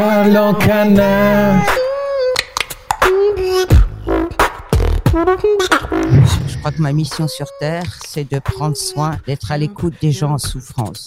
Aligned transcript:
Parlons 0.00 0.54
canard. 0.54 1.62
Je 6.46 6.58
crois 6.58 6.72
que 6.72 6.80
ma 6.80 6.94
mission 6.94 7.28
sur 7.28 7.46
Terre, 7.58 7.98
c'est 8.06 8.24
de 8.24 8.38
prendre 8.38 8.78
soin, 8.78 9.18
d'être 9.26 9.52
à 9.52 9.58
l'écoute 9.58 9.92
des 10.00 10.10
gens 10.10 10.30
en 10.32 10.38
souffrance. 10.38 11.04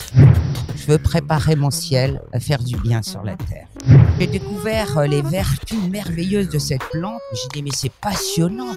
Je 0.76 0.86
veux 0.86 1.00
préparer 1.00 1.56
mon 1.56 1.72
ciel 1.72 2.22
à 2.34 2.40
faire 2.40 2.62
du 2.62 2.78
bien 2.78 3.02
sur 3.02 3.24
la 3.24 3.36
Terre. 3.36 3.66
J'ai 4.20 4.28
découvert 4.28 4.96
euh, 5.00 5.08
les 5.08 5.24
vertus 5.24 5.80
merveilleuses 5.90 6.50
de 6.50 6.60
cette 6.60 6.84
plante. 6.92 7.20
J'ai 7.34 7.48
dit, 7.52 7.64
mais 7.64 7.76
c'est 7.76 7.92
passionnant. 7.94 8.76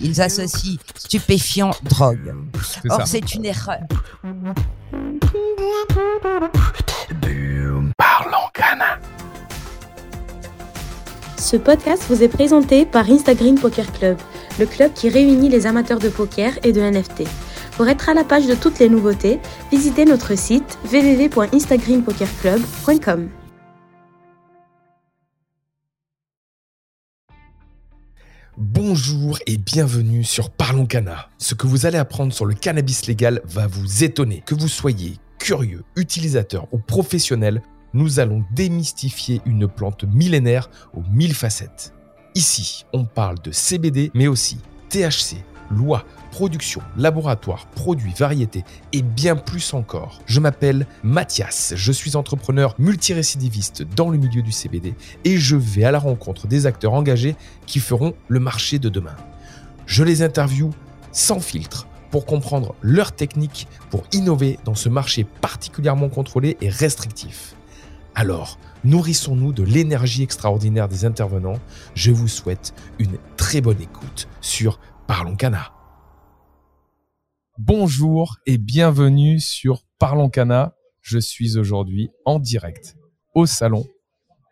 Ils 0.00 0.20
associent 0.20 0.78
stupéfiants, 0.94 1.72
drogue. 1.82 2.36
Or, 2.88 3.04
c'est 3.04 3.34
une 3.34 3.46
erreur. 3.46 3.80
Parlons 7.98 8.48
canard. 8.54 8.98
Ce 11.44 11.56
podcast 11.58 12.04
vous 12.08 12.22
est 12.22 12.28
présenté 12.28 12.86
par 12.86 13.10
Instagram 13.10 13.56
Poker 13.56 13.92
Club, 13.92 14.16
le 14.58 14.64
club 14.64 14.94
qui 14.94 15.10
réunit 15.10 15.50
les 15.50 15.66
amateurs 15.66 15.98
de 15.98 16.08
poker 16.08 16.54
et 16.64 16.72
de 16.72 16.80
NFT. 16.80 17.24
Pour 17.72 17.86
être 17.86 18.08
à 18.08 18.14
la 18.14 18.24
page 18.24 18.46
de 18.46 18.54
toutes 18.54 18.78
les 18.78 18.88
nouveautés, 18.88 19.40
visitez 19.70 20.06
notre 20.06 20.38
site 20.38 20.78
www.instagrampokerclub.com. 20.90 23.28
Bonjour 28.56 29.38
et 29.46 29.58
bienvenue 29.58 30.24
sur 30.24 30.48
Parlons 30.48 30.86
Cana. 30.86 31.28
Ce 31.36 31.54
que 31.54 31.66
vous 31.66 31.84
allez 31.84 31.98
apprendre 31.98 32.32
sur 32.32 32.46
le 32.46 32.54
cannabis 32.54 33.06
légal 33.06 33.42
va 33.44 33.66
vous 33.66 34.02
étonner. 34.02 34.42
Que 34.46 34.54
vous 34.54 34.68
soyez 34.68 35.18
curieux, 35.38 35.84
utilisateur 35.94 36.68
ou 36.72 36.78
professionnel, 36.78 37.60
nous 37.94 38.20
allons 38.20 38.44
démystifier 38.52 39.40
une 39.46 39.68
plante 39.68 40.04
millénaire 40.04 40.68
aux 40.92 41.02
mille 41.10 41.34
facettes. 41.34 41.94
Ici, 42.34 42.84
on 42.92 43.04
parle 43.04 43.38
de 43.40 43.52
CBD, 43.52 44.10
mais 44.12 44.26
aussi 44.26 44.58
THC, 44.90 45.36
loi, 45.70 46.04
production, 46.32 46.82
laboratoire, 46.96 47.66
produits, 47.68 48.12
variétés 48.18 48.64
et 48.92 49.02
bien 49.02 49.36
plus 49.36 49.72
encore. 49.72 50.20
Je 50.26 50.40
m'appelle 50.40 50.86
Mathias, 51.04 51.74
je 51.76 51.92
suis 51.92 52.16
entrepreneur 52.16 52.74
multirécidiviste 52.78 53.82
dans 53.82 54.10
le 54.10 54.18
milieu 54.18 54.42
du 54.42 54.50
CBD 54.50 54.94
et 55.24 55.38
je 55.38 55.56
vais 55.56 55.84
à 55.84 55.92
la 55.92 56.00
rencontre 56.00 56.48
des 56.48 56.66
acteurs 56.66 56.92
engagés 56.92 57.36
qui 57.66 57.78
feront 57.78 58.14
le 58.28 58.40
marché 58.40 58.80
de 58.80 58.88
demain. 58.88 59.14
Je 59.86 60.02
les 60.02 60.22
interviewe 60.22 60.70
sans 61.12 61.38
filtre 61.38 61.86
pour 62.10 62.26
comprendre 62.26 62.74
leurs 62.82 63.12
techniques 63.12 63.68
pour 63.90 64.04
innover 64.12 64.58
dans 64.64 64.74
ce 64.74 64.88
marché 64.88 65.24
particulièrement 65.40 66.08
contrôlé 66.08 66.56
et 66.60 66.68
restrictif. 66.68 67.54
Alors, 68.14 68.58
nourrissons-nous 68.84 69.52
de 69.52 69.62
l'énergie 69.62 70.22
extraordinaire 70.22 70.88
des 70.88 71.04
intervenants. 71.04 71.58
Je 71.94 72.12
vous 72.12 72.28
souhaite 72.28 72.74
une 72.98 73.18
très 73.36 73.60
bonne 73.60 73.80
écoute 73.80 74.28
sur 74.40 74.78
Parlons 75.06 75.36
Cana. 75.36 75.72
Bonjour 77.58 78.36
et 78.46 78.58
bienvenue 78.58 79.40
sur 79.40 79.82
Parlons 79.98 80.28
Cana. 80.30 80.74
Je 81.00 81.18
suis 81.18 81.58
aujourd'hui 81.58 82.10
en 82.24 82.38
direct 82.38 82.96
au 83.34 83.46
salon 83.46 83.84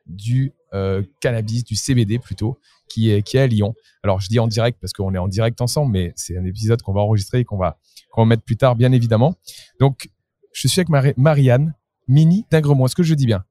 du 0.06 0.52
euh, 0.74 1.02
cannabis, 1.20 1.64
du 1.64 1.76
CBD 1.76 2.18
plutôt, 2.18 2.58
qui 2.88 3.10
est, 3.10 3.22
qui 3.22 3.36
est 3.36 3.40
à 3.40 3.46
Lyon. 3.46 3.74
Alors 4.02 4.20
je 4.20 4.28
dis 4.28 4.38
en 4.40 4.48
direct 4.48 4.78
parce 4.80 4.92
qu'on 4.92 5.14
est 5.14 5.18
en 5.18 5.28
direct 5.28 5.60
ensemble, 5.60 5.92
mais 5.92 6.12
c'est 6.16 6.36
un 6.36 6.44
épisode 6.44 6.82
qu'on 6.82 6.92
va 6.92 7.00
enregistrer 7.00 7.40
et 7.40 7.44
qu'on 7.44 7.58
va, 7.58 7.78
qu'on 8.10 8.22
va 8.22 8.26
mettre 8.26 8.42
plus 8.42 8.56
tard, 8.56 8.74
bien 8.76 8.92
évidemment. 8.92 9.36
Donc 9.80 10.10
je 10.52 10.66
suis 10.68 10.80
avec 10.80 10.88
Mari- 10.88 11.14
Marianne 11.16 11.74
Mini 12.08 12.44
d'Agremont. 12.50 12.86
Est-ce 12.86 12.96
que 12.96 13.02
je 13.04 13.14
dis 13.14 13.26
bien? 13.26 13.44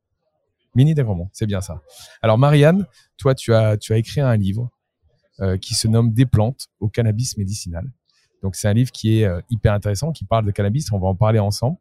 Mini 0.75 0.93
d'Agremont, 0.93 1.29
c'est 1.33 1.45
bien 1.45 1.61
ça. 1.61 1.81
Alors 2.21 2.37
Marianne, 2.37 2.85
toi 3.17 3.35
tu 3.35 3.53
as, 3.53 3.77
écrit 3.91 4.21
un 4.21 4.35
livre 4.37 4.69
euh, 5.41 5.57
qui 5.57 5.75
se 5.75 5.87
nomme 5.87 6.13
Des 6.13 6.25
plantes 6.25 6.67
au 6.79 6.87
cannabis 6.87 7.37
médicinal. 7.37 7.91
Donc 8.41 8.55
c'est 8.55 8.67
un 8.67 8.73
livre 8.73 8.91
qui 8.91 9.19
est 9.19 9.25
euh, 9.25 9.41
hyper 9.49 9.73
intéressant, 9.73 10.11
qui 10.11 10.25
parle 10.25 10.45
de 10.45 10.51
cannabis. 10.51 10.91
On 10.91 10.99
va 10.99 11.07
en 11.07 11.15
parler 11.15 11.39
ensemble. 11.39 11.77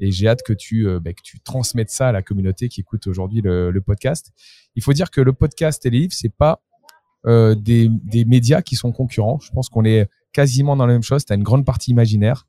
Et 0.00 0.10
j'ai 0.10 0.26
hâte 0.26 0.42
que 0.42 0.52
tu, 0.52 0.88
euh, 0.88 0.98
bah, 0.98 1.12
que 1.12 1.22
tu 1.22 1.40
transmettes 1.40 1.90
ça 1.90 2.08
à 2.08 2.12
la 2.12 2.22
communauté 2.22 2.68
qui 2.68 2.80
écoute 2.80 3.06
aujourd'hui 3.06 3.42
le, 3.42 3.78
podcast. 3.80 4.32
Il 4.74 4.82
faut 4.82 4.92
dire 4.92 5.10
que 5.10 5.20
le 5.20 5.32
podcast 5.32 5.84
et 5.84 5.90
les 5.90 6.00
livres, 6.00 6.14
c'est 6.14 6.34
pas 6.34 6.62
des, 7.26 7.90
des 7.90 8.24
médias 8.24 8.62
qui 8.62 8.76
sont 8.76 8.92
concurrents. 8.92 9.38
Je 9.40 9.50
pense 9.50 9.68
qu'on 9.68 9.84
est 9.84 10.08
quasiment 10.32 10.74
dans 10.74 10.86
la 10.86 10.94
même 10.94 11.02
chose. 11.02 11.26
Tu 11.26 11.32
as 11.34 11.36
une 11.36 11.42
grande 11.42 11.66
partie 11.66 11.90
imaginaire 11.90 12.46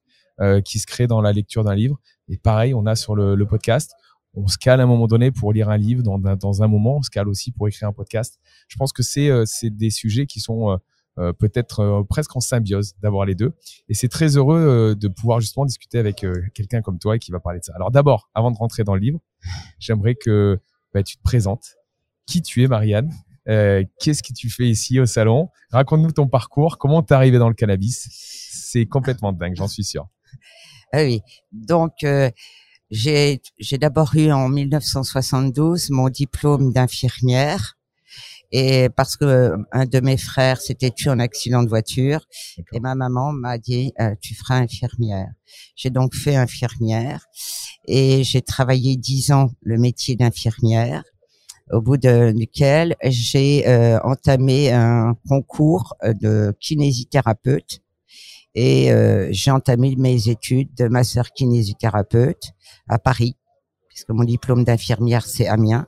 qui 0.64 0.80
se 0.80 0.88
crée 0.88 1.08
dans 1.08 1.20
la 1.22 1.34
lecture 1.34 1.66
d'un 1.66 1.76
livre. 1.76 2.00
Et 2.30 2.38
pareil, 2.38 2.74
on 2.74 2.86
a 2.86 2.96
sur 2.96 3.16
le 3.16 3.46
podcast. 3.46 3.92
On 4.34 4.47
se 4.47 4.58
cale 4.58 4.80
à 4.80 4.84
un 4.84 4.88
moment 4.88 5.08
donné 5.08 5.31
pour 5.31 5.52
lire 5.53 5.69
un 5.69 5.78
livre 5.78 6.03
dans, 6.03 6.18
dans 6.18 6.64
un 6.64 6.68
moment. 6.68 6.97
On 6.97 7.02
se 7.02 7.09
cale 7.09 7.28
aussi 7.28 7.52
pour 7.52 7.68
écrire 7.68 7.90
un 7.90 7.94
podcast. 7.94 8.40
Je 8.68 8.78
pense 8.78 8.94
que 8.94 9.03
c'est 9.03 9.30
euh, 9.30 9.44
des 9.64 9.90
sujets 9.90 10.25
qui 10.25 10.40
sont 10.40 10.72
euh, 10.72 10.78
euh, 11.19 11.34
peut-être 11.34 12.06
presque 12.09 12.36
en 12.36 12.40
symbiose 12.40 12.94
d'avoir 13.02 13.25
les 13.25 13.36
deux. 13.36 13.53
Et 13.90 13.94
c'est 13.94 14.08
très 14.08 14.38
heureux 14.38 14.96
de 14.96 15.08
pouvoir 15.09 15.41
justement 15.41 15.66
discuter 15.66 15.97
avec 15.97 16.25
quelqu'un 16.53 16.81
comme 16.81 17.00
toi 17.00 17.18
qui 17.20 17.31
va 17.31 17.40
parler 17.40 17.59
de 17.59 17.66
ça. 17.66 17.74
Alors 17.75 17.91
d'abord, 17.91 18.30
avant 18.34 18.52
de 18.52 18.58
rentrer 18.58 18.84
dans 18.84 18.96
le 18.96 19.02
livre, 19.02 19.20
j'aimerais 19.80 20.16
que 20.16 20.59
bah, 20.94 21.03
tu 21.03 21.18
te 21.18 21.22
présentes. 21.22 21.75
Qui 22.25 22.41
tu 22.41 22.64
es, 22.64 22.68
Marianne? 22.68 23.12
Euh, 23.50 23.84
Qu'est-ce 24.00 24.24
que 24.24 24.34
tu 24.34 24.50
fais 24.50 24.68
ici 24.68 25.00
au 25.00 25.06
salon? 25.06 25.50
Raconte-nous 25.72 26.12
ton 26.12 26.28
parcours. 26.28 26.78
Comment 26.78 27.02
t'es 27.02 27.14
arrivé 27.14 27.38
dans 27.40 27.50
le 27.50 27.56
cannabis? 27.56 28.08
C'est 28.12 28.86
complètement 28.86 29.34
dingue, 29.34 29.56
j'en 29.56 29.68
suis 29.68 29.84
sûr. 29.84 30.08
Ah 30.94 31.03
oui. 31.03 31.22
Donc, 31.52 32.03
euh, 32.03 32.30
j'ai 32.91 33.41
j'ai 33.57 33.78
d'abord 33.78 34.12
eu 34.16 34.31
en 34.31 34.50
1972 34.50 35.90
mon 35.90 36.09
diplôme 36.09 36.72
d'infirmière. 36.74 37.78
Et 38.53 38.90
parce 38.90 39.16
que 39.16 39.24
euh, 39.24 39.57
un 39.72 39.85
de 39.85 40.02
mes 40.02 40.18
frères 40.18 40.59
s'était 40.59 40.91
tué 40.91 41.09
en 41.09 41.19
accident 41.19 41.63
de 41.63 41.69
voiture, 41.69 42.28
et 42.74 42.81
ma 42.81 42.96
maman 42.96 43.31
m'a 43.31 43.57
dit 43.57 43.94
euh, 44.02 44.13
tu 44.22 44.35
feras 44.35 44.57
infirmière. 44.57 45.29
J'ai 45.78 45.90
donc 45.90 46.13
fait 46.13 46.35
infirmière 46.35 47.25
et 47.85 48.25
j'ai 48.25 48.41
travaillé 48.41 48.97
dix 48.97 49.31
ans 49.31 49.52
le 49.62 49.78
métier 49.78 50.18
d'infirmière. 50.18 51.03
Au 51.72 51.79
bout 51.79 51.96
de, 51.96 52.34
duquel 52.35 52.97
j'ai 53.03 53.66
euh, 53.68 53.97
entamé 54.03 54.72
un 54.72 55.16
concours 55.29 55.96
euh, 56.03 56.13
de 56.13 56.53
kinésithérapeute 56.59 57.81
et 58.56 58.92
euh, 58.92 59.30
j'ai 59.32 59.52
entamé 59.52 59.96
mes 59.96 60.30
études 60.30 60.74
de 60.76 60.88
master 60.88 61.32
kinésithérapeute 61.32 62.52
à 62.88 63.00
Paris, 63.00 63.38
puisque 63.90 64.10
mon 64.10 64.24
diplôme 64.24 64.64
d'infirmière 64.64 65.26
c'est 65.26 65.48
Amiens. 65.48 65.88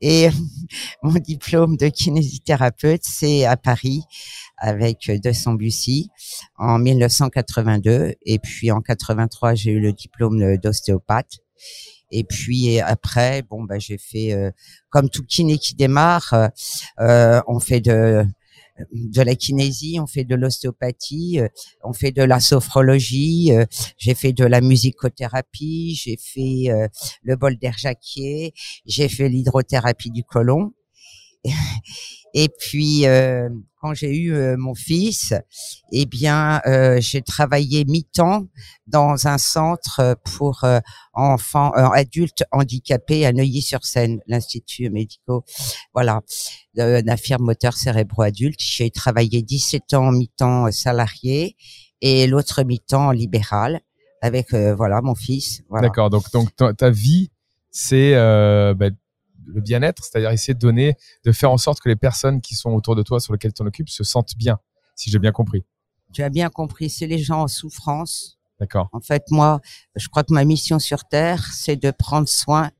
Et 0.00 0.28
mon 1.02 1.14
diplôme 1.14 1.76
de 1.76 1.88
kinésithérapeute 1.88 3.02
c'est 3.04 3.44
à 3.44 3.56
Paris 3.56 4.02
avec 4.58 5.10
de 5.10 5.32
Sambucy 5.32 6.10
en 6.56 6.78
1982 6.78 8.14
et 8.24 8.38
puis 8.38 8.70
en 8.70 8.80
83 8.80 9.54
j'ai 9.54 9.72
eu 9.72 9.80
le 9.80 9.92
diplôme 9.92 10.56
d'ostéopathe. 10.56 11.38
Et 12.12 12.24
puis 12.24 12.80
après, 12.80 13.42
bon 13.42 13.64
bah 13.64 13.78
j'ai 13.78 13.98
fait 13.98 14.32
euh, 14.32 14.50
comme 14.90 15.10
tout 15.10 15.24
kiné 15.24 15.58
qui 15.58 15.74
démarre, 15.74 16.50
euh, 17.00 17.40
on 17.48 17.58
fait 17.58 17.80
de 17.80 18.24
de 18.92 19.22
la 19.22 19.34
kinésie, 19.34 19.98
on 20.00 20.06
fait 20.06 20.24
de 20.24 20.34
l'ostéopathie, 20.34 21.40
euh, 21.40 21.48
on 21.82 21.92
fait 21.92 22.12
de 22.12 22.22
la 22.22 22.40
sophrologie, 22.40 23.52
euh, 23.52 23.64
j'ai 23.98 24.14
fait 24.14 24.32
de 24.32 24.44
la 24.44 24.60
musicothérapie, 24.60 25.94
j'ai 25.94 26.16
fait 26.16 26.70
euh, 26.70 26.88
le 27.22 27.36
bol 27.36 27.56
d'air 27.56 27.76
jacquier, 27.78 28.52
j'ai 28.86 29.08
fait 29.08 29.28
l'hydrothérapie 29.28 30.10
du 30.10 30.24
côlon. 30.24 30.72
Et 32.38 32.50
puis 32.50 33.06
euh, 33.06 33.48
quand 33.80 33.94
j'ai 33.94 34.14
eu 34.14 34.34
euh, 34.34 34.56
mon 34.58 34.74
fils, 34.74 35.32
eh 35.90 36.04
bien 36.04 36.60
euh, 36.66 37.00
j'ai 37.00 37.22
travaillé 37.22 37.86
mi-temps 37.86 38.46
dans 38.86 39.26
un 39.26 39.38
centre 39.38 40.18
pour 40.22 40.64
euh, 40.64 40.80
enfants 41.14 41.72
euh, 41.76 41.88
adultes 41.88 42.44
handicapés 42.52 43.24
à 43.24 43.32
Neuilly-sur-Seine, 43.32 44.20
l'institut 44.26 44.90
médico 44.90 45.44
voilà 45.94 46.20
euh, 46.78 47.00
d'infirme 47.00 47.42
moteur 47.42 47.72
cérébro 47.72 48.20
adulte. 48.20 48.60
J'ai 48.60 48.90
travaillé 48.90 49.40
17 49.40 49.94
ans 49.94 50.12
mi-temps 50.12 50.66
euh, 50.66 50.70
salarié 50.72 51.56
et 52.02 52.26
l'autre 52.26 52.64
mi-temps 52.64 53.12
libéral 53.12 53.80
avec 54.20 54.52
voilà 54.52 55.00
mon 55.00 55.14
fils. 55.14 55.62
Voilà. 55.70 55.88
D'accord. 55.88 56.10
Donc, 56.10 56.30
donc 56.32 56.50
ta, 56.76 56.90
vie, 56.90 57.30
c'est 57.70 58.14
bah, 58.74 58.90
le 59.46 59.60
bien-être, 59.60 60.04
c'est-à-dire 60.04 60.30
essayer 60.30 60.54
de 60.54 60.58
donner, 60.58 60.96
de 61.24 61.32
faire 61.32 61.50
en 61.50 61.56
sorte 61.58 61.80
que 61.80 61.88
les 61.88 61.96
personnes 61.96 62.40
qui 62.40 62.54
sont 62.54 62.70
autour 62.70 62.96
de 62.96 63.02
toi, 63.02 63.20
sur 63.20 63.32
lesquelles 63.32 63.52
tu 63.52 63.58
t'en 63.62 63.66
occupes, 63.66 63.88
se 63.88 64.04
sentent 64.04 64.36
bien, 64.36 64.58
si 64.94 65.10
j'ai 65.10 65.18
bien 65.18 65.32
compris. 65.32 65.64
Tu 66.12 66.22
as 66.22 66.30
bien 66.30 66.48
compris, 66.50 66.90
c'est 66.90 67.06
les 67.06 67.18
gens 67.18 67.42
en 67.42 67.48
souffrance. 67.48 68.38
D'accord. 68.60 68.88
En 68.92 69.00
fait, 69.00 69.24
moi, 69.30 69.60
je 69.96 70.08
crois 70.08 70.24
que 70.24 70.32
ma 70.32 70.44
mission 70.44 70.78
sur 70.78 71.04
Terre, 71.04 71.44
c'est 71.52 71.76
de 71.76 71.90
prendre 71.90 72.28
soin, 72.28 72.70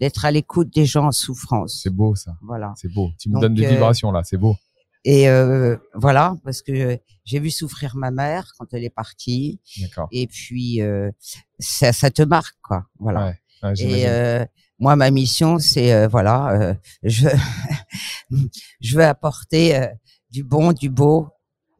d'être 0.00 0.24
à 0.24 0.30
l'écoute 0.30 0.72
des 0.72 0.86
gens 0.86 1.06
en 1.06 1.12
souffrance. 1.12 1.80
C'est 1.82 1.90
beau 1.90 2.14
ça. 2.14 2.36
Voilà. 2.42 2.72
C'est 2.76 2.92
beau. 2.92 3.10
Tu 3.18 3.28
me 3.28 3.34
Donc, 3.34 3.42
donnes 3.42 3.54
des 3.54 3.64
euh, 3.66 3.70
vibrations 3.70 4.12
là. 4.12 4.22
C'est 4.24 4.36
beau. 4.36 4.56
Et 5.04 5.28
euh, 5.28 5.76
voilà, 5.94 6.34
parce 6.44 6.62
que 6.62 6.98
j'ai 7.24 7.38
vu 7.38 7.50
souffrir 7.50 7.94
ma 7.96 8.10
mère 8.10 8.52
quand 8.58 8.72
elle 8.72 8.84
est 8.84 8.90
partie. 8.90 9.60
D'accord. 9.80 10.08
Et 10.12 10.26
puis, 10.26 10.80
euh, 10.80 11.10
ça, 11.58 11.92
ça 11.92 12.10
te 12.10 12.22
marque, 12.22 12.56
quoi. 12.62 12.86
Voilà. 12.98 13.26
Ouais. 13.26 13.38
Ouais, 13.62 13.72
Et 13.72 13.76
j'imagine. 13.76 14.06
euh, 14.08 14.46
moi, 14.78 14.96
ma 14.96 15.10
mission, 15.10 15.58
c'est 15.58 15.92
euh, 15.92 16.08
voilà, 16.08 16.50
euh, 16.52 16.74
je 17.02 17.28
je 18.80 18.96
veux 18.96 19.04
apporter 19.04 19.76
euh, 19.76 19.86
du 20.30 20.42
bon, 20.42 20.72
du 20.72 20.90
beau 20.90 21.28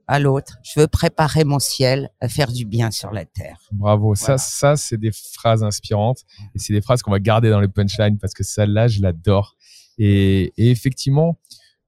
à 0.07 0.19
l'autre. 0.19 0.59
Je 0.63 0.81
veux 0.81 0.87
préparer 0.87 1.45
mon 1.45 1.59
ciel 1.59 2.11
à 2.21 2.29
faire 2.29 2.53
du 2.53 2.65
bien 2.65 2.91
sur 2.91 3.11
la 3.11 3.25
terre. 3.25 3.59
Bravo. 3.73 4.15
Ça, 4.15 4.25
Voilà. 4.25 4.39
ça, 4.39 4.77
c'est 4.77 4.99
des 4.99 5.11
phrases 5.13 5.65
inspirantes 5.65 6.21
et 6.55 6.59
c'est 6.59 6.73
des 6.73 6.83
phrases 6.83 7.03
qu'on 7.03 7.11
va 7.11 7.21
garder 7.21 7.51
dans 7.51 7.61
les 7.61 7.69
punchlines 7.69 8.19
parce 8.19 8.35
que 8.35 8.45
celle-là, 8.45 8.87
je 8.87 9.01
l'adore. 9.01 9.57
Et, 9.99 10.53
et 10.57 10.71
effectivement, 10.71 11.39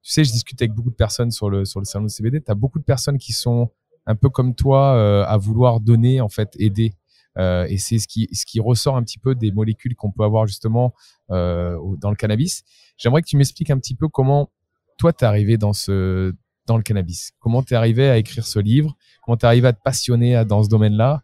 tu 0.03 0.13
sais, 0.13 0.25
je 0.25 0.33
discute 0.33 0.61
avec 0.63 0.73
beaucoup 0.73 0.91
de 0.91 0.97
personnes 0.97 1.31
sur 1.31 1.51
le, 1.51 1.65
sur 1.65 1.81
le 1.81 1.85
salon 1.85 2.07
de 2.07 2.11
CBD. 2.11 2.41
Tu 2.41 2.51
as 2.51 2.55
beaucoup 2.55 2.79
de 2.79 2.85
personnes 2.85 3.19
qui 3.19 3.33
sont 3.33 3.71
un 4.07 4.15
peu 4.15 4.31
comme 4.31 4.55
toi 4.55 5.27
à 5.27 5.37
vouloir 5.37 5.81
donner, 5.81 6.21
en 6.21 6.29
fait, 6.29 6.55
aider. 6.59 6.95
Euh, 7.37 7.67
et 7.69 7.79
c'est 7.79 7.99
ce 7.99 8.07
qui, 8.07 8.61
ressort 8.61 8.97
un 8.97 9.03
petit 9.03 9.19
peu 9.19 9.35
des 9.35 9.53
molécules 9.53 9.95
qu'on 9.95 10.11
peut 10.11 10.25
avoir 10.25 10.47
justement 10.47 10.95
euh, 11.31 11.77
dans 11.99 12.11
le 12.11 12.17
cannabis. 12.17 12.65
J'aimerais 12.97 13.23
que 13.23 13.27
tu 13.27 13.37
m'expliques 13.37 13.71
un 13.71 13.79
petit 13.79 13.95
peu 13.95 14.09
comment 14.09 14.51
toi 14.97 15.13
t'es 15.13 15.27
arrivé 15.27 15.59
dans 15.59 15.73
ce 15.73 16.35
dans 16.67 16.77
le 16.77 16.83
cannabis. 16.83 17.33
Comment 17.39 17.63
t'es 17.63 17.75
arrivé 17.75 18.09
à 18.09 18.17
écrire 18.17 18.47
ce 18.47 18.59
livre? 18.59 18.97
Comment 19.23 19.37
t'es 19.37 19.47
arrivé 19.47 19.69
à 19.69 19.73
te 19.73 19.83
passionner 19.83 20.45
dans 20.45 20.65
ce 20.65 20.69
domaine-là? 20.69 21.23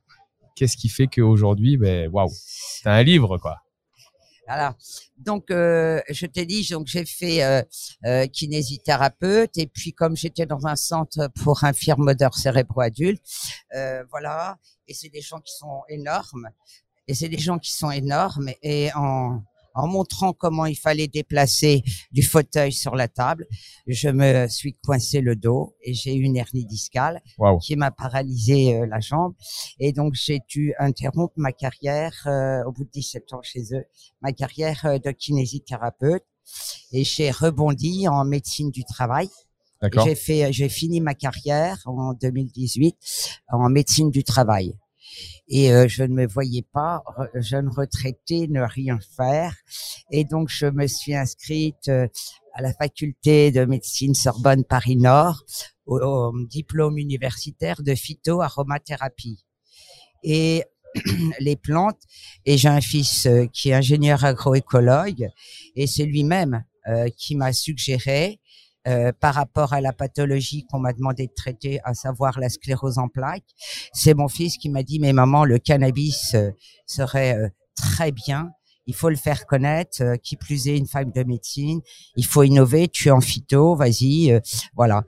Qu'est-ce 0.54 0.76
qui 0.76 0.88
fait 0.88 1.06
qu'aujourd'hui, 1.08 1.78
ben 1.78 2.08
waouh, 2.10 2.30
t'as 2.84 2.92
un 2.92 3.02
livre 3.02 3.38
quoi? 3.38 3.62
Voilà. 4.46 4.76
Donc, 5.18 5.50
euh, 5.50 6.00
je 6.08 6.26
t'ai 6.26 6.46
dit, 6.46 6.66
donc 6.70 6.88
j'ai 6.88 7.04
fait 7.04 7.44
euh, 7.44 7.62
euh, 8.04 8.26
kinésithérapeute 8.26 9.56
et 9.56 9.66
puis 9.66 9.92
comme 9.92 10.16
j'étais 10.16 10.46
dans 10.46 10.66
un 10.66 10.76
centre 10.76 11.28
pour 11.42 11.62
infirmes 11.64 12.04
moteurs 12.04 12.34
cérébro-adultes, 12.34 13.22
euh, 13.74 14.04
voilà. 14.10 14.58
Et 14.88 14.94
c'est 14.94 15.08
des 15.10 15.20
gens 15.20 15.38
qui 15.40 15.54
sont 15.54 15.82
énormes. 15.88 16.50
Et 17.06 17.14
c'est 17.14 17.28
des 17.28 17.38
gens 17.38 17.58
qui 17.58 17.72
sont 17.72 17.90
énormes. 17.90 18.50
Et 18.62 18.90
en, 18.94 19.42
en 19.74 19.86
montrant 19.86 20.32
comment 20.32 20.66
il 20.66 20.76
fallait 20.76 21.08
déplacer 21.08 21.82
du 22.12 22.22
fauteuil 22.22 22.72
sur 22.72 22.94
la 22.94 23.08
table, 23.08 23.46
je 23.86 24.08
me 24.08 24.48
suis 24.48 24.74
coincé 24.74 25.20
le 25.20 25.36
dos 25.36 25.76
et 25.82 25.94
j'ai 25.94 26.14
eu 26.14 26.22
une 26.22 26.36
hernie 26.36 26.66
discale 26.66 27.20
qui 27.62 27.76
m'a 27.76 27.90
paralysé 27.90 28.74
euh, 28.74 28.86
la 28.86 29.00
jambe. 29.00 29.34
Et 29.78 29.92
donc, 29.92 30.14
j'ai 30.14 30.40
dû 30.48 30.74
interrompre 30.78 31.34
ma 31.36 31.52
carrière 31.52 32.14
euh, 32.26 32.64
au 32.64 32.72
bout 32.72 32.84
de 32.84 32.90
17 32.90 33.32
ans 33.32 33.42
chez 33.42 33.62
eux, 33.72 33.84
ma 34.20 34.32
carrière 34.32 34.84
euh, 34.84 34.98
de 34.98 35.10
kinésithérapeute. 35.10 36.24
Et 36.92 37.04
j'ai 37.04 37.30
rebondi 37.30 38.08
en 38.08 38.24
médecine 38.24 38.70
du 38.70 38.84
travail. 38.84 39.28
J'ai 40.04 40.14
fait, 40.14 40.52
j'ai 40.52 40.68
fini 40.68 41.00
ma 41.00 41.14
carrière 41.14 41.78
en 41.86 42.12
2018 42.12 42.96
en 43.48 43.68
médecine 43.68 44.10
du 44.10 44.22
travail. 44.22 44.76
Et 45.48 45.72
euh, 45.72 45.86
je 45.88 46.02
ne 46.02 46.14
me 46.14 46.26
voyais 46.26 46.66
pas 46.72 47.02
jeune 47.34 47.68
retraitée 47.68 48.48
ne 48.48 48.62
rien 48.62 48.98
faire. 49.16 49.54
Et 50.10 50.24
donc 50.24 50.48
je 50.48 50.66
me 50.66 50.86
suis 50.86 51.14
inscrite 51.14 51.88
euh, 51.88 52.06
à 52.54 52.62
la 52.62 52.72
faculté 52.72 53.50
de 53.50 53.64
médecine 53.64 54.14
Sorbonne 54.14 54.64
Paris 54.64 54.96
Nord 54.96 55.44
au, 55.86 55.98
au 55.98 56.32
diplôme 56.46 56.98
universitaire 56.98 57.82
de 57.82 57.94
phytoaromathérapie. 57.94 59.44
Et 60.22 60.64
les 61.40 61.56
plantes, 61.56 62.02
et 62.44 62.58
j'ai 62.58 62.68
un 62.68 62.80
fils 62.80 63.26
euh, 63.26 63.46
qui 63.46 63.70
est 63.70 63.74
ingénieur 63.74 64.24
agroécologue, 64.24 65.28
et 65.76 65.86
c'est 65.86 66.04
lui-même 66.04 66.64
euh, 66.88 67.08
qui 67.16 67.36
m'a 67.36 67.52
suggéré 67.52 68.40
euh, 68.88 69.12
par 69.20 69.34
rapport 69.34 69.72
à 69.72 69.80
la 69.80 69.92
pathologie 69.92 70.64
qu'on 70.70 70.80
m'a 70.80 70.92
demandé 70.92 71.26
de 71.26 71.32
traiter, 71.34 71.80
à 71.84 71.94
savoir 71.94 72.38
la 72.40 72.48
sclérose 72.48 72.98
en 72.98 73.08
plaques. 73.08 73.44
C'est 73.92 74.14
mon 74.14 74.28
fils 74.28 74.56
qui 74.56 74.68
m'a 74.70 74.82
dit, 74.82 74.98
mais 75.00 75.12
maman, 75.12 75.44
le 75.44 75.58
cannabis 75.58 76.34
euh, 76.34 76.50
serait 76.86 77.36
euh, 77.36 77.48
très 77.76 78.12
bien. 78.12 78.50
Il 78.86 78.94
faut 78.96 79.08
le 79.08 79.16
faire 79.16 79.46
connaître. 79.46 80.02
euh, 80.02 80.16
qui 80.16 80.36
plus 80.36 80.66
est, 80.66 80.76
une 80.76 80.88
femme 80.88 81.12
de 81.12 81.22
médecine. 81.22 81.80
Il 82.16 82.26
faut 82.26 82.42
innover. 82.42 82.88
Tu 82.88 83.08
es 83.08 83.10
en 83.12 83.20
phyto, 83.20 83.76
vas-y. 83.76 84.32
euh, 84.32 84.40
voilà. 84.74 85.04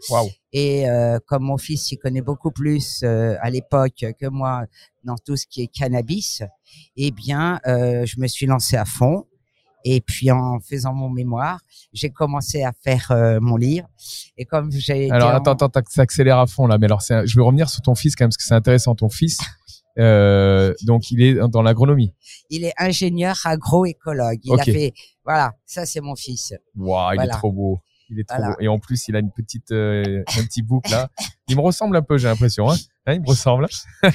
Et 0.53 0.89
euh, 0.89 1.19
comme 1.27 1.43
mon 1.43 1.59
fils 1.59 1.91
il 1.91 1.99
connaît 1.99 2.21
beaucoup 2.23 2.53
plus 2.53 3.01
euh, 3.03 3.35
à 3.41 3.51
l'époque 3.51 4.05
que 4.21 4.27
moi 4.29 4.67
dans 5.03 5.17
tout 5.17 5.37
ce 5.37 5.47
qui 5.49 5.63
est 5.63 5.67
cannabis, 5.67 6.43
eh 6.97 7.11
bien, 7.11 7.59
euh, 7.67 8.07
je 8.07 8.21
me 8.21 8.29
suis 8.29 8.47
lancé 8.47 8.77
à 8.77 8.85
fond. 8.85 9.27
Et 9.87 10.01
puis 10.01 10.31
en 10.31 10.59
faisant 10.61 10.95
mon 10.95 11.11
mémoire, 11.11 11.61
j'ai 11.93 12.09
commencé 12.11 12.63
à 12.63 12.73
faire 12.73 13.11
euh, 13.11 13.39
mon 13.41 13.57
livre. 13.57 13.87
Et 14.39 14.45
comme 14.47 14.73
j'ai 14.73 15.11
Alors 15.11 15.29
en- 15.29 15.35
attends, 15.35 15.53
attends, 15.53 15.69
t'ac- 15.69 15.89
t'accélères 15.95 16.39
à 16.39 16.47
fond 16.47 16.67
là. 16.67 16.79
Mais 16.79 16.87
alors, 16.87 17.03
un- 17.11 17.27
je 17.27 17.37
vais 17.39 17.43
revenir 17.45 17.69
sur 17.69 17.83
ton 17.83 17.95
fils 17.95 18.17
quand 18.17 18.25
même 18.25 18.31
parce 18.31 18.39
que 18.39 18.45
c'est 18.45 18.55
intéressant. 18.55 18.95
Ton 18.95 19.11
fils, 19.11 19.39
euh, 19.99 20.73
donc 20.83 21.11
il 21.11 21.23
est 21.23 21.35
dans 21.49 21.63
l'agronomie. 21.63 22.15
il 22.51 22.65
est 22.65 22.73
ingénieur 22.79 23.37
agroécologue. 23.45 24.41
Il 24.43 24.53
Ok. 24.53 24.61
a 24.61 24.65
fait, 24.65 24.93
voilà, 25.25 25.53
ça 25.67 25.87
c'est 25.87 26.01
mon 26.01 26.15
fils. 26.17 26.55
Waouh, 26.77 27.15
il 27.15 27.23
est 27.23 27.29
trop 27.29 27.53
beau. 27.53 27.81
Il 28.11 28.21
est 28.21 28.25
trop 28.29 28.37
Voilà. 28.39 28.53
beau. 28.55 28.61
Et 28.61 28.69
en 28.69 28.79
plus, 28.79 29.07
il 29.09 29.17
a 29.17 29.19
une 29.19 29.33
petite, 29.33 29.71
euh, 29.73 30.23
un 30.39 30.43
petit 30.45 30.63
bouc 30.63 30.89
là. 30.91 31.09
Il 31.49 31.57
me 31.57 31.61
ressemble 31.63 31.97
un 31.97 32.03
peu, 32.03 32.19
j'ai 32.19 32.29
l'impression. 32.29 32.71
Hein 32.71 32.77
Hein, 33.07 33.15
il 33.15 33.21
me 33.21 33.27
ressemble. 33.27 33.67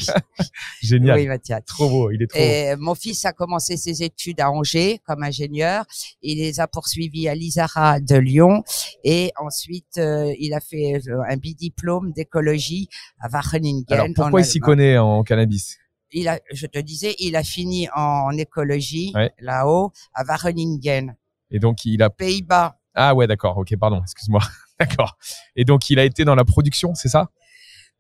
Génial. 0.82 1.18
Oui, 1.20 1.28
Mathias. 1.28 1.62
Trop 1.66 1.90
beau. 1.90 2.12
Il 2.12 2.24
est 2.24 2.28
trop 2.28 2.40
beau. 2.40 2.44
Et 2.46 2.76
mon 2.78 2.96
fils 2.96 3.24
a 3.26 3.34
commencé 3.34 3.78
ses 3.78 4.02
études 4.02 4.42
à 4.42 4.50
Angers 4.50 5.00
comme 5.06 5.22
ingénieur. 5.24 5.86
Il 6.24 6.40
les 6.40 6.60
a 6.60 6.68
poursuivis 6.68 7.28
à 7.30 7.36
l'ISARA 7.36 8.00
de 8.00 8.16
Lyon 8.16 8.64
et 9.04 9.32
ensuite 9.40 9.98
euh, 10.00 10.34
il 10.40 10.54
a 10.56 10.60
fait 10.60 11.00
euh, 11.08 11.22
un 11.30 11.38
bidiplôme 11.38 12.12
d'écologie 12.14 12.90
à 13.20 13.30
Wageningen. 13.30 13.86
Alors 13.90 14.08
pourquoi 14.16 14.42
il 14.42 14.46
s'y 14.46 14.60
connaît 14.60 14.98
en 14.98 15.24
cannabis? 15.24 15.78
Il 16.12 16.28
a, 16.28 16.40
je 16.52 16.66
te 16.66 16.80
disais, 16.80 17.16
il 17.20 17.36
a 17.36 17.44
fini 17.44 17.88
en 17.96 18.32
écologie 18.36 19.12
Ouais. 19.14 19.32
là-haut 19.40 19.92
à 20.16 20.24
Wageningen, 20.24 21.16
Et 21.52 21.60
donc 21.60 21.86
il 21.86 22.02
a. 22.02 22.10
Pays-Bas. 22.10 22.80
Ah 22.96 23.14
ouais, 23.14 23.28
d'accord. 23.28 23.56
Ok, 23.58 23.76
pardon. 23.80 24.02
Excuse-moi. 24.02 24.42
d'accord. 24.80 25.18
Et 25.56 25.64
donc 25.64 25.92
il 25.92 26.00
a 26.00 26.04
été 26.06 26.26
dans 26.26 26.34
la 26.34 26.44
production, 26.46 26.96
c'est 26.96 27.10
ça? 27.10 27.30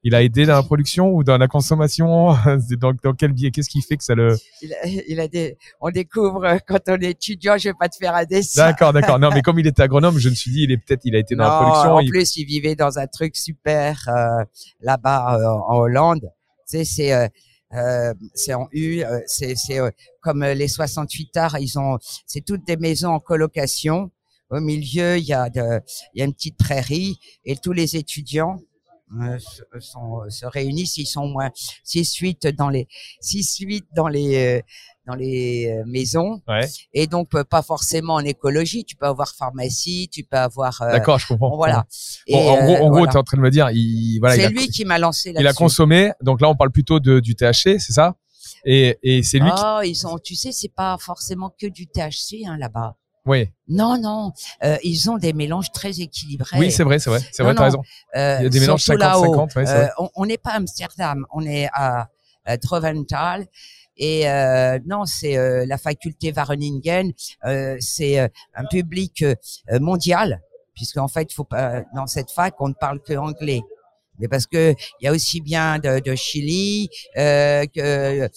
Il 0.04 0.16
a 0.16 0.24
aidé 0.24 0.46
dans 0.46 0.54
la 0.56 0.64
production 0.64 1.10
ou 1.14 1.24
dans 1.26 1.38
la 1.38 1.48
consommation? 1.50 2.34
Dans, 2.80 2.94
dans 3.04 3.14
quel 3.14 3.34
biais? 3.34 3.52
Qu'est-ce 3.52 3.70
qui 3.70 3.82
fait 3.82 3.98
que 3.98 4.04
ça 4.04 4.16
le 4.16 4.38
Il 4.62 4.74
a, 4.74 4.86
il 4.86 5.20
a 5.20 5.28
des, 5.28 5.58
on 5.82 5.90
découvre 5.92 6.46
euh, 6.46 6.58
quand 6.66 6.80
on 6.88 6.96
est 7.02 7.12
étudiant, 7.12 7.58
je 7.58 7.70
vais 7.70 7.74
pas 7.78 7.90
te 7.90 7.98
faire 7.98 8.16
un 8.16 8.24
dessin. 8.24 8.68
D'accord, 8.68 8.94
d'accord. 8.94 9.20
Non, 9.20 9.30
mais 9.34 9.42
comme 9.42 9.60
il 9.60 9.68
était 9.68 9.82
agronome, 9.82 10.18
je 10.18 10.30
me 10.30 10.36
suis 10.36 10.52
dit, 10.52 10.64
il 10.64 10.72
est 10.72 10.78
peut-être, 10.78 11.02
il 11.04 11.16
a 11.16 11.20
été 11.20 11.36
dans 11.36 11.44
la 11.44 11.52
production. 11.52 11.96
En 11.96 12.00
il- 12.00 12.10
plus, 12.10 12.38
il 12.38 12.46
vivait 12.46 12.76
dans 12.76 12.98
un 12.98 13.08
truc 13.08 13.36
super 13.36 14.08
euh, 14.08 14.44
là-bas 14.80 15.38
euh, 15.38 15.46
en 15.68 15.78
Hollande. 15.80 16.32
Tu 16.70 16.78
sais, 16.78 16.86
c'est 16.86 17.14
euh, 17.14 17.28
euh, 17.74 18.14
c'est 18.34 18.54
en 18.54 18.68
U, 18.72 19.04
euh, 19.04 19.20
c'est 19.28 19.56
c'est 19.56 19.80
euh, 19.80 19.92
comme 20.22 20.44
les 20.44 20.68
68 20.70 21.36
arts, 21.38 21.60
ils 21.60 21.78
ont, 21.78 21.98
c'est 22.26 22.42
toutes 22.46 22.66
des 22.66 22.78
maisons 22.78 23.10
en 23.10 23.20
colocation. 23.20 24.12
Au 24.50 24.60
milieu, 24.62 25.18
il 25.18 25.26
y 25.26 25.34
a 25.34 25.50
de, 25.50 25.82
il 26.14 26.20
y 26.20 26.22
a 26.24 26.26
une 26.26 26.34
petite 26.34 26.58
prairie 26.58 27.20
et 27.46 27.56
tous 27.58 27.72
les 27.74 27.96
étudiants 27.98 28.60
sont, 29.80 30.22
se 30.30 30.46
réunissent. 30.46 30.98
Ils 30.98 31.06
sont 31.06 31.28
moins 31.28 31.50
six 31.84 32.16
huit 32.18 32.48
dans 32.48 32.70
les 32.70 32.88
six 33.22 33.58
huit 33.60 33.86
dans 33.96 34.08
les 34.08 34.58
euh, 34.58 34.62
dans 35.08 35.16
les 35.16 35.68
euh, 35.68 35.84
maisons 35.88 36.42
Ouais. 36.48 36.68
et 36.94 37.08
donc 37.08 37.34
euh, 37.34 37.44
pas 37.44 37.62
forcément 37.64 38.16
en 38.16 38.20
écologie. 38.24 38.86
Tu 38.86 38.96
peux 38.96 39.08
avoir 39.08 39.34
pharmacie, 39.36 40.10
tu 40.12 40.24
peux 40.24 40.38
avoir 40.38 40.82
euh, 40.82 40.92
D'accord, 40.92 41.18
je 41.20 41.28
comprends. 41.28 41.56
Voilà. 41.56 41.86
Bon, 42.30 42.38
Et, 42.38 42.50
en 42.50 42.64
gros, 42.64 42.74
euh, 42.74 42.76
en 42.76 42.90
gros, 42.90 42.90
voilà. 42.90 43.12
tu 43.12 43.18
es 43.18 43.20
en 43.20 43.24
train 43.24 43.38
de 43.38 43.42
me 43.42 43.50
dire, 43.50 43.70
il, 43.72 44.20
voilà, 44.20 44.36
il 44.36 44.40
c'est 44.42 44.46
a, 44.46 44.50
lui 44.50 44.68
qui 44.68 44.86
m'a 44.86 45.00
lancé 45.00 45.34
il 45.38 45.48
a 45.48 45.54
consommé. 45.54 46.12
Donc 46.22 46.42
là, 46.42 46.50
on 46.50 46.56
parle 46.56 46.72
plutôt 46.72 47.00
de, 47.00 47.20
du 47.20 47.36
THC, 47.36 47.80
c'est 47.80 47.94
ça? 47.94 48.16
Et, 48.66 48.98
et 49.02 49.24
c'est 49.24 49.40
lui 49.40 49.50
qui. 49.50 49.62
Oh, 49.64 49.80
ils 49.84 50.06
ont, 50.06 50.20
tu 50.20 50.36
sais, 50.36 50.52
c'est 50.52 50.74
pas 50.74 50.98
forcément 51.00 51.54
que 51.60 51.68
du 51.68 51.88
THC 51.88 52.46
hein, 52.46 52.58
là-bas. 52.58 52.96
Oui, 53.26 53.50
Non, 53.68 54.00
non, 54.00 54.32
euh, 54.64 54.78
ils 54.84 55.10
ont 55.10 55.18
des 55.18 55.34
mélanges 55.34 55.72
très 55.72 56.00
équilibrés. 56.00 56.58
oui, 56.58 56.72
c'est 56.72 56.84
vrai, 56.84 57.00
c'est 57.00 57.10
vrai, 57.10 57.20
c'est 57.32 57.44
vrai, 57.44 57.54
t'as 57.54 57.64
raison. 57.66 57.82
Euh, 58.16 58.38
Il 58.40 58.44
y 58.44 58.46
a 58.46 58.50
des 58.50 58.60
mélanges 58.60 58.84
surtout 58.84 59.00
là-haut. 59.00 59.36
50-50, 59.36 59.56
ouais, 59.58 59.68
Euh, 59.70 59.88
on- 60.16 60.26
n'est 60.26 60.38
pas 60.38 60.52
à 60.52 60.56
Amsterdam, 60.56 61.26
on 61.32 61.46
est 61.46 61.68
à, 61.74 62.10
à 62.46 62.58
Troventhal. 62.58 63.46
Et 63.98 64.30
euh, 64.30 64.80
non, 64.86 65.06
c'est 65.06 65.38
euh, 65.38 65.66
la 65.68 65.78
faculté 65.78 66.32
Wageningen, 66.32 67.12
euh, 67.46 67.76
c'est 67.82 68.20
euh, 68.20 68.28
un 68.56 68.64
public 68.66 69.24
euh, 69.24 69.36
mondial, 69.80 70.42
puisqu'en 70.74 71.10
fait, 71.10 71.32
faut 71.34 71.44
pas, 71.44 71.84
dans 71.94 72.08
cette 72.08 72.32
fac, 72.32 72.56
on 72.62 72.70
ne 72.70 72.74
parle 72.74 73.02
que 73.02 73.14
anglais. 73.14 73.62
Mais 74.20 74.28
parce 74.28 74.46
que 74.48 74.74
il 75.00 75.06
y 75.06 75.08
a 75.08 75.12
aussi 75.12 75.42
bien 75.42 75.80
de, 75.80 76.00
de 76.00 76.16
Chili 76.16 76.90
euh, 77.18 77.66
que, 77.66 78.28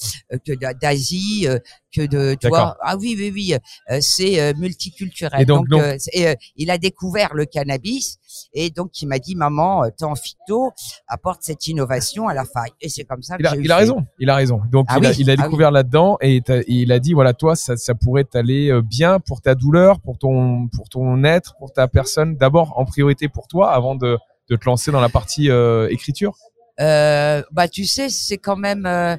que 0.46 0.52
d'a- 0.54 0.74
d'Asie, 0.74 1.46
euh, 1.48 1.58
que 1.94 2.06
de 2.06 2.34
tu 2.40 2.48
vois. 2.48 2.76
Ah 2.82 2.96
oui, 2.96 3.14
oui, 3.18 3.30
oui, 3.34 3.54
euh, 3.90 3.98
c'est 4.00 4.40
euh, 4.40 4.52
multiculturel. 4.56 5.40
Et 5.40 5.44
donc, 5.44 5.68
donc- 5.68 5.82
euh, 5.82 5.96
euh, 6.16 6.34
il 6.56 6.70
a 6.70 6.78
découvert 6.78 7.34
le 7.34 7.44
cannabis 7.44 8.18
et 8.54 8.70
donc 8.70 9.00
il 9.02 9.06
m'a 9.06 9.18
dit 9.18 9.34
maman, 9.36 9.84
euh, 9.84 9.88
ton 9.96 10.14
phyto 10.14 10.72
apporte 11.06 11.42
cette 11.42 11.66
innovation 11.66 12.28
à 12.28 12.34
la 12.34 12.44
faille. 12.44 12.70
Et 12.80 12.88
c'est 12.88 13.04
comme 13.04 13.22
ça 13.22 13.36
que 13.36 13.42
Il 13.42 13.46
a, 13.46 13.56
il 13.56 13.70
a 13.72 13.76
raison, 13.76 14.06
il 14.18 14.30
a 14.30 14.36
raison. 14.36 14.60
Donc 14.70 14.86
Ah 14.88 14.96
il, 14.98 15.06
a, 15.06 15.12
il 15.12 15.30
a 15.30 15.34
ah 15.38 15.42
découvert 15.42 15.70
là-dedans 15.70 16.16
et, 16.20 16.36
et 16.48 16.62
il 16.68 16.92
a 16.92 16.98
dit 16.98 17.12
voilà 17.12 17.34
toi 17.34 17.56
ça, 17.56 17.76
ça 17.76 17.94
pourrait 17.94 18.24
t'aller 18.24 18.70
euh, 18.70 18.80
bien 18.82 19.20
pour 19.20 19.40
ta 19.42 19.54
douleur, 19.54 20.00
pour 20.00 20.18
ton 20.18 20.68
pour 20.68 20.88
ton 20.88 21.24
être, 21.24 21.54
pour 21.58 21.72
ta 21.72 21.88
personne. 21.88 22.36
D'abord 22.36 22.78
en 22.78 22.84
priorité 22.84 23.28
pour 23.28 23.48
toi 23.48 23.72
avant 23.72 23.94
de, 23.94 24.16
de 24.48 24.56
te 24.56 24.64
lancer 24.66 24.90
dans 24.90 25.00
la 25.00 25.08
partie 25.08 25.50
euh, 25.50 25.88
écriture? 25.90 26.34
Euh, 26.80 27.42
bah 27.52 27.68
tu 27.68 27.84
sais, 27.84 28.08
c'est 28.08 28.38
quand 28.38 28.56
même. 28.56 28.86
euh, 28.86 29.16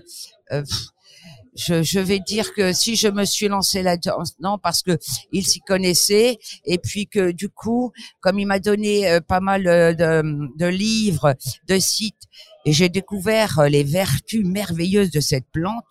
je, 1.56 2.00
vais 2.00 2.20
dire 2.20 2.54
que 2.54 2.74
si 2.74 2.96
je 2.96 3.08
me 3.08 3.26
suis 3.26 3.48
lancé 3.48 3.84
là-dedans, 3.84 4.24
non, 4.40 4.58
parce 4.58 4.82
que 4.82 4.98
il 5.32 5.46
s'y 5.46 5.60
connaissait, 5.60 6.40
et 6.66 6.80
puis 6.80 7.08
que 7.08 7.32
du 7.32 7.50
coup, 7.50 7.92
comme 8.22 8.40
il 8.40 8.48
m'a 8.48 8.60
donné 8.60 9.20
pas 9.28 9.40
mal 9.40 9.64
de, 9.64 10.66
livres, 10.66 11.36
de 11.68 11.78
sites, 11.78 12.24
et 12.66 12.74
j'ai 12.74 12.90
découvert 12.90 13.62
les 13.70 13.84
vertus 13.84 14.44
merveilleuses 14.44 15.12
de 15.12 15.20
cette 15.20 15.46
plante, 15.52 15.86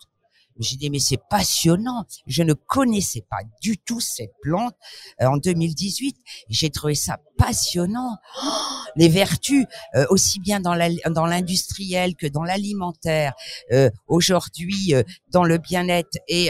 j'ai 0.59 0.75
dit 0.75 0.89
mais 0.89 0.99
c'est 0.99 1.19
passionnant. 1.29 2.05
Je 2.27 2.43
ne 2.43 2.53
connaissais 2.53 3.25
pas 3.29 3.39
du 3.61 3.77
tout 3.77 3.99
cette 3.99 4.33
plante 4.41 4.75
en 5.19 5.37
2018. 5.37 6.17
J'ai 6.49 6.69
trouvé 6.69 6.95
ça 6.95 7.19
passionnant. 7.37 8.17
Oh, 8.43 8.49
les 8.95 9.09
vertus 9.09 9.65
euh, 9.95 10.05
aussi 10.09 10.39
bien 10.39 10.59
dans 10.59 10.75
la, 10.75 10.89
dans 11.09 11.25
l'industriel 11.25 12.15
que 12.15 12.27
dans 12.27 12.43
l'alimentaire. 12.43 13.33
Euh, 13.71 13.89
Aujourd'hui 14.07 14.93
dans 15.31 15.43
le 15.43 15.57
bien-être 15.57 16.17
et 16.27 16.49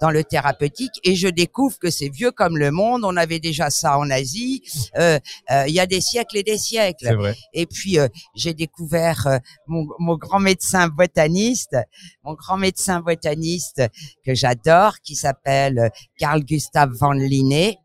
dans 0.00 0.10
le 0.10 0.24
thérapeutique. 0.24 0.92
Et 1.04 1.14
je 1.14 1.28
découvre 1.28 1.78
que 1.78 1.90
c'est 1.90 2.08
vieux 2.08 2.32
comme 2.32 2.58
le 2.58 2.70
monde. 2.70 3.04
On 3.04 3.16
avait 3.16 3.38
déjà 3.38 3.70
ça 3.70 3.98
en 3.98 4.10
Asie. 4.10 4.62
Il 4.96 5.20
y 5.50 5.80
a 5.80 5.86
des 5.86 6.00
siècles 6.00 6.38
et 6.38 6.42
des 6.42 6.58
siècles. 6.58 7.06
C'est 7.06 7.14
vrai. 7.14 7.36
Et 7.52 7.66
puis 7.66 7.98
j'ai 8.34 8.54
découvert 8.54 9.38
mon, 9.66 9.86
mon 9.98 10.16
grand 10.16 10.40
médecin 10.40 10.88
botaniste, 10.88 11.76
mon 12.24 12.34
grand 12.34 12.56
médecin 12.56 13.00
botaniste 13.00 13.82
que 14.24 14.34
j'adore, 14.34 15.00
qui 15.00 15.14
s'appelle 15.14 15.90
Carl 16.18 16.44
Gustav 16.44 16.90
van 16.90 17.12
Linné, 17.12 17.78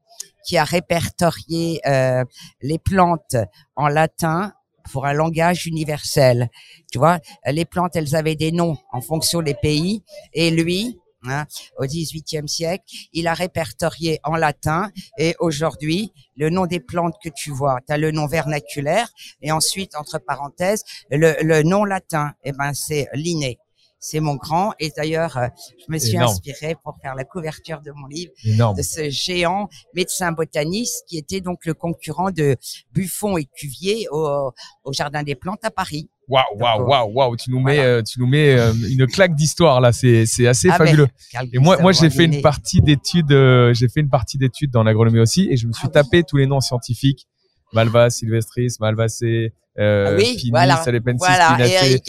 qui 0.46 0.58
a 0.58 0.64
répertorié 0.64 1.82
euh, 1.88 2.24
les 2.62 2.80
plantes 2.80 3.36
en 3.76 3.88
latin 3.88 4.54
pour 4.92 5.06
un 5.06 5.14
langage 5.14 5.68
universel. 5.68 6.50
Tu 6.92 6.98
vois, 6.98 7.20
les 7.46 7.66
plantes, 7.66 7.96
elles 7.96 8.16
avaient 8.16 8.36
des 8.36 8.52
noms 8.52 8.78
en 8.92 9.02
fonction 9.02 9.42
des 9.42 9.54
pays, 9.54 10.04
et 10.34 10.52
lui, 10.52 11.00
hein, 11.24 11.46
au 11.78 11.86
XVIIIe 11.86 12.48
siècle, 12.48 12.84
il 13.14 13.28
a 13.28 13.34
répertorié 13.34 14.20
en 14.24 14.36
latin, 14.36 14.92
et 15.18 15.36
aujourd'hui, 15.40 16.12
le 16.36 16.50
nom 16.50 16.66
des 16.66 16.80
plantes 16.80 17.16
que 17.24 17.30
tu 17.30 17.52
vois, 17.52 17.80
tu 17.86 17.94
as 17.94 17.98
le 17.98 18.12
nom 18.12 18.26
vernaculaire, 18.26 19.10
et 19.42 19.52
ensuite, 19.52 19.96
entre 19.96 20.20
parenthèses, 20.20 20.84
le, 21.12 21.36
le 21.44 21.64
nom 21.64 21.86
latin, 21.86 22.34
eh 22.44 22.52
ben, 22.52 22.74
c'est 22.74 23.08
Linné 23.14 23.60
c'est 24.00 24.20
mon 24.20 24.36
grand. 24.36 24.74
Et 24.80 24.92
d'ailleurs, 24.96 25.38
euh, 25.38 25.48
je 25.78 25.92
me 25.94 25.98
suis 25.98 26.16
Énorme. 26.16 26.32
inspirée 26.32 26.76
pour 26.84 26.96
faire 27.02 27.16
la 27.16 27.24
couverture 27.26 27.82
de 27.82 27.92
mon 27.96 28.08
livre 28.08 28.32
Énorme. 28.44 28.78
de 28.78 28.82
ce 28.82 29.10
géant 29.10 29.70
médecin 29.94 30.32
botaniste 30.32 31.04
qui 31.08 31.18
était 31.18 31.42
donc 31.42 31.66
le 31.66 31.74
concurrent 31.74 32.32
de 32.32 32.56
Buffon 32.94 33.38
et 33.38 33.46
Cuvier 33.46 34.08
au, 34.12 34.52
au 34.84 34.94
Jardin 34.94 35.24
des 35.24 35.36
Plantes 35.36 35.64
à 35.64 35.72
Paris. 35.72 36.10
Waouh, 36.28 36.44
waouh, 36.60 36.78
Donc, 36.80 36.88
waouh, 36.90 37.12
waouh. 37.12 37.36
Tu 37.38 37.50
nous 37.50 37.60
mets, 37.60 37.76
voilà. 37.78 37.90
euh, 37.90 38.04
tu 38.04 38.20
nous 38.20 38.28
mets 38.28 38.54
euh, 38.56 38.72
une 38.74 39.08
claque 39.08 39.36
d'histoire 39.36 39.82
là. 39.82 39.92
C'est, 39.92 40.28
c'est 40.28 40.46
assez 40.48 40.70
Ah, 40.70 40.78
mais 40.80 40.86
fabuleux. 40.86 41.08
Et 41.52 41.58
moi, 41.58 41.78
moi, 41.82 41.92
j'ai 41.92 42.12
fait 42.12 42.26
une 42.26 42.42
partie 42.44 42.82
d'études. 42.82 43.32
euh, 43.32 43.74
j'ai 43.74 43.90
fait 43.90 44.00
une 44.02 44.10
partie 44.10 44.38
d'études 44.38 44.70
dans 44.70 44.84
l'agronomie 44.84 45.20
aussi, 45.20 45.48
et 45.50 45.58
je 45.58 45.66
me 45.68 45.74
suis 45.74 45.86
Ah 45.86 45.88
oui. 45.88 45.94
tapé 45.94 46.24
tous 46.24 46.38
les 46.38 46.46
noms 46.46 46.62
scientifiques. 46.62 47.26
Malva 47.74 48.10
sylvestris, 48.10 48.76
Malvacée, 48.80 49.54
euh, 49.78 50.08
Ah 50.10 50.16
oui, 50.18 50.36
Pinus, 50.38 50.50
voilà, 50.52 50.84
voilà, 51.18 51.54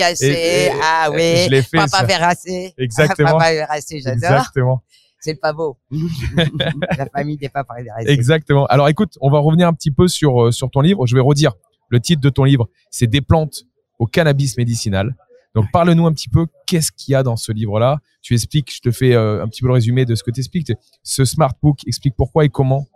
Assé, 0.04 0.26
Et- 0.26 0.66
et- 0.66 0.70
ah 0.82 1.08
oui, 1.12 1.46
je 1.50 1.62
fait, 1.62 1.76
Papa. 1.76 2.04
Verracé, 2.04 2.74
Exactement. 2.78 3.32
Papa 3.32 3.52
Verracé, 3.52 4.00
j'adore, 4.00 4.30
Exactement. 4.30 4.82
c'est 5.20 5.34
pas 5.40 5.52
beau. 5.52 5.78
La 6.98 7.06
famille 7.14 7.36
des 7.36 7.48
Papa 7.48 7.74
Verracé. 7.82 8.08
Exactement. 8.10 8.66
Alors 8.66 8.88
écoute, 8.88 9.16
on 9.20 9.30
va 9.30 9.38
revenir 9.38 9.68
un 9.68 9.72
petit 9.72 9.90
peu 9.90 10.08
sur 10.08 10.42
euh, 10.46 10.50
sur 10.52 10.70
ton 10.70 10.80
livre. 10.80 11.06
Je 11.06 11.14
vais 11.14 11.20
redire 11.20 11.52
le 11.88 12.00
titre 12.00 12.20
de 12.22 12.30
ton 12.30 12.44
livre. 12.44 12.68
C'est 12.90 13.06
des 13.06 13.20
plantes 13.20 13.64
au 13.98 14.06
cannabis 14.06 14.56
médicinal. 14.56 15.14
Donc 15.54 15.66
parle-nous 15.72 16.06
un 16.06 16.12
petit 16.12 16.28
peu 16.28 16.46
qu'est-ce 16.66 16.92
qu'il 16.92 17.12
y 17.12 17.14
a 17.16 17.22
dans 17.22 17.36
ce 17.36 17.50
livre-là? 17.52 17.98
Tu 18.22 18.34
expliques, 18.34 18.72
je 18.74 18.80
te 18.80 18.90
fais 18.92 19.14
euh, 19.14 19.42
un 19.42 19.48
petit 19.48 19.62
peu 19.62 19.66
le 19.66 19.72
résumé 19.74 20.04
de 20.04 20.14
ce 20.14 20.22
que 20.22 20.30
tu 20.30 20.40
expliques. 20.40 20.72
Ce 21.02 21.24
smart 21.24 21.52
book 21.60 21.80
explique 21.86 22.14
pourquoi 22.16 22.44
et 22.44 22.48
comment 22.48 22.86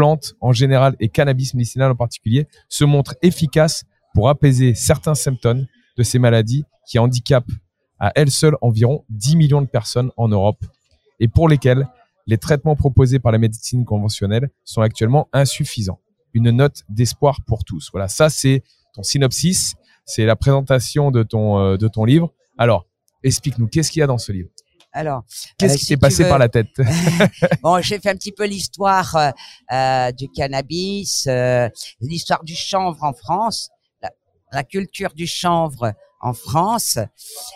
plantes 0.00 0.34
en 0.40 0.54
général 0.54 0.96
et 0.98 1.10
cannabis 1.10 1.52
médicinal 1.52 1.90
en 1.90 1.94
particulier 1.94 2.48
se 2.70 2.84
montrent 2.84 3.16
efficaces 3.20 3.84
pour 4.14 4.30
apaiser 4.30 4.74
certains 4.74 5.14
symptômes 5.14 5.66
de 5.98 6.02
ces 6.02 6.18
maladies 6.18 6.64
qui 6.88 6.98
handicapent 6.98 7.52
à 7.98 8.10
elles 8.14 8.30
seules 8.30 8.56
environ 8.62 9.04
10 9.10 9.36
millions 9.36 9.60
de 9.60 9.66
personnes 9.66 10.10
en 10.16 10.28
Europe 10.28 10.64
et 11.18 11.28
pour 11.28 11.50
lesquelles 11.50 11.86
les 12.26 12.38
traitements 12.38 12.76
proposés 12.76 13.18
par 13.18 13.30
la 13.30 13.36
médecine 13.36 13.84
conventionnelle 13.84 14.48
sont 14.64 14.80
actuellement 14.80 15.28
insuffisants. 15.34 16.00
Une 16.32 16.50
note 16.50 16.82
d'espoir 16.88 17.40
pour 17.46 17.64
tous. 17.64 17.90
Voilà, 17.92 18.08
ça 18.08 18.30
c'est 18.30 18.62
ton 18.94 19.02
synopsis, 19.02 19.74
c'est 20.06 20.24
la 20.24 20.34
présentation 20.34 21.10
de 21.10 21.22
ton 21.22 21.58
euh, 21.58 21.76
de 21.76 21.88
ton 21.88 22.06
livre. 22.06 22.32
Alors, 22.56 22.86
explique-nous 23.22 23.66
qu'est-ce 23.66 23.90
qu'il 23.90 24.00
y 24.00 24.02
a 24.02 24.06
dans 24.06 24.16
ce 24.16 24.32
livre? 24.32 24.48
Alors, 24.92 25.22
Qu'est-ce 25.58 25.74
euh, 25.74 25.76
qui 25.76 25.84
si 25.84 25.92
tu 25.94 25.98
passé 25.98 26.22
veux- 26.24 26.28
par 26.28 26.38
la 26.38 26.48
tête 26.48 26.68
Bon, 27.62 27.80
j'ai 27.80 27.98
fait 28.00 28.10
un 28.10 28.14
petit 28.16 28.32
peu 28.32 28.44
l'histoire 28.46 29.14
euh, 29.16 29.30
euh, 29.72 30.12
du 30.12 30.28
cannabis, 30.28 31.26
euh, 31.28 31.68
l'histoire 32.00 32.42
du 32.44 32.54
chanvre 32.56 33.02
en 33.04 33.12
France, 33.12 33.70
la, 34.02 34.10
la 34.52 34.64
culture 34.64 35.12
du 35.14 35.26
chanvre 35.26 35.92
en 36.20 36.32
France. 36.34 36.98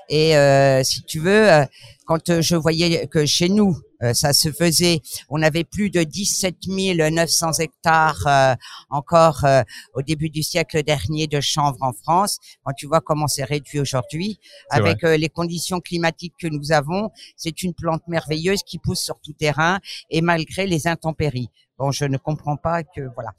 Et 0.08 0.36
euh, 0.36 0.82
si 0.82 1.02
tu 1.04 1.20
veux, 1.20 1.50
euh, 1.52 1.64
quand 2.06 2.28
euh, 2.30 2.40
je 2.42 2.56
voyais 2.56 3.06
que 3.06 3.24
chez 3.26 3.48
nous, 3.48 3.76
euh, 4.02 4.12
ça 4.12 4.32
se 4.32 4.50
faisait, 4.50 5.00
on 5.30 5.40
avait 5.42 5.64
plus 5.64 5.88
de 5.90 6.02
17 6.02 6.56
900 6.66 7.52
hectares 7.60 8.26
euh, 8.26 8.54
encore 8.90 9.44
euh, 9.44 9.62
au 9.94 10.02
début 10.02 10.28
du 10.30 10.42
siècle 10.42 10.82
dernier 10.82 11.26
de 11.26 11.40
chanvre 11.40 11.78
en 11.82 11.92
France. 11.92 12.38
Quand 12.64 12.72
tu 12.72 12.86
vois 12.86 13.00
comment 13.00 13.26
c'est 13.28 13.44
réduit 13.44 13.80
aujourd'hui, 13.80 14.38
avec 14.70 15.02
les 15.02 15.28
conditions 15.28 15.80
climatiques 15.80 16.34
que 16.40 16.48
nous 16.48 16.72
avons, 16.72 17.10
c'est 17.36 17.62
une 17.62 17.72
plante 17.74 18.02
merveilleuse 18.08 18.62
qui 18.62 18.78
pousse 18.78 19.00
sur 19.00 19.20
tout 19.20 19.32
terrain 19.32 19.78
et 20.10 20.20
malgré 20.20 20.66
les 20.66 20.86
intempéries. 20.86 21.48
Bon, 21.78 21.90
je 21.90 22.04
ne 22.04 22.18
comprends 22.18 22.56
pas 22.56 22.82
que 22.84 23.00
voilà. 23.14 23.30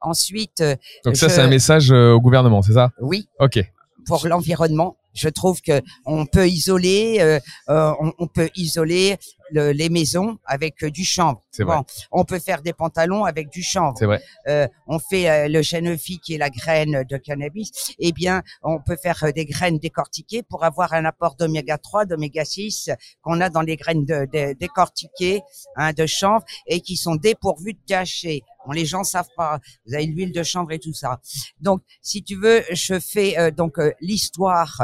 Ensuite, 0.00 0.62
Donc 1.04 1.16
ça 1.16 1.28
je- 1.28 1.34
c'est 1.34 1.40
un 1.42 1.48
message 1.48 1.92
euh, 1.92 2.12
au 2.12 2.20
gouvernement, 2.20 2.60
c'est 2.62 2.72
ça? 2.72 2.90
Oui, 3.00 3.28
OK. 3.38 3.58
Pour 4.06 4.26
l'environnement, 4.28 4.96
je 5.14 5.28
trouve 5.28 5.60
que 5.62 5.80
on 6.06 6.26
peut 6.26 6.48
isoler, 6.48 7.18
euh, 7.20 7.38
euh, 7.68 7.92
on, 8.00 8.12
on 8.18 8.26
peut 8.26 8.50
isoler 8.56 9.16
le- 9.50 9.70
les 9.70 9.88
maisons 9.88 10.38
avec 10.44 10.82
euh, 10.82 10.90
du 10.90 11.04
chanvre. 11.04 11.40
C'est 11.52 11.62
vrai. 11.62 11.76
on 12.10 12.24
peut 12.24 12.40
faire 12.40 12.62
des 12.62 12.72
pantalons 12.72 13.24
avec 13.24 13.48
du 13.50 13.62
chanvre. 13.62 13.94
C'est 13.96 14.06
vrai. 14.06 14.20
Euh, 14.48 14.66
on 14.88 14.98
fait 14.98 15.30
euh, 15.30 15.48
le 15.48 15.62
genevier 15.62 16.18
qui 16.24 16.34
est 16.34 16.38
la 16.38 16.50
graine 16.50 17.04
de 17.08 17.16
cannabis. 17.16 17.70
Eh 18.00 18.10
bien, 18.10 18.42
on 18.64 18.80
peut 18.80 18.96
faire 19.00 19.22
euh, 19.22 19.30
des 19.30 19.44
graines 19.44 19.78
décortiquées 19.78 20.42
pour 20.42 20.64
avoir 20.64 20.92
un 20.94 21.04
apport 21.04 21.36
d'oméga 21.36 21.78
3, 21.78 22.06
d'oméga 22.06 22.44
6 22.44 22.90
qu'on 23.22 23.40
a 23.40 23.50
dans 23.50 23.60
les 23.62 23.76
graines 23.76 24.04
de, 24.04 24.26
de- 24.32 24.54
décortiquées 24.58 25.42
hein, 25.76 25.92
de 25.92 26.06
chanvre 26.06 26.44
et 26.66 26.80
qui 26.80 26.96
sont 26.96 27.14
dépourvues 27.14 27.74
de 27.74 27.78
THC. 27.86 28.42
Bon, 28.66 28.72
les 28.72 28.86
gens 28.86 29.04
savent 29.04 29.28
pas. 29.36 29.60
Vous 29.86 29.94
avez 29.94 30.06
l'huile 30.06 30.32
de 30.32 30.42
chanvre 30.42 30.72
et 30.72 30.78
tout 30.78 30.94
ça. 30.94 31.20
Donc, 31.60 31.82
si 32.00 32.22
tu 32.22 32.36
veux, 32.36 32.62
je 32.72 32.98
fais 32.98 33.38
euh, 33.38 33.50
donc 33.50 33.78
euh, 33.78 33.92
l'histoire 34.00 34.80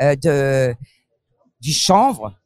euh, 0.00 0.16
de 0.16 0.74
du 1.60 1.72
chanvre 1.72 2.41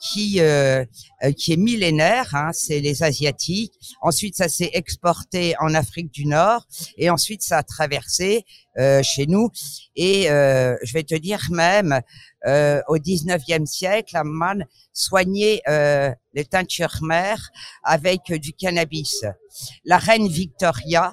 qui 0.00 0.40
euh, 0.40 0.84
euh, 1.22 1.32
qui 1.32 1.52
est 1.52 1.56
millénaire, 1.56 2.34
hein, 2.34 2.50
c'est 2.52 2.80
les 2.80 3.02
asiatiques. 3.02 3.72
Ensuite, 4.00 4.36
ça 4.36 4.48
s'est 4.48 4.70
exporté 4.72 5.54
en 5.60 5.74
Afrique 5.74 6.10
du 6.10 6.26
Nord 6.26 6.66
et 6.96 7.10
ensuite 7.10 7.42
ça 7.42 7.58
a 7.58 7.62
traversé 7.62 8.44
euh, 8.78 9.02
chez 9.02 9.26
nous. 9.26 9.50
Et 9.96 10.30
euh, 10.30 10.76
je 10.82 10.92
vais 10.92 11.02
te 11.02 11.14
dire 11.14 11.40
même 11.50 12.00
euh, 12.46 12.80
au 12.88 12.96
19e 12.96 13.66
siècle, 13.66 14.14
la 14.14 14.24
man 14.24 14.64
soignait 14.92 15.60
euh, 15.68 16.10
les 16.32 16.44
teintures 16.44 16.98
mères 17.02 17.50
avec 17.82 18.32
du 18.32 18.52
cannabis. 18.52 19.24
La 19.84 19.98
reine 19.98 20.28
Victoria, 20.28 21.12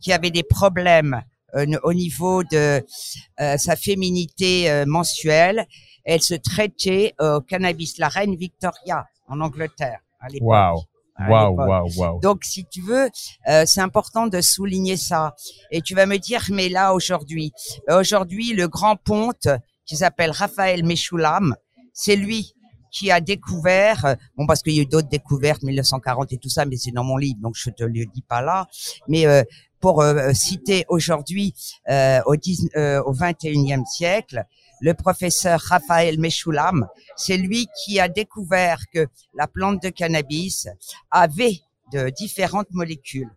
qui 0.00 0.12
avait 0.12 0.30
des 0.30 0.42
problèmes 0.42 1.22
au 1.84 1.94
niveau 1.94 2.42
de 2.42 2.82
sa 3.38 3.76
féminité 3.76 4.84
mensuelle, 4.86 5.68
elle 6.04 6.22
se 6.22 6.34
traitait 6.34 7.14
au 7.20 7.40
cannabis. 7.40 7.98
La 7.98 8.08
reine 8.08 8.36
Victoria 8.36 9.06
en 9.28 9.40
Angleterre. 9.40 10.00
à 10.20 10.28
l'époque. 10.28 10.48
Waouh, 10.48 10.84
l'époque. 11.18 11.68
waouh, 11.68 11.88
waouh. 11.96 12.20
Donc, 12.20 12.44
si 12.44 12.64
tu 12.66 12.80
veux, 12.80 13.08
euh, 13.48 13.64
c'est 13.66 13.80
important 13.80 14.26
de 14.26 14.40
souligner 14.40 14.96
ça. 14.96 15.34
Et 15.70 15.80
tu 15.80 15.94
vas 15.94 16.06
me 16.06 16.18
dire, 16.18 16.44
mais 16.50 16.68
là, 16.68 16.94
aujourd'hui, 16.94 17.52
euh, 17.90 18.00
aujourd'hui, 18.00 18.52
le 18.52 18.68
grand 18.68 18.96
ponte 18.96 19.48
qui 19.84 19.96
s'appelle 19.96 20.30
Raphaël 20.30 20.84
Mechoulam, 20.84 21.54
c'est 21.92 22.16
lui 22.16 22.54
qui 22.90 23.10
a 23.10 23.20
découvert, 23.20 24.04
euh, 24.04 24.14
bon, 24.36 24.46
parce 24.46 24.62
qu'il 24.62 24.72
y 24.74 24.78
a 24.78 24.82
eu 24.82 24.86
d'autres 24.86 25.08
découvertes, 25.08 25.62
1940 25.62 26.32
et 26.32 26.38
tout 26.38 26.48
ça, 26.48 26.64
mais 26.64 26.76
c'est 26.76 26.92
dans 26.92 27.04
mon 27.04 27.16
livre, 27.16 27.38
donc 27.40 27.54
je 27.56 27.70
te 27.70 27.82
le 27.82 28.04
dis 28.06 28.22
pas 28.22 28.40
là. 28.40 28.66
Mais 29.08 29.26
euh, 29.26 29.42
pour 29.84 30.00
euh, 30.00 30.32
citer 30.32 30.86
aujourd'hui, 30.88 31.52
euh, 31.90 32.18
au, 32.24 32.36
10 32.36 32.70
euh, 32.74 33.02
au 33.02 33.12
21e 33.12 33.84
siècle, 33.84 34.46
le 34.80 34.94
professeur 34.94 35.60
Raphaël 35.60 36.18
Mechoulam, 36.18 36.86
c'est 37.16 37.36
lui 37.36 37.68
qui 37.84 38.00
a 38.00 38.08
découvert 38.08 38.80
que 38.92 39.06
la 39.34 39.46
plante 39.46 39.82
de 39.82 39.88
cannabis 39.88 40.68
avait 41.10 41.60
de 41.92 42.10
différentes 42.10 42.70
molécules. 42.72 43.30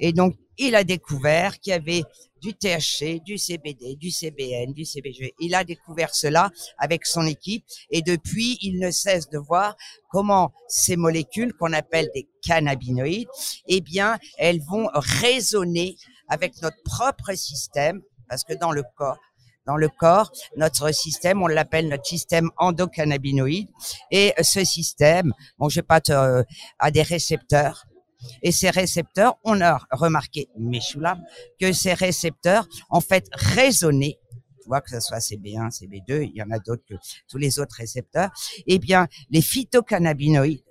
Et 0.00 0.12
donc, 0.12 0.36
il 0.58 0.74
a 0.74 0.84
découvert 0.84 1.58
qu'il 1.58 1.72
y 1.72 1.74
avait 1.74 2.04
du 2.40 2.54
THC, 2.54 3.20
du 3.24 3.38
CBD, 3.38 3.96
du 3.96 4.10
CBN, 4.10 4.72
du 4.72 4.84
CBG. 4.84 5.34
Il 5.40 5.54
a 5.54 5.64
découvert 5.64 6.14
cela 6.14 6.50
avec 6.78 7.06
son 7.06 7.26
équipe 7.26 7.64
et 7.90 8.02
depuis, 8.02 8.58
il 8.60 8.78
ne 8.78 8.90
cesse 8.90 9.28
de 9.30 9.38
voir 9.38 9.76
comment 10.10 10.52
ces 10.68 10.96
molécules 10.96 11.54
qu'on 11.54 11.72
appelle 11.72 12.10
des 12.14 12.28
cannabinoïdes, 12.42 13.28
eh 13.66 13.80
bien, 13.80 14.18
elles 14.38 14.60
vont 14.60 14.88
résonner 14.94 15.96
avec 16.28 16.60
notre 16.62 16.80
propre 16.84 17.34
système 17.34 18.02
parce 18.28 18.44
que 18.44 18.54
dans 18.54 18.72
le 18.72 18.84
corps, 18.96 19.18
dans 19.66 19.76
le 19.76 19.88
corps, 19.88 20.30
notre 20.56 20.92
système, 20.92 21.42
on 21.42 21.46
l'appelle 21.46 21.88
notre 21.88 22.06
système 22.06 22.50
endocannabinoïde. 22.58 23.68
Et 24.10 24.32
ce 24.42 24.64
système, 24.64 25.32
bon, 25.58 25.68
je 25.68 25.80
pas 25.80 26.00
te, 26.00 26.12
euh, 26.12 26.42
a 26.78 26.90
des 26.90 27.02
récepteurs. 27.02 27.86
Et 28.42 28.52
ces 28.52 28.70
récepteurs, 28.70 29.36
on 29.44 29.60
a 29.60 29.80
remarqué, 29.90 30.48
Meshulam, 30.58 31.22
que 31.60 31.72
ces 31.72 31.94
récepteurs, 31.94 32.66
en 32.88 33.00
fait, 33.00 33.26
résonnaient 33.32 34.18
tu 34.62 34.68
vois, 34.68 34.80
que 34.80 34.88
ce 34.88 35.00
soit 35.00 35.18
CB1, 35.18 35.70
CB2, 35.70 36.22
il 36.22 36.32
y 36.34 36.42
en 36.42 36.50
a 36.50 36.58
d'autres 36.58 36.84
que 36.88 36.94
tous 37.28 37.36
les 37.36 37.58
autres 37.58 37.76
récepteurs, 37.76 38.30
eh 38.66 38.78
bien, 38.78 39.08
les 39.28 39.42
phytocannabinoïdes 39.42 40.64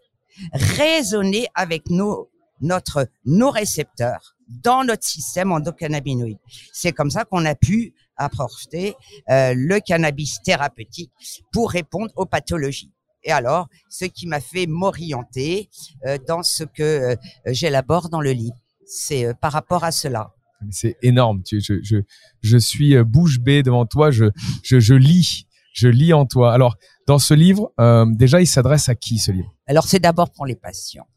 résonnaient 0.52 1.46
avec 1.54 1.92
nos, 1.92 2.32
notre, 2.64 3.08
nos 3.26 3.52
récepteurs 3.52 4.36
dans 4.64 4.84
notre 4.84 5.04
système 5.04 5.52
endocannabinoïde. 5.52 6.38
C'est 6.74 6.92
comme 6.92 7.10
ça 7.12 7.24
qu'on 7.26 7.46
a 7.46 7.56
pu 7.56 7.94
apporter 8.18 8.96
euh, 9.30 9.54
le 9.56 9.80
cannabis 9.80 10.40
thérapeutique 10.44 11.12
pour 11.52 11.70
répondre 11.72 12.12
aux 12.16 12.26
pathologies. 12.26 12.92
Et 13.24 13.32
alors, 13.32 13.68
ce 13.90 14.06
qui 14.06 14.28
m'a 14.28 14.42
fait 14.42 14.68
m'orienter 14.68 15.70
euh, 16.06 16.18
dans 16.28 16.44
ce 16.44 16.64
que 16.64 16.84
euh, 16.84 17.16
j'élabore 17.46 18.10
dans 18.10 18.22
le 18.22 18.32
livre, 18.32 18.56
c'est 18.86 19.26
euh, 19.26 19.34
par 19.34 19.52
rapport 19.54 19.84
à 19.84 19.92
cela. 19.92 20.32
C'est 20.72 20.98
énorme. 21.02 21.42
Tu- 21.44 21.62
Je, 21.62 21.76
je, 21.84 21.98
je 22.42 22.58
suis 22.58 22.96
euh, 22.96 23.04
bouche 23.04 23.40
bée 23.40 23.64
devant 23.64 23.86
toi. 23.86 24.12
Je, 24.12 24.26
je, 24.64 24.80
je 24.80 24.94
lis. 24.94 25.48
Je 25.74 25.88
lis 25.88 26.14
en 26.14 26.26
toi. 26.26 26.54
Alors, 26.54 26.76
dans 27.08 27.18
ce 27.18 27.34
livre, 27.34 27.74
euh, 27.80 28.06
déjà, 28.08 28.40
il 28.42 28.46
s'adresse 28.48 28.90
à 28.90 28.96
qui 28.96 29.18
ce 29.18 29.32
livre? 29.32 29.52
Alors, 29.68 29.86
c'est 29.86 30.00
d'abord 30.00 30.30
pour 30.32 30.46
les 30.46 30.56
patients. 30.56 31.08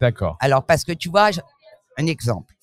D'accord. 0.00 0.36
Alors, 0.40 0.64
parce 0.66 0.84
que 0.84 0.92
tu 0.92 1.08
vois, 1.08 1.30
un 1.96 2.06
exemple. 2.06 2.54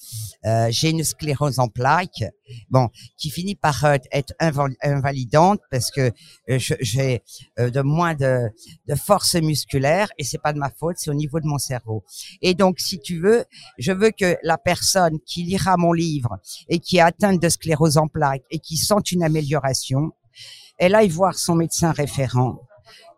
Euh, 0.45 0.67
j'ai 0.71 0.89
une 0.89 1.03
sclérose 1.03 1.59
en 1.59 1.67
plaques, 1.69 2.23
bon, 2.69 2.89
qui 3.17 3.29
finit 3.29 3.55
par 3.55 3.85
euh, 3.85 3.95
être 4.11 4.33
inval- 4.41 4.75
invalidante 4.83 5.61
parce 5.69 5.89
que 5.91 6.11
euh, 6.49 6.57
j'ai 6.57 7.21
euh, 7.59 7.69
de 7.69 7.81
moins 7.81 8.13
de, 8.13 8.49
de 8.87 8.95
force 8.95 9.35
musculaire 9.35 10.09
et 10.17 10.23
c'est 10.23 10.41
pas 10.41 10.51
de 10.51 10.59
ma 10.59 10.69
faute, 10.69 10.97
c'est 10.97 11.09
au 11.09 11.13
niveau 11.13 11.39
de 11.39 11.45
mon 11.45 11.59
cerveau. 11.59 12.03
Et 12.41 12.55
donc, 12.55 12.79
si 12.79 12.99
tu 12.99 13.21
veux, 13.21 13.45
je 13.77 13.91
veux 13.93 14.11
que 14.11 14.37
la 14.43 14.57
personne 14.57 15.19
qui 15.25 15.43
lira 15.43 15.77
mon 15.77 15.93
livre 15.93 16.39
et 16.67 16.79
qui 16.79 16.97
est 16.97 17.01
atteinte 17.01 17.41
de 17.41 17.47
sclérose 17.49 17.97
en 17.97 18.07
plaques 18.07 18.43
et 18.49 18.59
qui 18.59 18.75
sent 18.75 18.95
une 19.11 19.23
amélioration, 19.23 20.11
elle 20.77 20.95
aille 20.95 21.09
voir 21.09 21.35
son 21.35 21.55
médecin 21.55 21.91
référent. 21.91 22.59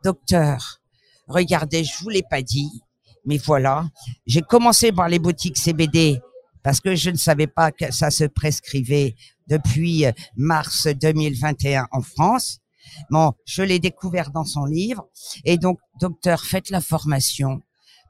Docteur, 0.03 0.81
regardez, 1.27 1.83
je 1.85 1.93
vous 2.03 2.09
l'ai 2.09 2.23
pas 2.29 2.41
dit, 2.41 2.83
mais 3.25 3.37
voilà, 3.37 3.85
j'ai 4.25 4.41
commencé 4.41 4.91
par 4.91 5.09
les 5.09 5.19
boutiques 5.19 5.57
CBD 5.57 6.19
parce 6.63 6.79
que 6.79 6.95
je 6.95 7.09
ne 7.09 7.17
savais 7.17 7.47
pas 7.47 7.71
que 7.71 7.91
ça 7.91 8.09
se 8.09 8.23
prescrivait 8.23 9.15
depuis 9.47 10.05
euh, 10.05 10.11
mars 10.35 10.87
2021 10.87 11.87
en 11.91 12.01
France. 12.01 12.59
Bon, 13.09 13.33
je 13.45 13.63
l'ai 13.63 13.79
découvert 13.79 14.31
dans 14.31 14.45
son 14.45 14.65
livre. 14.65 15.07
Et 15.45 15.57
donc, 15.57 15.79
docteur, 15.99 16.41
faites 16.43 16.69
la 16.69 16.81
formation 16.81 17.61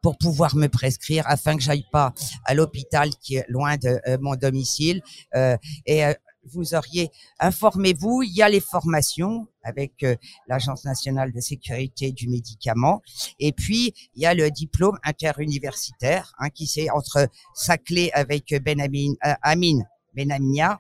pour 0.02 0.18
pouvoir 0.18 0.56
me 0.56 0.68
prescrire 0.68 1.24
afin 1.28 1.56
que 1.56 1.64
j'aille 1.64 1.86
pas 1.92 2.14
à 2.46 2.54
l'hôpital 2.54 3.10
qui 3.22 3.36
est 3.36 3.46
loin 3.50 3.78
de 3.78 4.00
euh, 4.08 4.18
mon 4.22 4.36
domicile. 4.36 5.02
Euh, 5.36 5.58
et 5.86 6.04
vous 6.46 6.76
auriez, 6.76 7.10
informez-vous, 7.40 8.24
il 8.24 8.36
y 8.36 8.42
a 8.42 8.50
les 8.50 8.60
formations 8.60 9.48
avec 9.64 10.04
euh, 10.04 10.16
l'Agence 10.48 10.84
nationale 10.86 11.32
de 11.32 11.40
sécurité 11.40 12.12
du 12.12 12.28
médicament. 12.28 13.02
Et 13.40 13.54
puis, 13.54 13.94
il 14.16 14.22
y 14.22 14.26
a 14.26 14.34
le 14.34 14.52
diplôme 14.52 14.98
interuniversitaire 15.04 16.34
hein, 16.40 16.50
qui 16.50 16.68
c'est 16.68 16.90
entre 16.90 17.28
Saclay 17.54 18.12
avec 18.14 18.54
Ben 18.64 18.82
Amin, 18.82 19.14
euh, 19.26 19.34
Amin 19.42 19.80
Benamia 20.16 20.80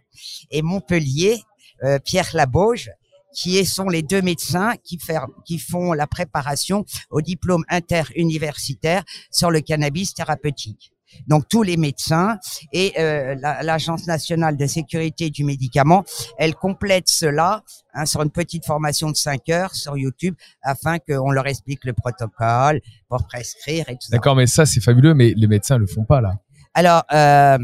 et 0.51 0.61
Montpellier, 0.61 1.41
euh, 1.83 1.99
Pierre 1.99 2.29
Labauge, 2.33 2.91
qui 3.33 3.65
sont 3.65 3.89
les 3.89 4.03
deux 4.03 4.21
médecins 4.21 4.75
qui, 4.83 4.99
qui 5.45 5.57
font 5.57 5.93
la 5.93 6.05
préparation 6.05 6.85
au 7.09 7.21
diplôme 7.21 7.65
interuniversitaire 7.67 9.03
sur 9.31 9.49
le 9.49 9.61
cannabis 9.61 10.13
thérapeutique. 10.13 10.91
Donc 11.27 11.47
tous 11.49 11.63
les 11.63 11.77
médecins 11.77 12.37
et 12.71 12.93
euh, 12.99 13.35
la- 13.39 13.63
l'Agence 13.63 14.07
nationale 14.07 14.57
de 14.57 14.67
sécurité 14.67 15.29
du 15.29 15.43
médicament, 15.43 16.03
elle 16.37 16.55
complète 16.55 17.07
cela 17.07 17.63
hein, 17.93 18.05
sur 18.05 18.21
une 18.21 18.29
petite 18.31 18.65
formation 18.65 19.09
de 19.11 19.15
5 19.15 19.49
heures 19.49 19.75
sur 19.75 19.97
YouTube 19.97 20.35
afin 20.61 20.97
qu'on 20.99 21.31
leur 21.31 21.47
explique 21.47 21.83
le 21.85 21.93
protocole 21.93 22.81
pour 23.09 23.25
prescrire 23.27 23.89
et 23.89 23.93
tout 23.93 24.01
ça. 24.07 24.09
D'accord, 24.17 24.35
mais 24.35 24.47
ça, 24.47 24.65
c'est 24.65 24.81
fabuleux, 24.81 25.13
mais 25.13 25.33
les 25.35 25.47
médecins 25.47 25.77
le 25.77 25.87
font 25.87 26.03
pas, 26.03 26.21
là. 26.21 26.33
Alors, 26.73 27.03
euh, 27.13 27.57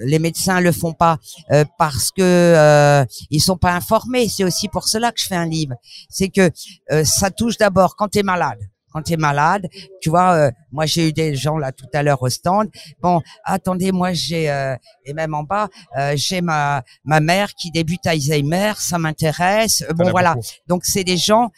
les 0.00 0.18
médecins 0.18 0.60
le 0.60 0.70
font 0.72 0.92
pas 0.92 1.18
euh, 1.50 1.64
parce 1.76 2.10
que 2.12 2.22
euh, 2.22 3.04
ils 3.30 3.40
sont 3.40 3.56
pas 3.56 3.72
informés. 3.74 4.28
C'est 4.28 4.44
aussi 4.44 4.68
pour 4.68 4.86
cela 4.86 5.10
que 5.12 5.20
je 5.20 5.26
fais 5.26 5.34
un 5.36 5.46
livre. 5.46 5.74
C'est 6.08 6.28
que 6.28 6.50
euh, 6.92 7.04
ça 7.04 7.30
touche 7.30 7.56
d'abord 7.58 7.96
quand 7.96 8.08
tu 8.08 8.20
es 8.20 8.22
malade. 8.22 8.60
Quand 8.92 9.02
tu 9.02 9.12
es 9.12 9.16
malade, 9.16 9.68
tu 10.00 10.10
vois, 10.10 10.32
euh, 10.34 10.50
moi 10.72 10.86
j'ai 10.86 11.08
eu 11.08 11.12
des 11.12 11.34
gens 11.34 11.58
là 11.58 11.72
tout 11.72 11.86
à 11.92 12.02
l'heure 12.02 12.22
au 12.22 12.28
stand. 12.28 12.68
Bon, 13.00 13.20
attendez, 13.44 13.92
moi 13.92 14.12
j'ai 14.12 14.50
euh, 14.50 14.76
et 15.04 15.12
même 15.12 15.34
en 15.34 15.42
bas, 15.42 15.68
euh, 15.96 16.14
j'ai 16.16 16.40
ma 16.40 16.82
ma 17.04 17.20
mère 17.20 17.54
qui 17.54 17.70
débute 17.70 18.06
Alzheimer, 18.06 18.72
ça 18.78 18.98
m'intéresse. 18.98 19.84
Bon 19.94 20.10
voilà, 20.10 20.34
beaucoup. 20.34 20.46
donc 20.66 20.84
c'est 20.84 21.04
des 21.04 21.16
gens, 21.16 21.50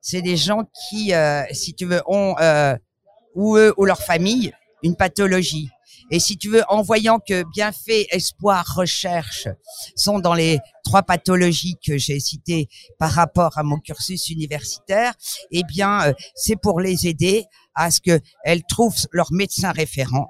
c'est 0.00 0.22
des 0.22 0.36
gens 0.36 0.64
qui, 0.88 1.12
euh, 1.14 1.42
si 1.52 1.74
tu 1.74 1.86
veux, 1.86 2.02
ont 2.06 2.34
euh, 2.40 2.76
ou 3.34 3.56
eux 3.56 3.74
ou 3.76 3.84
leur 3.84 4.00
famille 4.00 4.52
une 4.82 4.96
pathologie. 4.96 5.68
Et 6.10 6.18
si 6.18 6.36
tu 6.36 6.50
veux, 6.50 6.62
en 6.68 6.82
voyant 6.82 7.18
que 7.18 7.44
bienfait, 7.52 8.06
espoir, 8.10 8.64
recherche 8.76 9.48
sont 9.96 10.18
dans 10.18 10.34
les 10.34 10.58
trois 10.84 11.02
pathologies 11.02 11.76
que 11.86 11.98
j'ai 11.98 12.18
citées 12.18 12.68
par 12.98 13.12
rapport 13.12 13.56
à 13.58 13.62
mon 13.62 13.78
cursus 13.78 14.28
universitaire, 14.28 15.14
eh 15.50 15.62
bien, 15.62 16.08
euh, 16.08 16.12
c'est 16.34 16.56
pour 16.56 16.80
les 16.80 17.06
aider 17.06 17.44
à 17.74 17.90
ce 17.90 18.00
que 18.00 18.20
elles 18.44 18.62
trouvent 18.68 19.06
leur 19.12 19.32
médecin 19.32 19.70
référent. 19.70 20.28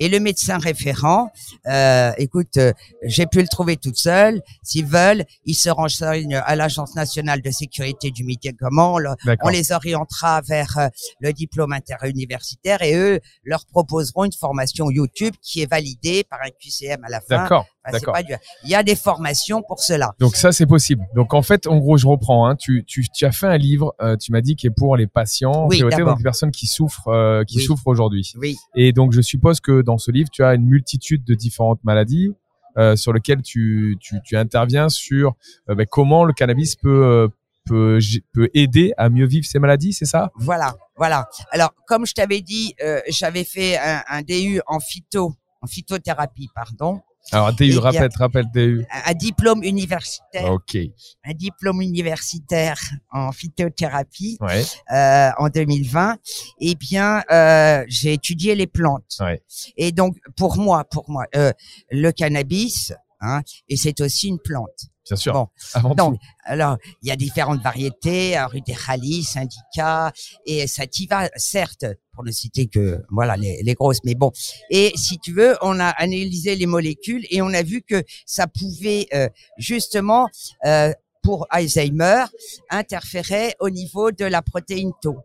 Et 0.00 0.08
le 0.08 0.20
médecin 0.20 0.58
référent, 0.58 1.30
euh, 1.66 2.12
écoute, 2.18 2.56
euh, 2.56 2.72
j'ai 3.04 3.26
pu 3.26 3.40
le 3.40 3.48
trouver 3.48 3.76
toute 3.76 3.96
seule. 3.96 4.42
S'ils 4.62 4.86
veulent, 4.86 5.24
ils 5.44 5.54
se 5.54 5.68
renseignent 5.70 6.36
à 6.36 6.56
l'Agence 6.56 6.94
nationale 6.94 7.40
de 7.42 7.50
sécurité 7.50 8.10
du 8.10 8.24
médicament. 8.24 8.94
On, 8.94 8.98
le- 8.98 9.10
on 9.42 9.48
les 9.48 9.72
orientera 9.72 10.40
vers 10.42 10.78
euh, 10.78 10.88
le 11.20 11.32
diplôme 11.32 11.72
interuniversitaire 11.72 12.82
et 12.82 12.94
eux 12.94 13.20
leur 13.44 13.64
proposeront 13.66 14.24
une 14.24 14.32
formation 14.32 14.90
YouTube 14.90 15.34
qui 15.42 15.62
est 15.62 15.70
validée 15.70 16.24
par 16.24 16.40
un 16.42 16.50
QCM 16.50 17.04
à 17.04 17.08
la 17.08 17.20
fin. 17.20 17.46
D'accord. 17.92 18.00
C'est 18.00 18.06
d'accord. 18.06 18.14
pas 18.14 18.22
du- 18.22 18.34
Il 18.64 18.70
y 18.70 18.74
a 18.74 18.82
des 18.82 18.96
formations 18.96 19.62
pour 19.62 19.80
cela. 19.80 20.14
Donc 20.18 20.36
ça, 20.36 20.52
c'est 20.52 20.66
possible. 20.66 21.04
Donc 21.14 21.34
en 21.34 21.42
fait, 21.42 21.66
en 21.66 21.78
gros, 21.78 21.96
je 21.96 22.06
reprends. 22.06 22.48
Hein, 22.48 22.56
tu, 22.56 22.84
tu, 22.86 23.06
tu 23.08 23.24
as 23.24 23.32
fait 23.32 23.46
un 23.46 23.56
livre, 23.58 23.94
euh, 24.00 24.16
tu 24.16 24.32
m'as 24.32 24.40
dit, 24.40 24.56
qui 24.56 24.66
est 24.66 24.70
pour 24.70 24.96
les 24.96 25.06
patients, 25.06 25.66
Oui, 25.68 25.76
priorité, 25.76 26.02
donc 26.02 26.18
les 26.18 26.22
personnes 26.24 26.50
qui 26.50 26.66
souffrent, 26.66 27.08
euh, 27.08 27.44
qui 27.44 27.58
Oui. 27.58 27.64
souffrent 27.64 27.86
aujourd'hui. 27.86 28.32
Oui, 28.38 28.56
Et 28.74 28.92
donc, 28.92 29.12
je 29.12 29.20
suppose 29.20 29.60
que 29.60 29.82
dans 29.82 29.98
ce 29.98 30.10
livre, 30.10 30.28
tu 30.32 30.42
as 30.44 30.54
une 30.54 30.66
multitude 30.66 31.24
de 31.24 31.34
différentes 31.34 31.80
maladies 31.84 32.32
euh, 32.78 32.94
sur 32.96 33.12
lesquelles 33.12 33.42
tu, 33.42 33.96
tu, 34.00 34.16
tu 34.22 34.36
interviens 34.36 34.88
sur 34.88 35.34
ben, 35.66 35.86
comment 35.90 36.24
le 36.24 36.32
cannabis 36.34 36.76
peut, 36.76 37.28
peut, 37.64 37.98
gé- 37.98 38.22
peut 38.34 38.50
aider 38.54 38.92
à 38.98 39.08
mieux 39.08 39.26
vivre 39.26 39.46
ces 39.46 39.58
maladies, 39.58 39.92
c'est 39.92 40.04
ça? 40.04 40.30
Voilà, 40.36 40.74
voilà. 40.96 41.28
Alors, 41.52 41.72
comme 41.86 42.04
je 42.06 42.12
t'avais 42.12 42.42
dit, 42.42 42.74
j'avais 43.08 43.44
fait 43.44 43.78
un, 43.78 44.02
un 44.08 44.22
DU 44.22 44.60
en 44.66 44.78
phyto, 44.80 45.32
en 45.62 45.66
phytothérapie, 45.66 46.48
pardon, 46.54 47.00
Alors, 47.32 47.52
bien- 47.74 47.80
rappelle, 47.80 48.10
rappelle 48.18 48.50
un, 48.92 49.10
un 49.10 49.14
diplôme 49.14 49.62
universitaire, 49.64 50.50
Ok. 50.52 50.76
un 51.24 51.32
diplôme 51.34 51.82
universitaire 51.82 52.78
en 53.10 53.32
phytothérapie 53.32 54.38
Ouais. 54.40 54.64
euh, 54.92 55.30
en 55.38 55.48
2020. 55.48 56.16
Eh 56.60 56.74
bien, 56.74 57.22
euh, 57.30 57.84
j'ai 57.88 58.12
étudié 58.12 58.54
les 58.54 58.66
plantes. 58.66 59.16
Ouais. 59.20 59.42
Et 59.76 59.92
donc, 59.92 60.16
pour 60.36 60.56
moi, 60.58 60.84
pour 60.84 61.08
moi, 61.10 61.24
euh, 61.34 61.52
le 61.90 62.10
cannabis, 62.12 62.92
hein, 63.20 63.42
et 63.68 63.76
c'est 63.76 64.00
aussi 64.00 64.28
une 64.28 64.38
plante. 64.38 64.86
Bien 65.06 65.16
sûr. 65.16 65.32
Bon, 65.32 65.48
Avant 65.74 65.94
donc, 65.94 66.14
tout. 66.14 66.26
alors, 66.44 66.78
il 67.02 67.08
y 67.08 67.12
a 67.12 67.16
différentes 67.16 67.62
variétés, 67.62 68.36
euh, 68.36 68.46
ruderalis, 68.46 69.34
indica, 69.36 70.12
et 70.44 70.66
sativa, 70.66 71.28
certes, 71.36 71.84
pour 72.12 72.24
ne 72.24 72.32
citer 72.32 72.66
que, 72.66 73.02
voilà, 73.10 73.36
les, 73.36 73.62
les 73.62 73.74
grosses, 73.74 74.00
mais 74.04 74.14
bon. 74.14 74.32
Et 74.70 74.92
si 74.96 75.18
tu 75.18 75.32
veux, 75.32 75.56
on 75.62 75.78
a 75.78 75.88
analysé 75.90 76.56
les 76.56 76.66
molécules 76.66 77.24
et 77.30 77.40
on 77.40 77.48
a 77.48 77.62
vu 77.62 77.82
que 77.82 78.02
ça 78.24 78.46
pouvait, 78.46 79.06
euh, 79.14 79.28
justement, 79.58 80.26
euh, 80.64 80.92
pour 81.22 81.46
Alzheimer, 81.50 82.24
interférer 82.70 83.54
au 83.60 83.70
niveau 83.70 84.10
de 84.12 84.24
la 84.24 84.42
protéine 84.42 84.92
tau. 85.02 85.18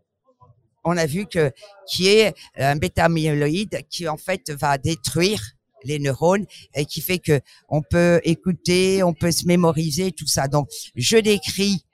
On 0.84 0.96
a 0.96 1.06
vu 1.06 1.26
que, 1.26 1.52
qui 1.86 2.08
est 2.08 2.34
un 2.56 2.74
bêta-amyloïde 2.76 3.82
qui, 3.88 4.08
en 4.08 4.16
fait, 4.16 4.50
va 4.50 4.78
détruire 4.78 5.40
les 5.84 5.98
neurones 5.98 6.46
et 6.74 6.84
qui 6.86 7.00
fait 7.00 7.18
que 7.18 7.40
on 7.68 7.82
peut 7.82 8.20
écouter, 8.24 9.02
on 9.02 9.14
peut 9.14 9.32
se 9.32 9.46
mémoriser 9.46 10.12
tout 10.12 10.26
ça. 10.26 10.48
Donc 10.48 10.68
je 10.94 11.16
décris 11.16 11.84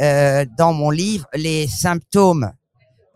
euh, 0.00 0.44
dans 0.58 0.72
mon 0.72 0.90
livre 0.90 1.26
les 1.34 1.66
symptômes 1.68 2.52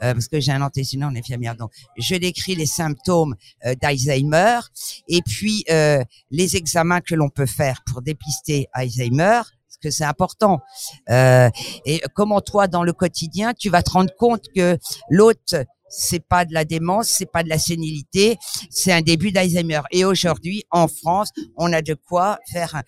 euh, 0.02 0.14
parce 0.14 0.28
que 0.28 0.40
j'ai 0.40 0.52
un 0.52 0.62
antécédent 0.62 1.08
en 1.08 1.16
infirmière. 1.16 1.54
Donc, 1.56 1.72
je 1.98 2.14
décris 2.14 2.54
les 2.54 2.66
symptômes 2.66 3.34
euh, 3.66 3.74
d'Alzheimer 3.80 4.60
et 5.08 5.20
puis 5.20 5.64
euh, 5.70 6.02
les 6.30 6.56
examens 6.56 7.00
que 7.00 7.14
l'on 7.14 7.28
peut 7.28 7.46
faire 7.46 7.82
pour 7.86 8.00
dépister 8.00 8.68
Alzheimer 8.72 9.42
parce 9.42 9.78
que 9.82 9.90
c'est 9.90 10.04
important. 10.04 10.60
et 11.08 12.02
comment 12.14 12.40
toi, 12.40 12.66
dans 12.66 12.82
le 12.82 12.92
quotidien, 12.92 13.52
tu 13.54 13.70
vas 13.70 13.82
te 13.82 13.90
rendre 13.90 14.14
compte 14.16 14.46
que 14.54 14.76
l'autre 15.08 15.64
c'est 15.90 16.24
pas 16.26 16.44
de 16.44 16.54
la 16.54 16.64
démence, 16.64 17.08
c'est 17.08 17.30
pas 17.30 17.42
de 17.42 17.48
la 17.48 17.58
sénilité, 17.58 18.38
c'est 18.70 18.92
un 18.92 19.02
début 19.02 19.32
d'Alzheimer. 19.32 19.82
Et 19.90 20.04
aujourd'hui, 20.04 20.64
en 20.70 20.88
France, 20.88 21.30
on 21.56 21.72
a 21.72 21.82
de 21.82 21.94
quoi 21.94 22.38
faire 22.50 22.74
un, 22.74 22.82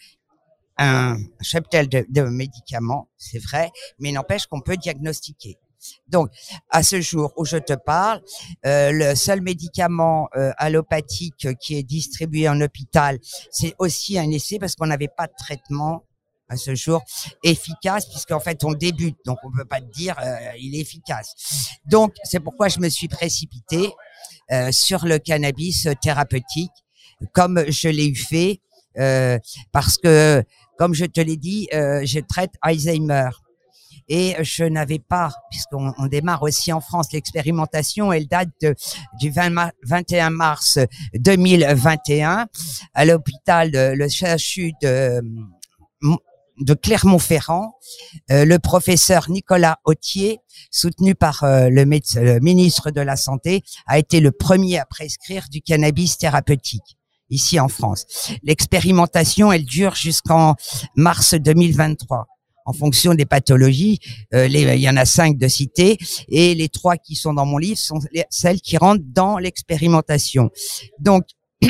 un 0.79 1.17
cheptel 1.41 1.89
de, 1.89 2.07
de 2.09 2.23
médicaments, 2.23 3.09
c'est 3.19 3.43
vrai, 3.43 3.71
mais 3.99 4.13
n'empêche 4.13 4.47
qu'on 4.47 4.61
peut 4.61 4.77
diagnostiquer. 4.77 5.59
Donc, 6.07 6.31
à 6.71 6.83
ce 6.83 7.01
jour 7.01 7.33
où 7.37 7.45
je 7.45 7.57
te 7.57 7.73
parle, 7.73 8.23
euh, 8.67 8.93
le 8.93 9.15
seul 9.15 9.41
médicament 9.41 10.29
euh, 10.37 10.53
allopathique 10.57 11.49
qui 11.61 11.77
est 11.77 11.83
distribué 11.83 12.49
en 12.49 12.61
hôpital, 12.61 13.19
c'est 13.51 13.75
aussi 13.79 14.19
un 14.19 14.31
essai 14.31 14.59
parce 14.59 14.77
qu'on 14.77 14.87
n'avait 14.87 15.09
pas 15.09 15.27
de 15.27 15.35
traitement 15.37 16.05
ce 16.57 16.75
jour 16.75 17.03
efficace 17.43 18.07
puisqu'en 18.09 18.41
fait 18.41 18.65
on 18.65 18.73
débute. 18.73 19.17
Donc 19.25 19.39
on 19.45 19.51
peut 19.51 19.65
pas 19.65 19.81
dire 19.81 20.17
euh, 20.23 20.37
il 20.59 20.75
est 20.75 20.81
efficace. 20.81 21.35
Donc 21.87 22.15
c'est 22.25 22.41
pourquoi 22.41 22.69
je 22.69 22.81
me 22.81 22.89
suis 22.89 23.09
précipité 23.09 23.93
euh, 24.51 24.71
sur 24.73 25.05
le 25.07 25.19
cannabis 25.19 25.89
thérapeutique 26.01 26.73
comme 27.33 27.63
je 27.69 27.89
l'ai 27.89 28.09
eu 28.09 28.17
fait 28.17 28.61
euh, 28.99 29.39
parce 29.73 29.97
que 29.97 30.43
comme 30.79 30.95
je 30.95 31.05
te 31.05 31.21
l'ai 31.21 31.37
dit 31.37 31.69
je 31.73 32.21
traite 32.21 32.53
Alzheimer. 32.63 33.31
Et 34.09 34.35
je 34.43 34.65
n'avais 34.65 34.99
pas, 34.99 35.33
puisqu'on 35.49 35.95
on 35.97 36.07
démarre 36.07 36.43
aussi 36.43 36.73
en 36.73 36.81
France 36.81 37.13
l'expérimentation, 37.13 38.13
elle 38.13 38.27
date 38.27 38.49
du 39.21 39.31
20 39.31 39.71
21 39.85 40.31
mars 40.31 40.79
2021 41.15 42.47
à 42.95 43.05
l'hôpital 43.05 43.71
le 43.73 44.09
CHU 44.09 44.73
de 44.83 45.23
de 46.59 46.75
Clermont-Ferrand, 46.75 47.75
euh, 48.31 48.45
le 48.45 48.59
professeur 48.59 49.31
Nicolas 49.31 49.79
Autier, 49.85 50.39
soutenu 50.71 51.15
par 51.15 51.45
euh, 51.45 51.69
le, 51.69 51.85
le, 51.85 52.41
ministre 52.41 52.91
de 52.91 53.01
la 53.01 53.17
Santé, 53.17 53.63
a 53.87 53.99
été 53.99 54.21
le 54.21 54.33
premier 54.33 54.79
à 54.79 54.87
prescrire 54.87 55.47
du 55.51 55.63
cannabis 55.63 56.19
thérapeutique 56.19 56.97
ici 57.31 57.59
en 57.59 57.69
France. 57.69 58.05
L'expérimentation, 58.43 59.53
elle 59.53 59.65
dure 59.65 59.95
jusqu'en 59.95 60.55
mars 60.97 61.35
2023 61.35 62.27
en 62.65 62.73
fonction 62.73 63.15
des 63.15 63.25
pathologies. 63.25 63.99
Euh, 64.35 64.47
les, 64.47 64.63
il 64.77 64.81
y 64.81 64.89
en 64.89 64.97
a 64.97 65.05
cinq 65.05 65.37
de 65.37 65.49
cités 65.49 65.99
et 66.29 66.55
les 66.55 66.69
trois 66.69 66.97
qui 66.97 67.17
sont 67.17 67.35
dans 67.35 67.47
mon 67.47 67.59
livre 67.59 67.79
sont 67.79 67.99
celles 68.31 68.61
qui 68.61 68.77
rentrent 68.77 69.05
dans 69.07 69.39
l'expérimentation. 69.39 70.51
Donc 71.01 71.25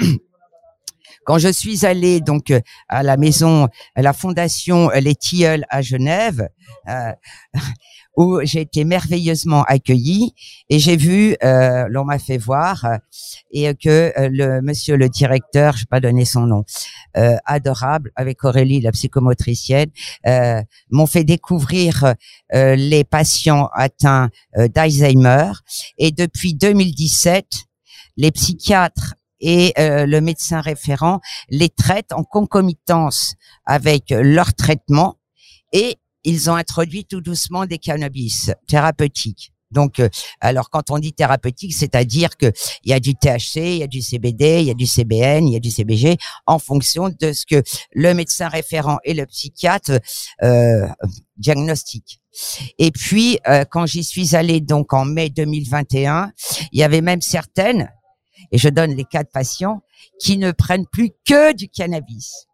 Quand 1.24 1.38
je 1.38 1.48
suis 1.48 1.86
allée 1.86 2.20
donc 2.20 2.50
euh, 2.50 2.60
à 2.88 3.02
la 3.02 3.16
maison, 3.16 3.68
à 3.94 4.02
la 4.02 4.12
fondation 4.12 4.90
Les 4.90 5.14
Tilleuls 5.14 5.64
à 5.68 5.82
Genève, 5.82 6.48
euh, 6.88 7.12
où 8.16 8.40
j'ai 8.42 8.60
été 8.60 8.84
merveilleusement 8.84 9.62
accueillie 9.62 10.34
et 10.68 10.78
j'ai 10.78 10.96
vu, 10.96 11.34
euh, 11.42 11.86
l'on 11.88 12.04
m'a 12.04 12.18
fait 12.18 12.36
voir 12.36 12.84
euh, 12.84 12.96
et 13.52 13.74
que 13.74 14.12
le 14.18 14.60
monsieur 14.60 14.96
le 14.96 15.08
directeur, 15.08 15.74
je 15.76 15.82
vais 15.82 15.88
pas 15.88 16.00
donner 16.00 16.26
son 16.26 16.42
nom, 16.42 16.64
adorable 17.14 18.12
avec 18.16 18.44
Aurélie 18.44 18.80
la 18.80 18.92
psychomotricienne, 18.92 19.90
m'ont 20.90 21.06
fait 21.06 21.24
découvrir 21.24 22.14
les 22.52 23.04
patients 23.04 23.68
atteints 23.74 24.30
d'Alzheimer. 24.56 25.52
Et 25.98 26.10
depuis 26.12 26.54
2017 26.54 27.46
les 28.16 28.30
psychiatres 28.30 29.14
et 29.42 29.74
euh, 29.78 30.06
le 30.06 30.20
médecin 30.22 30.62
référent 30.62 31.20
les 31.50 31.68
traite 31.68 32.12
en 32.12 32.24
concomitance 32.24 33.34
avec 33.66 34.04
leur 34.10 34.54
traitement 34.54 35.18
et 35.72 35.98
ils 36.24 36.48
ont 36.48 36.54
introduit 36.54 37.04
tout 37.04 37.20
doucement 37.20 37.66
des 37.66 37.78
cannabis 37.78 38.50
thérapeutiques. 38.66 39.52
Donc, 39.72 39.98
euh, 39.98 40.08
alors 40.40 40.70
quand 40.70 40.90
on 40.90 40.98
dit 40.98 41.12
thérapeutique, 41.12 41.74
c'est-à-dire 41.74 42.36
que 42.36 42.52
il 42.84 42.90
y 42.90 42.92
a 42.92 43.00
du 43.00 43.14
THC, 43.14 43.56
il 43.56 43.78
y 43.78 43.82
a 43.82 43.86
du 43.86 44.02
CBD, 44.02 44.60
il 44.60 44.66
y 44.66 44.70
a 44.70 44.74
du 44.74 44.86
CBN, 44.86 45.48
il 45.48 45.54
y 45.54 45.56
a 45.56 45.60
du 45.60 45.70
CBG, 45.70 46.18
en 46.46 46.58
fonction 46.58 47.08
de 47.08 47.32
ce 47.32 47.46
que 47.46 47.62
le 47.92 48.14
médecin 48.14 48.48
référent 48.48 48.98
et 49.04 49.14
le 49.14 49.26
psychiatre 49.26 49.98
euh, 50.42 50.86
diagnostiquent. 51.36 52.20
Et 52.78 52.90
puis, 52.90 53.38
euh, 53.48 53.64
quand 53.68 53.86
j'y 53.86 54.04
suis 54.04 54.36
allée 54.36 54.60
donc 54.60 54.92
en 54.92 55.04
mai 55.04 55.30
2021, 55.30 56.32
il 56.72 56.78
y 56.78 56.82
avait 56.82 57.00
même 57.00 57.20
certaines 57.20 57.90
et 58.52 58.58
je 58.58 58.68
donne 58.68 58.94
les 58.94 59.04
cas 59.04 59.24
de 59.24 59.28
patients 59.28 59.82
qui 60.20 60.38
ne 60.38 60.52
prennent 60.52 60.86
plus 60.86 61.10
que 61.26 61.52
du 61.52 61.68
cannabis. 61.68 62.46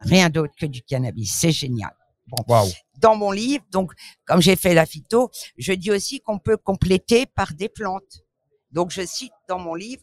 Rien 0.00 0.28
d'autre 0.30 0.54
que 0.58 0.66
du 0.66 0.82
cannabis. 0.82 1.32
C'est 1.32 1.52
génial. 1.52 1.94
Bon. 2.26 2.68
Dans 2.98 3.14
mon 3.14 3.30
livre, 3.30 3.64
donc, 3.70 3.92
comme 4.24 4.40
j'ai 4.40 4.56
fait 4.56 4.74
la 4.74 4.86
phyto, 4.86 5.30
je 5.58 5.72
dis 5.72 5.90
aussi 5.90 6.20
qu'on 6.20 6.38
peut 6.38 6.56
compléter 6.56 7.26
par 7.26 7.52
des 7.52 7.68
plantes. 7.68 8.24
Donc, 8.72 8.90
je 8.90 9.04
cite 9.04 9.32
dans 9.48 9.58
mon 9.58 9.74
livre 9.74 10.02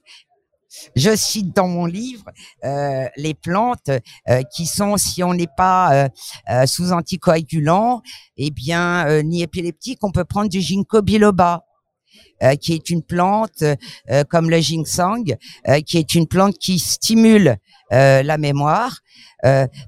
je 0.96 1.16
cite 1.16 1.56
dans 1.56 1.68
mon 1.68 1.86
livre 1.86 2.26
euh, 2.64 3.08
les 3.18 3.34
plantes 3.34 3.90
euh, 3.90 4.44
qui 4.56 4.66
sont, 4.66 4.98
si 4.98 5.24
on 5.24 5.34
n'est 5.34 5.48
pas 5.58 6.10
euh, 6.50 6.66
sous 6.66 6.92
anticoagulant, 6.92 8.02
eh 8.38 8.52
bien, 8.52 9.22
ni 9.24 9.42
épileptique, 9.42 10.04
on 10.04 10.12
peut 10.12 10.26
prendre 10.26 10.50
du 10.50 10.62
ginkgo 10.62 11.02
biloba. 11.02 11.66
Euh, 12.42 12.56
qui 12.56 12.72
est 12.72 12.90
une 12.90 13.04
plante 13.04 13.64
euh, 13.64 14.24
comme 14.30 14.50
le 14.50 14.60
ginseng, 14.60 15.36
euh, 15.68 15.82
qui 15.82 15.98
est 15.98 16.16
une 16.16 16.26
plante 16.26 16.58
qui 16.58 16.80
stimule 16.80 17.58
la 17.92 18.38
mémoire, 18.38 19.00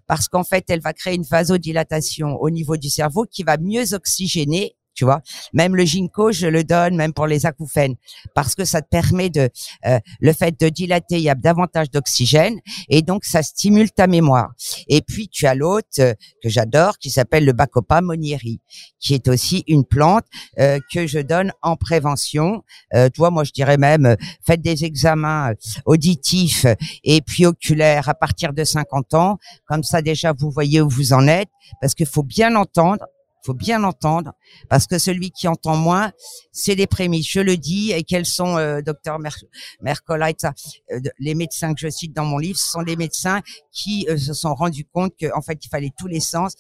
parce 0.07 0.27
qu'en 0.27 0.43
fait, 0.43 0.65
elle 0.69 0.79
va 0.79 0.91
créer 0.91 1.13
une 1.13 1.21
vasodilatation 1.21 2.35
au 2.41 2.49
niveau 2.49 2.75
du 2.75 2.89
cerveau 2.89 3.27
qui 3.29 3.43
va 3.43 3.57
mieux 3.57 3.93
oxygéner 3.93 4.75
tu 4.93 5.05
vois. 5.05 5.21
Même 5.53 5.75
le 5.75 5.85
ginkgo, 5.85 6.31
je 6.31 6.47
le 6.47 6.63
donne 6.63 6.95
même 6.95 7.13
pour 7.13 7.27
les 7.27 7.45
acouphènes 7.45 7.95
parce 8.35 8.55
que 8.55 8.65
ça 8.65 8.81
te 8.81 8.87
permet 8.89 9.29
de 9.29 9.49
euh, 9.85 9.99
le 10.19 10.33
fait 10.33 10.59
de 10.59 10.69
dilater, 10.69 11.17
il 11.17 11.23
y 11.23 11.29
a 11.29 11.35
davantage 11.35 11.89
d'oxygène 11.89 12.59
et 12.89 13.01
donc 13.01 13.25
ça 13.25 13.43
stimule 13.43 13.91
ta 13.91 14.07
mémoire. 14.07 14.51
Et 14.87 15.01
puis 15.01 15.27
tu 15.27 15.47
as 15.47 15.55
l'autre 15.55 15.87
euh, 15.99 16.13
que 16.43 16.49
j'adore 16.49 16.97
qui 16.97 17.09
s'appelle 17.09 17.45
le 17.45 17.53
Bacopa 17.53 18.01
monieri 18.01 18.59
qui 18.99 19.13
est 19.13 19.27
aussi 19.27 19.63
une 19.67 19.83
plante 19.83 20.25
euh, 20.59 20.79
que 20.93 21.07
je 21.07 21.19
donne 21.19 21.51
en 21.61 21.75
prévention. 21.75 22.63
Euh, 22.93 23.09
toi, 23.09 23.31
moi 23.31 23.43
je 23.43 23.51
dirais 23.51 23.77
même 23.77 24.15
faites 24.45 24.61
des 24.61 24.85
examens 24.85 25.53
auditifs 25.85 26.65
et 27.03 27.21
puis 27.21 27.45
oculaires 27.45 28.07
à 28.07 28.13
partir 28.13 28.53
de 28.53 28.63
50 28.63 29.13
ans, 29.15 29.37
comme 29.65 29.83
ça 29.83 30.01
déjà 30.01 30.33
vous 30.37 30.51
voyez 30.51 30.81
où 30.81 30.89
vous 30.89 31.13
en 31.13 31.27
êtes 31.27 31.49
parce 31.81 31.95
qu'il 31.95 32.05
faut 32.05 32.23
bien 32.23 32.55
entendre 32.55 33.05
faut 33.43 33.53
bien 33.53 33.83
entendre, 33.83 34.33
parce 34.69 34.87
que 34.87 34.97
celui 34.99 35.31
qui 35.31 35.47
entend 35.47 35.75
moins, 35.75 36.11
c'est 36.51 36.75
les 36.75 36.87
prémices. 36.87 37.29
Je 37.29 37.39
le 37.39 37.57
dis, 37.57 37.91
et 37.91 38.03
quels 38.03 38.25
sont, 38.25 38.57
euh, 38.57 38.81
docteur 38.81 39.19
Mer 39.19 39.37
euh, 39.81 40.99
les 41.19 41.35
médecins 41.35 41.73
que 41.73 41.79
je 41.79 41.89
cite 41.89 42.13
dans 42.13 42.25
mon 42.25 42.37
livre, 42.37 42.57
ce 42.57 42.69
sont 42.69 42.81
les 42.81 42.95
médecins 42.95 43.41
qui 43.71 44.07
euh, 44.09 44.17
se 44.17 44.33
sont 44.33 44.53
rendus 44.53 44.85
compte 44.85 45.13
qu'en 45.19 45.41
fait, 45.41 45.63
il 45.63 45.69
fallait 45.69 45.91
tous 45.97 46.07
les 46.07 46.19
sens 46.19 46.55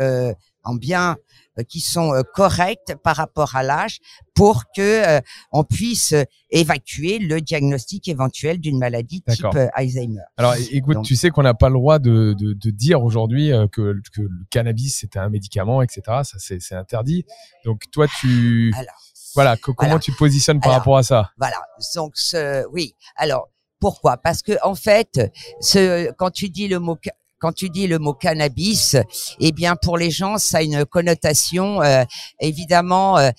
euh, 0.00 0.32
en 0.68 0.74
bien 0.74 1.16
euh, 1.58 1.62
qui 1.62 1.80
sont 1.80 2.14
euh, 2.14 2.22
correctes 2.34 2.94
par 3.02 3.16
rapport 3.16 3.56
à 3.56 3.62
l'âge 3.62 3.98
pour 4.34 4.64
que 4.74 5.20
on 5.50 5.64
puisse 5.64 6.14
évacuer 6.50 7.18
le 7.18 7.40
diagnostic 7.40 8.06
éventuel 8.08 8.58
d'une 8.58 8.78
maladie 8.78 9.22
type 9.22 9.46
Alzheimer. 9.74 10.22
Alors 10.36 10.54
écoute, 10.70 10.98
tu 11.02 11.16
sais 11.16 11.30
qu'on 11.30 11.42
n'a 11.42 11.54
pas 11.54 11.68
le 11.68 11.74
droit 11.74 11.98
de, 11.98 12.34
de, 12.38 12.52
de 12.52 12.70
dire 12.70 13.02
aujourd'hui 13.02 13.50
que, 13.72 14.00
que, 14.12 14.22
le 14.22 14.44
cannabis 14.50 14.98
c'est 15.00 15.16
un 15.16 15.28
médicament, 15.28 15.82
etc. 15.82 16.02
Ça 16.22 16.38
c'est 16.38 16.74
interdit. 16.74 17.24
Donc 17.64 17.82
toi 17.90 18.06
tu 18.20 18.72
alors, 18.76 18.94
voilà 19.34 19.56
comment 19.56 19.98
tu 19.98 20.12
positionnes 20.12 20.60
par 20.60 20.72
rapport 20.72 20.96
à 20.96 21.02
ça? 21.02 21.32
Voilà 21.38 21.60
donc 21.96 22.12
ce, 22.14 22.64
oui 22.72 22.94
alors 23.16 23.48
pourquoi? 23.80 24.16
Parce 24.16 24.42
que 24.42 24.52
en 24.62 24.74
fait, 24.74 25.20
ce, 25.60 26.10
quand 26.12 26.30
tu 26.30 26.48
dis 26.48 26.68
le 26.68 26.78
mot 26.78 26.96
quand 27.38 27.52
tu 27.52 27.70
dis 27.70 27.86
le 27.86 27.98
mot 27.98 28.14
cannabis, 28.14 28.96
eh 29.40 29.52
bien 29.52 29.76
pour 29.76 29.96
les 29.98 30.10
gens, 30.10 30.38
ça 30.38 30.58
a 30.58 30.62
une 30.62 30.84
connotation 30.84 31.82
euh, 31.82 32.04
évidemment 32.40 33.18
euh, 33.18 33.30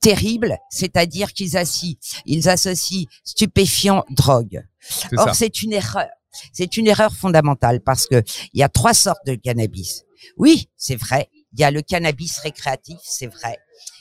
terrible, 0.00 0.58
c'est-à-dire 0.70 1.32
qu'ils 1.32 1.56
associent, 1.56 1.98
ils 2.26 2.48
associent 2.48 3.06
stupéfiant 3.24 4.04
drogue. 4.10 4.64
Or 5.16 5.34
c'est 5.34 5.62
une 5.62 5.72
erreur. 5.72 6.08
C'est 6.52 6.76
une 6.76 6.86
erreur 6.86 7.14
fondamentale 7.14 7.80
parce 7.80 8.06
que 8.06 8.22
il 8.52 8.60
y 8.60 8.62
a 8.62 8.68
trois 8.68 8.94
sortes 8.94 9.24
de 9.26 9.34
cannabis. 9.34 10.04
Oui, 10.36 10.68
c'est 10.76 10.96
vrai. 10.96 11.30
Il 11.52 11.60
y 11.60 11.64
a 11.64 11.70
le 11.70 11.82
cannabis 11.82 12.38
récréatif, 12.38 12.98
c'est 13.02 13.26
vrai. 13.26 13.58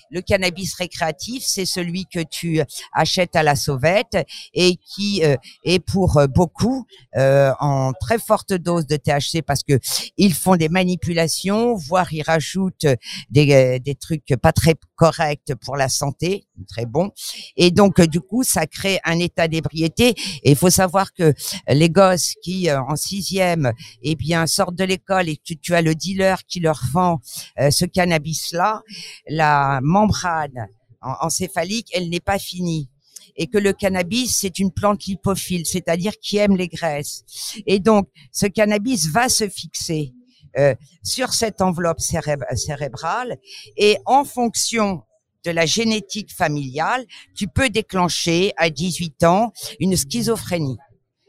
Le 0.10 0.22
cannabis 0.22 0.74
récréatif, 0.76 1.44
c'est 1.46 1.66
celui 1.66 2.06
que 2.06 2.20
tu 2.20 2.62
achètes 2.94 3.36
à 3.36 3.44
la 3.44 3.56
sauvette 3.56 4.18
et 4.54 4.76
qui 4.76 5.24
euh, 5.24 5.36
est 5.64 5.80
pour 5.80 6.18
euh, 6.18 6.28
beaucoup 6.28 6.86
euh, 7.16 7.52
en 7.60 7.94
très 7.94 8.20
forte 8.20 8.54
dose 8.54 8.88
de 8.88 8.98
THC 8.98 9.42
parce 9.46 9.64
que 9.64 9.80
ils 10.18 10.34
font 10.34 10.56
des 10.56 10.70
manipulations, 10.70 11.76
voire 11.76 12.12
ils 12.14 12.22
rajoutent 12.22 12.86
des, 13.30 13.80
des 13.80 13.96
trucs 13.96 14.36
pas 14.42 14.52
très 14.52 14.76
corrects 14.96 15.54
pour 15.62 15.78
la 15.78 15.90
santé, 15.90 16.48
très 16.68 16.86
bon. 16.86 17.12
Et 17.56 17.72
donc 17.72 18.02
du 18.02 18.22
coup, 18.22 18.44
ça 18.44 18.66
crée 18.68 19.00
un 19.04 19.20
état 19.20 19.48
d'ébriété. 19.48 20.10
Et 20.44 20.52
il 20.52 20.56
faut 20.56 20.70
savoir 20.70 21.14
que 21.14 21.34
les 21.68 21.90
gosses 21.90 22.34
qui 22.42 22.72
en 22.72 22.96
sixième, 22.96 23.72
eh 24.02 24.16
bien 24.16 24.48
sortent 24.48 24.76
de 24.76 24.84
l'école 24.84 25.30
et 25.30 25.38
que 25.38 25.54
tu, 25.54 25.76
as 25.76 25.82
le 25.82 25.96
dealer 25.96 26.46
qui 26.46 26.60
leur 26.60 26.82
vend 26.92 27.20
ce 27.58 27.86
cannabis-là, 27.86 28.82
la 29.28 29.80
membrane 29.98 30.68
encéphalique, 31.02 31.90
elle 31.94 32.10
n'est 32.10 32.20
pas 32.20 32.40
finie 32.40 32.90
et 33.38 33.48
que 33.48 33.58
le 33.58 33.72
cannabis, 33.72 34.36
c'est 34.36 34.60
une 34.60 34.72
plante 34.72 35.06
lipophile, 35.06 35.66
c'est-à-dire 35.66 36.14
qui 36.20 36.38
aime 36.38 36.56
les 36.56 36.68
graisses. 36.68 37.24
Et 37.68 37.80
donc, 37.80 38.10
ce 38.32 38.48
cannabis 38.48 39.08
va 39.08 39.30
se 39.30 39.48
fixer 39.48 40.14
euh, 40.58 40.74
sur 41.04 41.34
cette 41.34 41.62
enveloppe 41.62 42.00
cérébrale 42.00 43.38
et 43.78 43.98
en 44.06 44.26
fonction 44.26 45.04
de 45.46 45.52
la 45.52 45.66
génétique 45.66 46.34
familiale, 46.36 47.06
tu 47.36 47.48
peux 47.48 47.70
déclencher 47.70 48.54
à 48.58 48.70
18 48.70 49.24
ans 49.24 49.54
une 49.80 49.96
schizophrénie. 49.96 50.78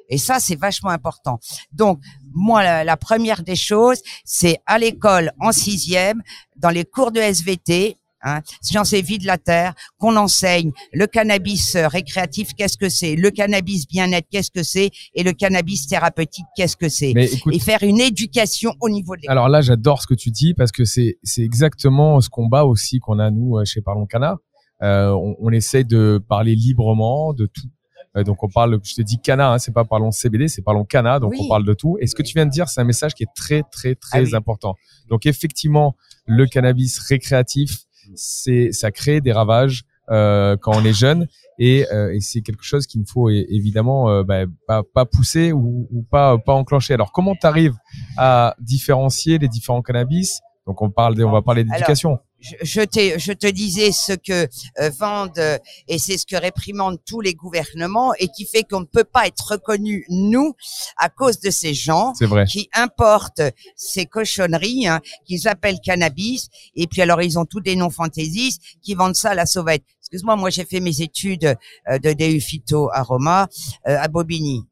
Et 0.09 0.17
ça, 0.17 0.41
c'est 0.41 0.57
vachement 0.57 0.89
important. 0.89 1.39
Donc, 1.73 2.01
moi, 2.33 2.63
la, 2.63 2.85
la 2.85 2.97
première 2.97 3.43
des 3.43 3.55
choses, 3.55 4.01
c'est 4.25 4.59
à 4.65 4.79
l'école 4.79 5.33
en 5.39 5.53
sixième, 5.53 6.23
dans 6.57 6.71
les 6.71 6.87
cours 6.87 7.13
de 7.13 7.21
SVT, 7.21 7.99
Hein, 8.23 8.41
Science 8.63 8.93
et 8.95 9.03
vie 9.03 9.19
de 9.19 9.27
la 9.27 9.39
terre, 9.39 9.75
qu'on 9.97 10.17
enseigne 10.17 10.73
le 10.93 11.07
cannabis 11.07 11.77
euh, 11.77 11.87
récréatif, 11.87 12.51
qu'est-ce 12.57 12.77
que 12.77 12.89
c'est, 12.89 13.15
le 13.15 13.31
cannabis 13.31 13.87
bien-être, 13.87 14.27
qu'est-ce 14.29 14.51
que 14.51 14.65
c'est, 14.65 14.91
et 15.15 15.23
le 15.23 15.33
cannabis 15.33 15.87
thérapeutique, 15.87 16.47
qu'est-ce 16.57 16.77
que 16.77 16.89
c'est, 16.89 17.13
et 17.13 17.59
faire 17.61 17.83
une 17.83 18.01
éducation 18.01 18.73
au 18.81 18.89
niveau 18.89 19.15
de 19.15 19.23
Alors 19.29 19.49
là, 19.49 19.61
j'adore 19.61 20.03
ce 20.03 20.07
que 20.09 20.15
tu 20.15 20.31
dis 20.31 20.55
parce 20.55 20.73
que 20.73 20.85
c'est 20.85 21.19
c'est 21.23 21.43
exactement 21.43 22.21
ce 22.21 22.29
combat 22.29 22.65
aussi 22.65 22.99
qu'on 22.99 23.21
a 23.21 23.31
nous 23.31 23.59
euh, 23.59 23.65
chez 23.65 23.83
Parlons 23.83 24.07
Cana. 24.07 24.37
Euh, 24.83 25.11
on, 25.11 25.37
on 25.41 25.51
essaie 25.51 25.85
de 25.85 26.23
parler 26.29 26.55
librement 26.55 27.33
de 27.35 27.47
tout. 27.47 27.69
Euh, 28.17 28.25
donc 28.25 28.43
on 28.43 28.49
parle, 28.49 28.81
je 28.83 28.95
te 28.95 29.03
dis 29.03 29.19
Cana, 29.19 29.53
hein, 29.53 29.59
c'est 29.59 29.73
pas 29.73 29.85
parlons 29.85 30.11
CBD, 30.11 30.49
c'est 30.49 30.63
parlons 30.63 30.85
Cana, 30.85 31.19
donc 31.19 31.35
on 31.39 31.49
parle 31.49 31.65
de 31.65 31.75
tout. 31.75 31.99
Et 32.01 32.07
ce 32.07 32.15
que 32.15 32.23
tu 32.23 32.35
viens 32.35 32.47
de 32.47 32.51
dire, 32.51 32.69
c'est 32.69 32.81
un 32.81 32.85
message 32.85 33.15
qui 33.15 33.23
est 33.23 33.35
très 33.35 33.63
très 33.71 33.95
très 33.95 34.35
ah 34.35 34.37
important. 34.37 34.75
Donc 35.09 35.27
effectivement, 35.27 35.97
le 36.27 36.47
cannabis 36.47 36.99
récréatif, 36.99 37.85
c'est 38.15 38.73
ça 38.73 38.91
crée 38.91 39.21
des 39.21 39.33
ravages 39.33 39.85
euh, 40.11 40.57
quand 40.57 40.73
on 40.75 40.85
est 40.85 40.93
jeune. 40.93 41.27
Et, 41.59 41.87
euh, 41.93 42.15
et 42.15 42.21
c'est 42.21 42.41
quelque 42.41 42.63
chose 42.63 42.87
qu'il 42.87 43.01
ne 43.01 43.07
faut 43.07 43.29
évidemment 43.31 44.09
euh, 44.09 44.23
bah, 44.23 44.45
pas, 44.67 44.83
pas, 44.83 45.05
pousser 45.05 45.53
ou, 45.53 45.89
ou, 45.91 46.03
pas 46.03 46.39
pas 46.39 46.55
enclencher. 46.55 46.95
Alors 46.95 47.13
comment 47.13 47.35
tu 47.35 47.47
arrives 47.47 47.75
à 48.17 48.55
différencier 48.61 49.39
les 49.39 49.49
différents 49.49 49.83
cannabis? 49.83 50.41
Donc 50.67 50.83
on 50.83 50.91
parle, 50.91 51.23
on 51.23 51.31
va 51.31 51.43
parler 51.43 51.65
d'éducation 51.65 52.19
je, 52.41 52.55
je, 52.63 53.33
te 53.33 53.47
disais 53.47 53.91
ce 53.93 54.13
que 54.13 54.49
euh, 54.79 54.91
vendent 54.91 55.39
euh, 55.39 55.59
et 55.89 55.99
c'est 55.99 56.17
ce 56.17 56.27
que 56.27 56.37
réprimandent 56.37 56.99
tous 57.05 57.21
les 57.21 57.35
gouvernements 57.35 58.15
et 58.15 58.29
qui 58.29 58.47
fait 58.47 58.63
qu'on 58.63 58.81
ne 58.81 58.85
peut 58.85 59.05
pas 59.05 59.27
être 59.27 59.53
reconnu 59.53 60.05
nous 60.09 60.55
à 60.97 61.09
cause 61.09 61.41
de 61.41 61.51
ces 61.51 61.75
gens 61.75 62.13
qui 62.49 62.69
importent 62.75 63.43
ces 63.77 64.07
cochonneries 64.07 64.87
hein, 64.87 65.01
qu'ils 65.25 65.49
appellent 65.49 65.81
cannabis 65.81 66.49
et 66.77 66.87
puis 66.87 67.03
alors 67.03 67.23
ils 67.23 67.39
ont 67.39 67.45
tous 67.45 67.61
des 67.61 67.77
noms 67.77 67.91
fantaisistes 67.91 68.63
qui 68.83 68.95
vendent 68.95 69.17
ça 69.17 69.31
à 69.31 69.35
la 69.35 69.47
sauvette. 69.47 69.83
Excuse-moi, 70.01 70.37
moi, 70.37 70.49
j'ai 70.49 70.65
fait 70.65 70.81
mes 70.81 71.03
études 71.03 71.57
euh, 71.89 71.99
de 71.99 72.13
DU 72.13 72.41
phyto 72.41 72.89
à 72.93 73.03
Roma 73.03 73.49
à 73.85 74.09
Bobigny. 74.09 74.65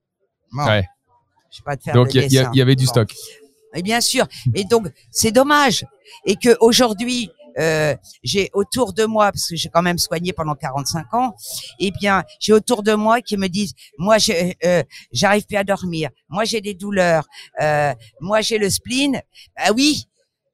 ouais. 0.52 0.84
Je 1.50 1.62
pas 1.62 1.76
te 1.76 1.84
faire 1.84 1.94
donc 1.94 2.14
il 2.14 2.30
y, 2.30 2.60
avait 2.60 2.76
du 2.76 2.86
stock. 2.86 3.12
Et 3.74 3.82
bien 3.82 4.00
sûr. 4.00 4.26
Et 4.54 4.64
donc 4.64 4.88
c'est 5.10 5.32
dommage 5.32 5.84
et 6.26 6.36
que 6.36 6.56
aujourd'hui 6.60 7.30
euh, 7.58 7.94
j'ai 8.22 8.50
autour 8.52 8.92
de 8.92 9.04
moi, 9.04 9.32
parce 9.32 9.48
que 9.48 9.56
j'ai 9.56 9.68
quand 9.68 9.82
même 9.82 9.98
soigné 9.98 10.32
pendant 10.32 10.54
45 10.54 11.14
ans, 11.14 11.34
eh 11.78 11.90
bien, 11.90 12.24
j'ai 12.40 12.52
autour 12.52 12.82
de 12.82 12.94
moi 12.94 13.20
qui 13.20 13.36
me 13.36 13.48
disent, 13.48 13.74
moi, 13.98 14.16
euh, 14.64 14.82
j'arrive 15.12 15.46
plus 15.46 15.56
à 15.56 15.64
dormir, 15.64 16.10
moi, 16.28 16.44
j'ai 16.44 16.60
des 16.60 16.74
douleurs, 16.74 17.26
euh, 17.60 17.94
moi, 18.20 18.40
j'ai 18.40 18.58
le 18.58 18.70
spleen. 18.70 19.20
Ah 19.56 19.72
oui, 19.72 20.04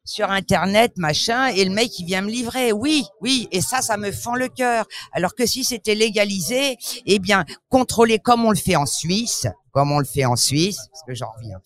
sur 0.04 0.30
internet 0.30 0.92
machin 0.96 1.46
et 1.48 1.64
le 1.64 1.70
mec 1.70 1.98
il 1.98 2.06
vient 2.06 2.22
me 2.22 2.30
livrer. 2.30 2.72
Oui 2.72 3.04
oui 3.20 3.48
et 3.52 3.60
ça 3.60 3.82
ça 3.82 3.96
me 3.96 4.10
fend 4.10 4.34
le 4.34 4.48
cœur. 4.48 4.86
Alors 5.12 5.34
que 5.34 5.46
si 5.46 5.64
c'était 5.64 5.94
légalisé 5.94 6.76
eh 7.06 7.18
bien 7.18 7.44
contrôler 7.68 8.18
comme 8.18 8.44
on 8.44 8.50
le 8.50 8.56
fait 8.56 8.76
en 8.76 8.86
Suisse 8.86 9.46
comme 9.72 9.90
on 9.90 9.98
le 9.98 10.04
fait 10.04 10.24
en 10.24 10.36
Suisse 10.36 10.78
parce 10.90 11.02
que 11.06 11.14
j'en 11.14 11.30
reviens 11.36 11.60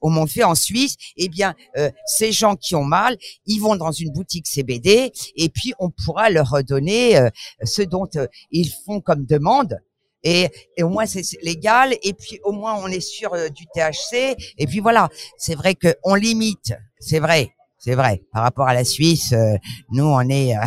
comme 0.00 0.16
on 0.16 0.22
le 0.22 0.28
fait 0.28 0.44
en 0.44 0.54
Suisse 0.54 0.96
eh 1.16 1.28
bien 1.28 1.54
euh, 1.76 1.90
ces 2.06 2.32
gens 2.32 2.56
qui 2.56 2.74
ont 2.74 2.84
mal 2.84 3.16
ils 3.46 3.58
vont 3.58 3.76
dans 3.76 3.92
une 3.92 4.10
boutique 4.10 4.46
CBD 4.46 5.12
et 5.36 5.48
puis 5.48 5.74
on 5.78 5.90
pourra 5.90 6.30
leur 6.30 6.50
redonner 6.50 7.18
euh, 7.18 7.28
ce 7.64 7.82
dont 7.82 8.08
euh, 8.16 8.26
ils 8.50 8.70
font 8.84 9.00
comme 9.00 9.24
demande. 9.26 9.78
Et, 10.24 10.48
et, 10.76 10.84
au 10.84 10.88
moins 10.88 11.04
c'est 11.04 11.24
légal 11.42 11.96
et 12.00 12.12
puis 12.12 12.38
au 12.44 12.52
moins 12.52 12.76
on 12.76 12.86
est 12.86 13.00
sûr 13.00 13.32
du 13.50 13.66
THC 13.74 14.36
et 14.56 14.66
puis 14.68 14.78
voilà 14.78 15.08
c'est 15.36 15.56
vrai 15.56 15.74
que 15.74 15.96
on 16.04 16.14
limite 16.14 16.74
c'est 17.00 17.18
vrai 17.18 17.52
c'est 17.82 17.96
vrai. 17.96 18.22
Par 18.32 18.44
rapport 18.44 18.68
à 18.68 18.74
la 18.74 18.84
Suisse, 18.84 19.32
euh, 19.32 19.56
nous, 19.90 20.04
on 20.04 20.20
est... 20.28 20.56
Euh, 20.56 20.60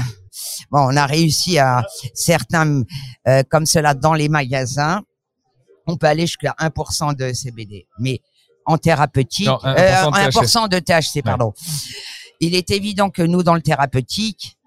bon, 0.69 0.79
on 0.81 0.97
a 0.97 1.05
réussi 1.05 1.57
à 1.57 1.81
certains 2.13 2.83
euh, 3.27 3.41
comme 3.49 3.65
cela 3.65 3.93
dans 3.93 4.13
les 4.13 4.27
magasins. 4.27 5.01
On 5.87 5.95
peut 5.95 6.07
aller 6.07 6.27
jusqu'à 6.27 6.53
1% 6.59 7.15
de 7.15 7.31
CBD. 7.31 7.87
Mais 7.99 8.19
en 8.65 8.77
thérapeutique, 8.77 9.47
1%, 9.47 10.67
de 10.67 10.79
THC, 10.79 11.23
pardon. 11.23 11.53
Il 12.41 12.53
est 12.53 12.69
évident 12.71 13.09
que 13.09 13.21
nous, 13.21 13.43
dans 13.43 13.55
le 13.55 13.61
thérapeutique, 13.61 14.57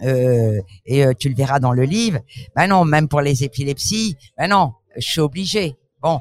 et 0.00 1.04
tu 1.18 1.28
le 1.28 1.34
verras 1.36 1.60
dans 1.60 1.72
le 1.72 1.84
livre, 1.84 2.18
ben 2.56 2.66
non, 2.66 2.84
même 2.84 3.08
pour 3.08 3.20
les 3.20 3.44
épilepsies, 3.44 4.16
ben 4.36 4.50
non, 4.50 4.72
je 4.96 5.08
suis 5.08 5.20
obligé. 5.20 5.76
Bon, 6.04 6.20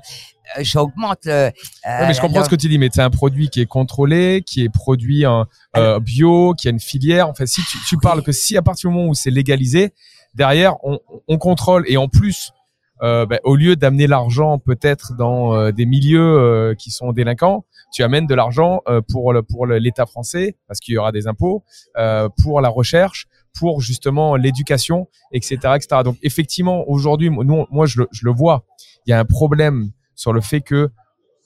euh, 0.57 0.63
j'augmente 0.63 1.25
le. 1.25 1.51
mais 1.85 2.13
je 2.13 2.21
comprends 2.21 2.45
ce 2.45 2.49
que 2.49 2.55
tu 2.55 2.69
dis, 2.69 2.77
mais 2.77 2.89
c'est 2.91 3.01
un 3.01 3.09
produit 3.09 3.49
qui 3.49 3.59
est 3.59 3.65
contrôlé, 3.65 4.41
qui 4.45 4.63
est 4.63 4.69
produit 4.69 5.25
en 5.25 5.45
euh, 5.75 5.99
bio, 5.99 6.53
qui 6.53 6.69
a 6.69 6.71
une 6.71 6.79
filière. 6.79 7.27
Enfin, 7.27 7.45
si 7.45 7.61
tu, 7.69 7.77
tu 7.89 7.97
parles 7.97 8.23
que 8.23 8.31
si 8.31 8.55
à 8.55 8.61
partir 8.61 8.89
du 8.89 8.95
moment 8.95 9.09
où 9.09 9.13
c'est 9.13 9.29
légalisé, 9.29 9.93
derrière 10.35 10.75
on, 10.83 10.99
on, 11.27 11.37
contrôle 11.37 11.83
et 11.87 11.97
en 11.97 12.07
plus, 12.07 12.53
euh, 13.01 13.25
ben, 13.25 13.39
au 13.43 13.57
lieu 13.57 13.75
d'amener 13.75 14.07
l'argent 14.07 14.57
peut-être 14.59 15.13
dans 15.17 15.53
euh, 15.53 15.71
des 15.71 15.85
milieux 15.85 16.21
euh, 16.21 16.75
qui 16.75 16.89
sont 16.89 17.11
délinquants, 17.11 17.65
tu 17.91 18.01
amènes 18.03 18.25
de 18.25 18.33
l'argent 18.33 18.81
pour 19.09 19.33
le, 19.33 19.43
pour 19.43 19.67
l'État 19.67 20.05
français 20.07 20.55
parce 20.67 20.79
qu'il 20.79 20.95
y 20.95 20.97
aura 20.97 21.11
des 21.11 21.27
impôts, 21.27 21.63
pour 22.41 22.59
la 22.59 22.69
recherche, 22.69 23.27
pour 23.57 23.81
justement 23.81 24.35
l'éducation, 24.35 25.07
etc., 25.31 25.57
etc. 25.75 26.01
Donc 26.03 26.17
effectivement, 26.23 26.87
aujourd'hui, 26.89 27.29
nous, 27.29 27.65
moi 27.71 27.85
je 27.85 28.01
le, 28.01 28.07
je 28.11 28.25
le 28.25 28.31
vois, 28.31 28.65
il 29.05 29.11
y 29.11 29.13
a 29.13 29.19
un 29.19 29.25
problème 29.25 29.91
sur 30.15 30.33
le 30.33 30.41
fait 30.41 30.61
que 30.61 30.89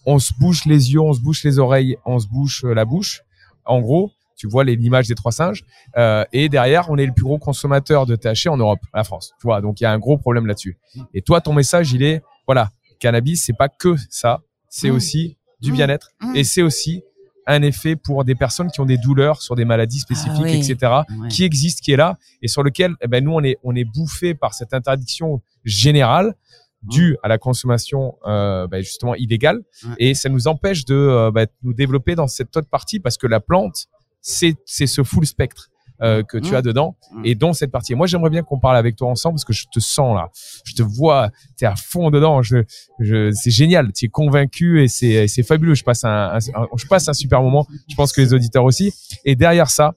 on 0.05 0.19
se 0.19 0.31
bouche 0.39 0.65
les 0.65 0.93
yeux, 0.93 1.01
on 1.01 1.13
se 1.13 1.19
bouche 1.19 1.43
les 1.43 1.59
oreilles, 1.59 1.97
on 2.05 2.17
se 2.17 2.27
bouche 2.27 2.63
euh, 2.63 2.73
la 2.73 2.85
bouche. 2.85 3.23
En 3.65 3.81
gros, 3.81 4.11
tu 4.37 4.47
vois 4.47 4.63
l'image 4.63 5.07
des 5.07 5.15
trois 5.15 5.33
singes. 5.33 5.65
Euh, 5.97 6.23
et 6.31 6.47
derrière, 6.47 6.89
on 6.89 6.97
est 6.97 7.05
le 7.05 7.11
plus 7.11 7.25
gros 7.25 7.37
consommateur 7.37 8.05
de 8.05 8.15
THC 8.15 8.47
en 8.47 8.55
Europe, 8.55 8.79
la 8.93 9.03
France. 9.03 9.33
Tu 9.41 9.47
vois, 9.47 9.59
donc 9.59 9.81
il 9.81 9.83
y 9.83 9.87
a 9.87 9.91
un 9.91 9.99
gros 9.99 10.17
problème 10.17 10.45
là-dessus. 10.45 10.77
Et 11.13 11.21
toi, 11.21 11.41
ton 11.41 11.53
message, 11.53 11.91
il 11.91 12.03
est, 12.03 12.21
voilà, 12.45 12.69
cannabis, 12.99 13.43
c'est 13.43 13.57
pas 13.57 13.67
que 13.67 13.95
ça, 14.09 14.41
c'est 14.69 14.89
mmh. 14.89 14.95
aussi 14.95 15.37
du 15.59 15.71
mmh. 15.71 15.75
bien-être 15.75 16.11
mmh. 16.21 16.35
et 16.35 16.43
c'est 16.43 16.61
aussi 16.61 17.03
un 17.47 17.61
effet 17.61 17.95
pour 17.95 18.23
des 18.25 18.35
personnes 18.35 18.69
qui 18.69 18.81
ont 18.81 18.85
des 18.85 18.97
douleurs 18.97 19.41
sur 19.41 19.55
des 19.55 19.65
maladies 19.65 19.99
spécifiques, 19.99 20.43
ah 20.45 20.49
etc., 20.49 20.91
qui 21.29 21.43
existent, 21.43 21.81
qui 21.83 21.93
est 21.93 21.97
là 21.97 22.17
et 22.41 22.47
sur 22.47 22.61
lequel, 22.61 22.93
eh 23.01 23.07
ben 23.07 23.23
nous, 23.23 23.31
on 23.31 23.43
est 23.43 23.57
on 23.63 23.75
est 23.75 23.85
bouffé 23.85 24.35
par 24.35 24.53
cette 24.53 24.73
interdiction 24.73 25.41
générale 25.63 26.35
dû 26.83 27.17
à 27.23 27.27
la 27.27 27.37
consommation 27.37 28.15
euh, 28.25 28.67
bah, 28.67 28.81
justement 28.81 29.15
illégale. 29.15 29.61
Et 29.97 30.13
ça 30.13 30.29
nous 30.29 30.47
empêche 30.47 30.85
de 30.85 30.95
euh, 30.95 31.31
bah, 31.31 31.45
nous 31.63 31.73
développer 31.73 32.15
dans 32.15 32.27
cette 32.27 32.55
autre 32.55 32.69
partie 32.69 32.99
parce 32.99 33.17
que 33.17 33.27
la 33.27 33.39
plante 33.39 33.87
c'est 34.21 34.55
c'est 34.65 34.87
ce 34.87 35.03
full 35.03 35.25
spectre 35.25 35.69
euh, 36.01 36.23
que 36.23 36.37
tu 36.37 36.55
as 36.55 36.61
dedans 36.61 36.95
et 37.23 37.35
dont 37.35 37.53
cette 37.53 37.71
partie. 37.71 37.93
Et 37.93 37.95
moi, 37.95 38.07
j'aimerais 38.07 38.29
bien 38.29 38.43
qu'on 38.43 38.59
parle 38.59 38.77
avec 38.77 38.95
toi 38.95 39.09
ensemble 39.09 39.35
parce 39.35 39.45
que 39.45 39.53
je 39.53 39.65
te 39.71 39.79
sens 39.79 40.15
là, 40.15 40.29
je 40.63 40.73
te 40.75 40.83
vois, 40.83 41.29
tu 41.57 41.65
es 41.65 41.67
à 41.67 41.75
fond 41.75 42.09
dedans. 42.09 42.41
Je, 42.41 42.57
je, 42.99 43.31
c'est 43.31 43.51
génial, 43.51 43.91
tu 43.93 44.05
es 44.05 44.09
convaincu 44.09 44.83
et 44.83 44.87
c'est, 44.87 45.27
c'est 45.27 45.43
fabuleux. 45.43 45.75
Je 45.75 45.83
passe 45.83 46.03
un, 46.03 46.37
je 46.39 46.87
passe 46.87 47.07
un 47.09 47.13
super 47.13 47.41
moment. 47.41 47.67
Je 47.89 47.95
pense 47.95 48.13
que 48.13 48.21
les 48.21 48.33
auditeurs 48.33 48.63
aussi. 48.63 48.93
Et 49.25 49.35
derrière 49.35 49.69
ça, 49.69 49.93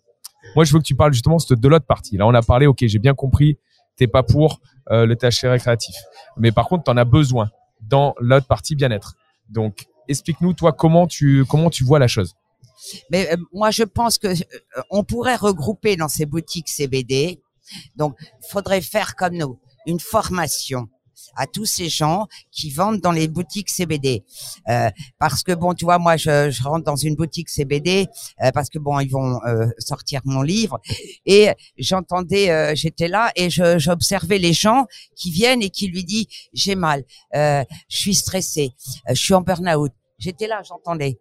moi, 0.56 0.64
je 0.64 0.72
veux 0.72 0.78
que 0.78 0.84
tu 0.84 0.94
parles 0.94 1.12
justement 1.12 1.36
de 1.50 1.68
l'autre 1.68 1.86
partie. 1.86 2.16
Là, 2.16 2.26
on 2.26 2.34
a 2.34 2.42
parlé. 2.42 2.66
Ok, 2.66 2.84
j'ai 2.86 2.98
bien 2.98 3.14
compris 3.14 3.58
t'es 4.00 4.06
pas 4.06 4.22
pour 4.22 4.60
euh, 4.90 5.06
le 5.06 5.14
THC 5.14 5.46
récréatif. 5.46 5.94
Mais 6.36 6.52
par 6.52 6.66
contre, 6.66 6.84
tu 6.84 6.90
en 6.90 6.96
as 6.96 7.04
besoin 7.04 7.50
dans 7.82 8.14
l'autre 8.18 8.46
partie 8.46 8.74
bien-être. 8.74 9.14
Donc, 9.50 9.86
explique-nous, 10.08 10.54
toi, 10.54 10.72
comment 10.72 11.06
tu, 11.06 11.44
comment 11.48 11.70
tu 11.70 11.84
vois 11.84 11.98
la 11.98 12.08
chose. 12.08 12.34
Mais 13.10 13.32
euh, 13.32 13.36
moi, 13.52 13.70
je 13.70 13.84
pense 13.84 14.18
que 14.18 14.28
euh, 14.28 14.82
on 14.90 15.04
pourrait 15.04 15.36
regrouper 15.36 15.96
dans 15.96 16.08
ces 16.08 16.26
boutiques 16.26 16.68
CBD 16.68 17.40
Donc, 17.96 18.16
faudrait 18.50 18.80
faire 18.80 19.16
comme 19.16 19.36
nous, 19.36 19.58
une 19.86 20.00
formation 20.00 20.88
à 21.36 21.46
tous 21.46 21.66
ces 21.66 21.88
gens 21.88 22.26
qui 22.50 22.70
vendent 22.70 23.00
dans 23.00 23.12
les 23.12 23.28
boutiques 23.28 23.70
CBD. 23.70 24.24
Euh, 24.68 24.90
parce 25.18 25.42
que 25.42 25.52
bon, 25.52 25.74
tu 25.74 25.84
vois, 25.84 25.98
moi, 25.98 26.16
je, 26.16 26.50
je 26.50 26.62
rentre 26.62 26.84
dans 26.84 26.96
une 26.96 27.14
boutique 27.14 27.48
CBD 27.48 28.08
euh, 28.42 28.50
parce 28.52 28.68
que 28.68 28.78
bon, 28.78 29.00
ils 29.00 29.10
vont 29.10 29.38
euh, 29.46 29.66
sortir 29.78 30.20
mon 30.24 30.42
livre 30.42 30.80
et 31.26 31.50
j'entendais, 31.78 32.50
euh, 32.50 32.74
j'étais 32.74 33.08
là 33.08 33.32
et 33.36 33.48
j'observais 33.50 34.38
les 34.38 34.52
gens 34.52 34.86
qui 35.16 35.30
viennent 35.30 35.62
et 35.62 35.70
qui 35.70 35.88
lui 35.88 36.04
disent 36.04 36.26
j'ai 36.52 36.74
mal, 36.74 37.04
euh, 37.34 37.64
je 37.88 37.96
suis 37.96 38.14
stressé, 38.14 38.72
euh, 39.08 39.14
je 39.14 39.20
suis 39.20 39.34
en 39.34 39.42
burn-out. 39.42 39.92
J'étais 40.20 40.46
là, 40.46 40.62
j'entendais. 40.62 41.18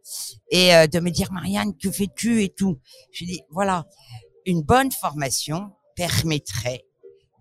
Et 0.51 0.75
euh, 0.75 0.85
de 0.85 0.99
me 0.99 1.09
dire 1.09 1.31
Marianne, 1.31 1.73
que 1.75 1.89
fais-tu 1.89 2.43
et 2.43 2.49
tout. 2.49 2.79
Je 3.11 3.25
dis 3.25 3.41
voilà, 3.49 3.85
une 4.45 4.61
bonne 4.61 4.91
formation 4.91 5.71
permettrait 5.95 6.83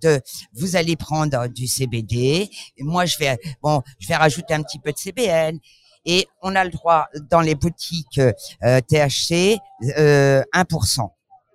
de 0.02 0.20
vous 0.52 0.76
allez 0.76 0.96
prendre 0.96 1.48
du 1.48 1.66
CBD 1.66 2.48
et 2.76 2.82
moi 2.84 3.04
je 3.04 3.18
vais 3.18 3.36
bon 3.62 3.82
je 3.98 4.06
vais 4.06 4.14
rajouter 4.14 4.54
un 4.54 4.62
petit 4.62 4.78
peu 4.78 4.92
de 4.92 4.98
CBN 4.98 5.58
et 6.04 6.28
on 6.40 6.54
a 6.54 6.64
le 6.64 6.70
droit 6.70 7.08
dans 7.30 7.40
les 7.40 7.56
boutiques 7.56 8.18
euh, 8.18 8.80
THC 8.80 9.58
euh, 9.98 10.42
1% 10.54 11.08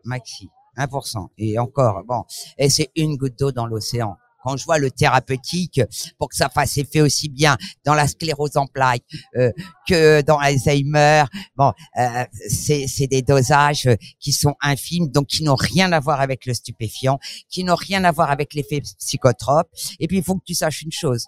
maxi 0.03 0.49
1% 0.77 1.27
et 1.37 1.57
encore 1.57 2.03
bon 2.03 2.23
et 2.57 2.69
c'est 2.69 2.89
une 2.97 3.15
goutte 3.15 3.39
d'eau 3.39 3.53
dans 3.53 3.65
l'océan 3.65 4.17
quand 4.43 4.57
je 4.57 4.65
vois 4.65 4.77
le 4.77 4.91
thérapeutique 4.91 5.81
pour 6.17 6.29
que 6.29 6.35
ça 6.35 6.49
fasse 6.49 6.77
effet 6.77 7.01
aussi 7.01 7.29
bien 7.29 7.57
dans 7.85 7.93
la 7.93 8.07
sclérose 8.07 8.57
en 8.57 8.67
plaques 8.67 9.03
euh, 9.35 9.51
que 9.87 10.21
dans 10.21 10.37
Alzheimer 10.37 11.23
bon 11.55 11.71
euh, 11.97 12.25
c'est 12.47 13.07
des 13.07 13.21
dosages 13.21 13.89
qui 14.19 14.31
sont 14.31 14.55
infimes 14.61 15.07
donc 15.07 15.27
qui 15.27 15.43
n'ont 15.43 15.55
rien 15.55 15.91
à 15.91 15.99
voir 15.99 16.21
avec 16.21 16.45
le 16.45 16.53
stupéfiant 16.53 17.19
qui 17.49 17.63
n'ont 17.63 17.75
rien 17.75 18.03
à 18.03 18.11
voir 18.11 18.31
avec 18.31 18.53
l'effet 18.53 18.81
psychotrope. 18.81 19.69
Et 19.99 20.07
puis, 20.07 20.17
il 20.17 20.23
faut 20.23 20.35
que 20.35 20.43
tu 20.45 20.53
saches 20.53 20.81
une 20.81 20.91
chose. 20.91 21.27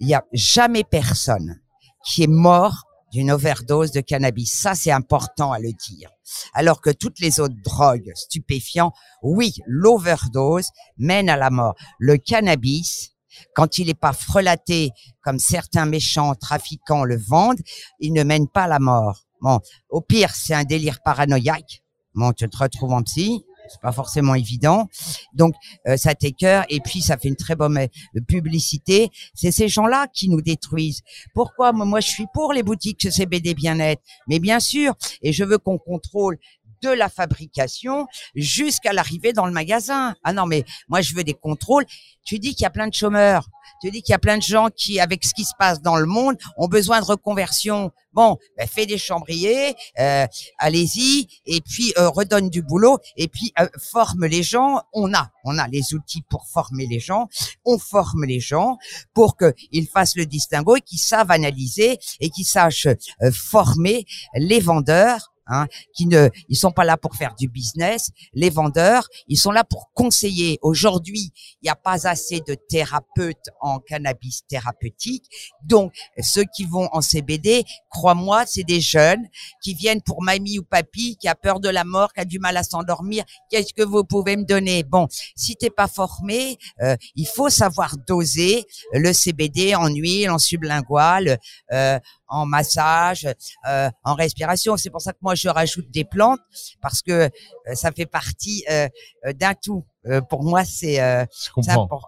Il 0.00 0.06
n'y 0.06 0.14
a 0.14 0.24
jamais 0.32 0.84
personne 0.84 1.60
qui 2.04 2.24
est 2.24 2.30
mort 2.30 2.84
d'une 3.12 3.30
overdose 3.30 3.92
de 3.92 4.00
cannabis. 4.00 4.52
Ça, 4.52 4.74
c'est 4.74 4.90
important 4.90 5.52
à 5.52 5.58
le 5.58 5.70
dire. 5.72 6.10
Alors 6.54 6.80
que 6.80 6.90
toutes 6.90 7.20
les 7.20 7.40
autres 7.40 7.60
drogues, 7.62 8.10
stupéfiants, 8.14 8.92
oui, 9.22 9.54
l'overdose 9.66 10.70
mène 10.96 11.28
à 11.28 11.36
la 11.36 11.50
mort. 11.50 11.74
Le 11.98 12.16
cannabis, 12.16 13.10
quand 13.54 13.78
il 13.78 13.88
n'est 13.88 13.94
pas 13.94 14.14
frelaté 14.14 14.90
comme 15.22 15.38
certains 15.38 15.86
méchants 15.86 16.34
trafiquants 16.34 17.04
le 17.04 17.18
vendent, 17.18 17.60
il 18.00 18.12
ne 18.14 18.24
mène 18.24 18.48
pas 18.48 18.64
à 18.64 18.68
la 18.68 18.78
mort. 18.78 19.26
Bon, 19.40 19.60
au 19.90 20.00
pire, 20.00 20.34
c'est 20.34 20.54
un 20.54 20.64
délire 20.64 21.00
paranoïaque. 21.04 21.82
Bon, 22.14 22.32
tu 22.32 22.48
te 22.48 22.56
retrouves 22.56 22.92
en 22.92 23.02
psy, 23.02 23.44
c'est 23.68 23.80
pas 23.80 23.92
forcément 23.92 24.34
évident. 24.34 24.88
Donc 25.34 25.54
euh, 25.86 25.96
ça 25.96 26.14
t'écœure 26.14 26.64
et 26.68 26.80
puis 26.80 27.02
ça 27.02 27.16
fait 27.16 27.28
une 27.28 27.36
très 27.36 27.54
bonne 27.54 27.78
euh, 27.78 28.20
publicité. 28.26 29.10
C'est 29.34 29.52
ces 29.52 29.68
gens-là 29.68 30.06
qui 30.12 30.28
nous 30.28 30.42
détruisent. 30.42 31.02
Pourquoi? 31.34 31.72
Moi, 31.72 31.86
moi 31.86 32.00
je 32.00 32.08
suis 32.08 32.26
pour 32.34 32.52
les 32.52 32.62
boutiques 32.62 33.10
CBD 33.10 33.54
bien-être, 33.54 34.02
mais 34.28 34.38
bien 34.38 34.60
sûr, 34.60 34.94
et 35.22 35.32
je 35.32 35.44
veux 35.44 35.58
qu'on 35.58 35.78
contrôle 35.78 36.38
de 36.82 36.90
la 36.90 37.08
fabrication 37.08 38.06
jusqu'à 38.34 38.92
l'arrivée 38.92 39.32
dans 39.32 39.46
le 39.46 39.52
magasin. 39.52 40.14
Ah 40.24 40.32
non, 40.32 40.46
mais 40.46 40.64
moi 40.88 41.00
je 41.00 41.14
veux 41.14 41.24
des 41.24 41.34
contrôles. 41.34 41.86
Tu 42.24 42.38
dis 42.38 42.54
qu'il 42.54 42.62
y 42.62 42.66
a 42.66 42.70
plein 42.70 42.88
de 42.88 42.94
chômeurs. 42.94 43.48
Tu 43.80 43.90
dis 43.90 44.02
qu'il 44.02 44.12
y 44.12 44.14
a 44.14 44.18
plein 44.18 44.36
de 44.36 44.42
gens 44.42 44.68
qui, 44.74 45.00
avec 45.00 45.24
ce 45.24 45.34
qui 45.34 45.44
se 45.44 45.54
passe 45.58 45.80
dans 45.82 45.96
le 45.96 46.06
monde, 46.06 46.36
ont 46.56 46.68
besoin 46.68 47.00
de 47.00 47.04
reconversion. 47.04 47.90
Bon, 48.12 48.36
ben, 48.56 48.68
fais 48.68 48.86
des 48.86 48.98
chambriers, 48.98 49.74
euh, 49.98 50.26
allez-y, 50.58 51.28
et 51.46 51.60
puis 51.60 51.92
euh, 51.96 52.08
redonne 52.08 52.50
du 52.50 52.62
boulot, 52.62 52.98
et 53.16 53.26
puis 53.26 53.52
euh, 53.58 53.66
forme 53.78 54.26
les 54.26 54.42
gens. 54.42 54.82
On 54.92 55.12
a, 55.14 55.30
on 55.44 55.58
a 55.58 55.66
les 55.68 55.94
outils 55.94 56.22
pour 56.28 56.46
former 56.46 56.86
les 56.86 57.00
gens. 57.00 57.28
On 57.64 57.78
forme 57.78 58.24
les 58.24 58.40
gens 58.40 58.76
pour 59.14 59.36
qu'ils 59.36 59.88
fassent 59.88 60.16
le 60.16 60.26
distinguo 60.26 60.76
et 60.76 60.80
qu'ils 60.80 60.98
savent 60.98 61.30
analyser 61.30 61.98
et 62.20 62.30
qu'ils 62.30 62.44
sachent 62.44 62.86
euh, 62.86 63.32
former 63.32 64.04
les 64.34 64.60
vendeurs. 64.60 65.31
Hein, 65.48 65.66
qui 65.92 66.06
ne, 66.06 66.28
ils 66.48 66.56
sont 66.56 66.70
pas 66.70 66.84
là 66.84 66.96
pour 66.96 67.16
faire 67.16 67.34
du 67.34 67.48
business. 67.48 68.10
Les 68.32 68.48
vendeurs, 68.48 69.08
ils 69.26 69.36
sont 69.36 69.50
là 69.50 69.64
pour 69.64 69.90
conseiller. 69.92 70.58
Aujourd'hui, 70.62 71.32
il 71.60 71.64
n'y 71.64 71.68
a 71.68 71.74
pas 71.74 72.06
assez 72.06 72.40
de 72.46 72.54
thérapeutes 72.54 73.50
en 73.60 73.80
cannabis 73.80 74.42
thérapeutique. 74.48 75.24
Donc, 75.64 75.92
ceux 76.20 76.44
qui 76.44 76.64
vont 76.64 76.88
en 76.92 77.00
CBD, 77.00 77.64
crois-moi, 77.90 78.44
c'est 78.46 78.62
des 78.62 78.80
jeunes 78.80 79.26
qui 79.62 79.74
viennent 79.74 80.00
pour 80.00 80.22
mamie 80.22 80.60
ou 80.60 80.62
papy, 80.62 81.16
qui 81.16 81.26
a 81.26 81.34
peur 81.34 81.58
de 81.58 81.68
la 81.68 81.82
mort, 81.82 82.12
qui 82.12 82.20
a 82.20 82.24
du 82.24 82.38
mal 82.38 82.56
à 82.56 82.62
s'endormir. 82.62 83.24
Qu'est-ce 83.50 83.74
que 83.74 83.82
vous 83.82 84.04
pouvez 84.04 84.36
me 84.36 84.44
donner? 84.44 84.84
Bon, 84.84 85.08
si 85.34 85.56
t'es 85.56 85.70
pas 85.70 85.88
formé, 85.88 86.56
euh, 86.82 86.96
il 87.16 87.26
faut 87.26 87.50
savoir 87.50 87.96
doser 88.06 88.64
le 88.92 89.12
CBD 89.12 89.74
en 89.74 89.88
huile, 89.88 90.30
en 90.30 90.38
sublingual, 90.38 91.38
euh, 91.72 91.98
en 92.32 92.46
massage, 92.46 93.28
euh, 93.68 93.90
en 94.04 94.14
respiration. 94.14 94.76
C'est 94.76 94.90
pour 94.90 95.00
ça 95.00 95.12
que 95.12 95.18
moi 95.20 95.34
je 95.34 95.48
rajoute 95.48 95.90
des 95.90 96.04
plantes 96.04 96.40
parce 96.80 97.02
que 97.02 97.12
euh, 97.12 97.28
ça 97.74 97.92
fait 97.92 98.06
partie 98.06 98.64
euh, 98.70 98.88
d'un 99.34 99.54
tout. 99.54 99.84
Pour 100.28 100.42
moi, 100.42 100.64
c'est 100.64 100.98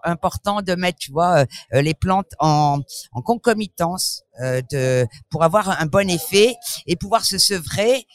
important 0.03 0.61
de 0.61 0.75
mettre, 0.75 0.97
tu 0.99 1.13
vois, 1.13 1.45
les 1.71 1.93
plantes 1.93 2.33
en, 2.39 2.79
en 3.13 3.21
concomitance 3.21 4.23
de 4.41 5.05
pour 5.29 5.43
avoir 5.43 5.81
un 5.81 5.85
bon 5.85 6.09
effet 6.09 6.55
et 6.87 6.97
pouvoir 6.97 7.23
se 7.23 7.37
sevrer 7.37 8.05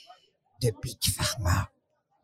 de 0.60 0.70
Big 0.82 0.98
Pharma. 1.16 1.70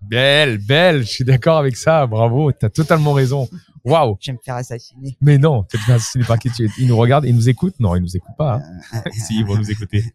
Belle, 0.03 0.59
belle. 0.59 1.03
Je 1.03 1.11
suis 1.11 1.25
d'accord 1.25 1.57
avec 1.57 1.79
ça. 1.79 2.07
Bravo. 2.07 2.53
T'as 2.53 2.69
totalement 2.69 3.15
raison. 3.15 3.49
Waouh. 3.87 4.17
Je 4.21 4.31
vais 4.31 4.37
me 4.37 4.43
faire 4.45 4.57
assassiner. 4.57 5.17
Mais 5.21 5.39
non, 5.39 5.63
peut-être 5.65 5.87
pas 5.87 5.95
assassiner 5.95 6.25
par 6.25 6.39
qui 6.39 6.51
tu 6.51 6.65
es. 6.67 6.69
Ils 6.79 6.87
nous 6.89 6.97
regardent, 6.97 7.25
ils 7.25 7.35
nous 7.35 7.49
écoutent. 7.49 7.79
Non, 7.81 7.95
ils 7.97 8.03
nous 8.03 8.17
écoutent 8.17 8.37
pas. 8.37 8.61
hein. 8.93 9.03
si, 9.13 9.39
ils 9.39 9.45
vont 9.47 9.57
nous 9.57 9.71
écouter. 9.71 10.05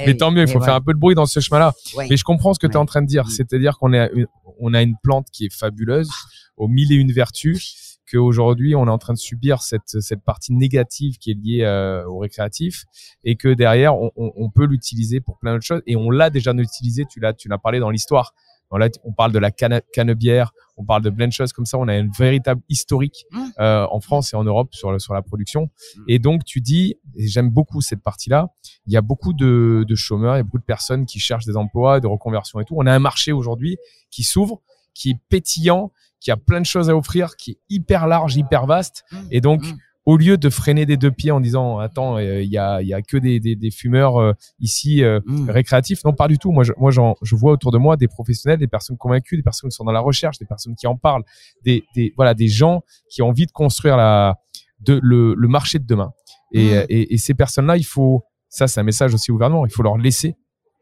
Eh 0.00 0.02
Mais 0.06 0.16
tant 0.16 0.30
mieux, 0.30 0.42
il 0.42 0.48
faut 0.48 0.60
faire 0.60 0.74
un 0.74 0.80
peu 0.80 0.92
de 0.94 0.98
bruit 0.98 1.14
dans 1.14 1.26
ce 1.26 1.40
chemin-là. 1.40 1.72
ouais. 1.96 2.06
Mais 2.10 2.16
je 2.16 2.24
comprends 2.24 2.54
ce 2.54 2.58
que 2.58 2.66
tu 2.66 2.72
es 2.72 2.76
Ouais. 2.76 2.82
en 2.82 2.86
train 2.86 3.02
de 3.02 3.06
dire. 3.06 3.26
Mm. 3.26 3.30
C'est-à-dire 3.30 3.78
qu'on 3.78 3.92
est 3.92 3.98
à 3.98 4.10
une- 4.12 4.26
on 4.60 4.74
a 4.74 4.82
une 4.82 4.94
plante 5.02 5.26
qui 5.32 5.44
est 5.46 5.52
fabuleuse, 5.54 6.10
aux 6.56 6.68
mille 6.68 6.90
et 6.92 6.96
une 6.96 7.12
vertus, 7.12 7.98
qu'aujourd'hui, 8.10 8.74
on 8.74 8.86
est 8.86 8.90
en 8.90 8.98
train 8.98 9.12
de 9.12 9.18
subir 9.18 9.60
cette, 9.62 10.00
cette 10.00 10.22
partie 10.24 10.52
négative 10.52 11.18
qui 11.18 11.30
est 11.32 11.34
liée 11.34 11.62
euh, 11.64 12.04
au 12.06 12.18
récréatif 12.18 12.84
et 13.24 13.36
que 13.36 13.48
derrière, 13.52 13.94
on, 13.96 14.10
on- 14.16 14.32
on 14.36 14.50
peut 14.50 14.64
l'utiliser 14.64 15.20
pour 15.20 15.38
plein 15.38 15.52
d'autres 15.52 15.66
choses. 15.66 15.82
Et 15.86 15.94
on 15.96 16.10
l'a 16.10 16.30
déjà 16.30 16.52
utilisé, 16.52 17.04
tu 17.04 17.20
l'as, 17.20 17.34
tu 17.34 17.48
l'as 17.48 17.58
parlé 17.58 17.78
dans 17.80 17.90
l'histoire. 17.90 18.32
On 18.70 19.12
parle 19.12 19.32
de 19.32 19.38
la 19.38 19.50
canne- 19.50 19.80
cannebière, 19.92 20.52
on 20.76 20.84
parle 20.84 21.02
de 21.02 21.10
plein 21.10 21.26
de 21.26 21.32
choses 21.32 21.52
comme 21.52 21.64
ça. 21.66 21.78
On 21.78 21.88
a 21.88 21.96
une 21.96 22.10
véritable 22.16 22.60
historique 22.68 23.24
Mm. 23.32 23.38
euh, 23.60 23.86
en 23.90 24.00
France 24.00 24.32
et 24.32 24.36
en 24.36 24.44
Europe 24.44 24.74
sur, 24.74 24.92
le- 24.92 24.98
sur 24.98 25.14
la 25.14 25.22
production. 25.22 25.70
Mm. 25.96 26.02
Et 26.08 26.18
donc, 26.18 26.44
tu 26.44 26.60
dis, 26.60 26.96
et 27.16 27.26
j'aime 27.26 27.50
beaucoup 27.50 27.80
cette 27.80 28.02
partie-là, 28.02 28.48
il 28.86 28.92
y 28.92 28.96
a 28.96 29.00
beaucoup 29.00 29.32
de, 29.32 29.84
de 29.88 29.94
chômeurs, 29.94 30.34
il 30.36 30.38
y 30.38 30.40
a 30.40 30.44
beaucoup 30.44 30.58
de 30.58 30.64
personnes 30.64 31.06
qui 31.06 31.18
cherchent 31.18 31.46
des 31.46 31.56
emplois, 31.56 32.00
de 32.00 32.06
reconversion 32.06 32.60
et 32.60 32.64
tout. 32.64 32.74
On 32.76 32.86
a 32.86 32.92
un 32.92 32.98
marché 32.98 33.32
aujourd'hui 33.32 33.76
qui 34.10 34.22
s'ouvre, 34.22 34.60
qui 34.94 35.10
est 35.10 35.18
pétillant, 35.28 35.92
qui 36.20 36.30
a 36.30 36.36
plein 36.36 36.60
de 36.60 36.66
choses 36.66 36.90
à 36.90 36.96
offrir, 36.96 37.36
qui 37.36 37.52
est 37.52 37.58
hyper 37.70 38.06
large, 38.06 38.36
hyper 38.36 38.66
vaste. 38.66 39.04
Mm. 39.12 39.16
Et 39.30 39.40
donc. 39.40 39.62
Au 40.08 40.16
lieu 40.16 40.38
de 40.38 40.48
freiner 40.48 40.86
des 40.86 40.96
deux 40.96 41.10
pieds 41.10 41.30
en 41.32 41.38
disant, 41.38 41.78
attends, 41.80 42.16
euh, 42.16 42.40
il 42.42 42.48
y, 42.50 42.56
a, 42.56 42.80
y 42.80 42.94
a 42.94 43.02
que 43.02 43.18
des, 43.18 43.40
des, 43.40 43.56
des 43.56 43.70
fumeurs 43.70 44.16
euh, 44.16 44.32
ici 44.58 45.04
euh, 45.04 45.20
Mm. 45.26 45.50
récréatifs, 45.50 46.02
non, 46.02 46.14
pas 46.14 46.28
du 46.28 46.38
tout. 46.38 46.50
Moi, 46.50 46.64
je, 46.64 46.72
moi, 46.78 46.90
je 46.90 47.36
vois 47.36 47.52
autour 47.52 47.72
de 47.72 47.76
moi 47.76 47.98
des 47.98 48.08
professionnels, 48.08 48.58
des 48.58 48.68
personnes 48.68 48.96
convaincues, 48.96 49.36
des 49.36 49.42
personnes 49.42 49.68
qui 49.68 49.76
sont 49.76 49.84
dans 49.84 49.92
la 49.92 50.00
recherche, 50.00 50.38
des 50.38 50.46
personnes 50.46 50.74
qui 50.76 50.86
en 50.86 50.96
parlent, 50.96 51.24
des, 51.62 51.84
des 51.94 52.14
voilà, 52.16 52.32
des 52.32 52.48
gens 52.48 52.80
qui 53.10 53.20
ont 53.20 53.28
envie 53.28 53.44
de 53.44 53.52
construire 53.52 53.98
la, 53.98 54.38
de, 54.80 54.98
le, 55.02 55.34
le 55.34 55.48
marché 55.48 55.78
de 55.78 55.84
demain. 55.84 56.10
Et, 56.54 56.70
Mm. 56.70 56.86
et, 56.88 57.14
et 57.14 57.18
ces 57.18 57.34
personnes-là, 57.34 57.76
il 57.76 57.84
faut, 57.84 58.24
ça, 58.48 58.66
c'est 58.66 58.80
un 58.80 58.84
message 58.84 59.12
aussi 59.12 59.30
au 59.30 59.34
gouvernement, 59.34 59.66
il 59.66 59.72
faut 59.72 59.82
leur 59.82 59.98
laisser 59.98 60.36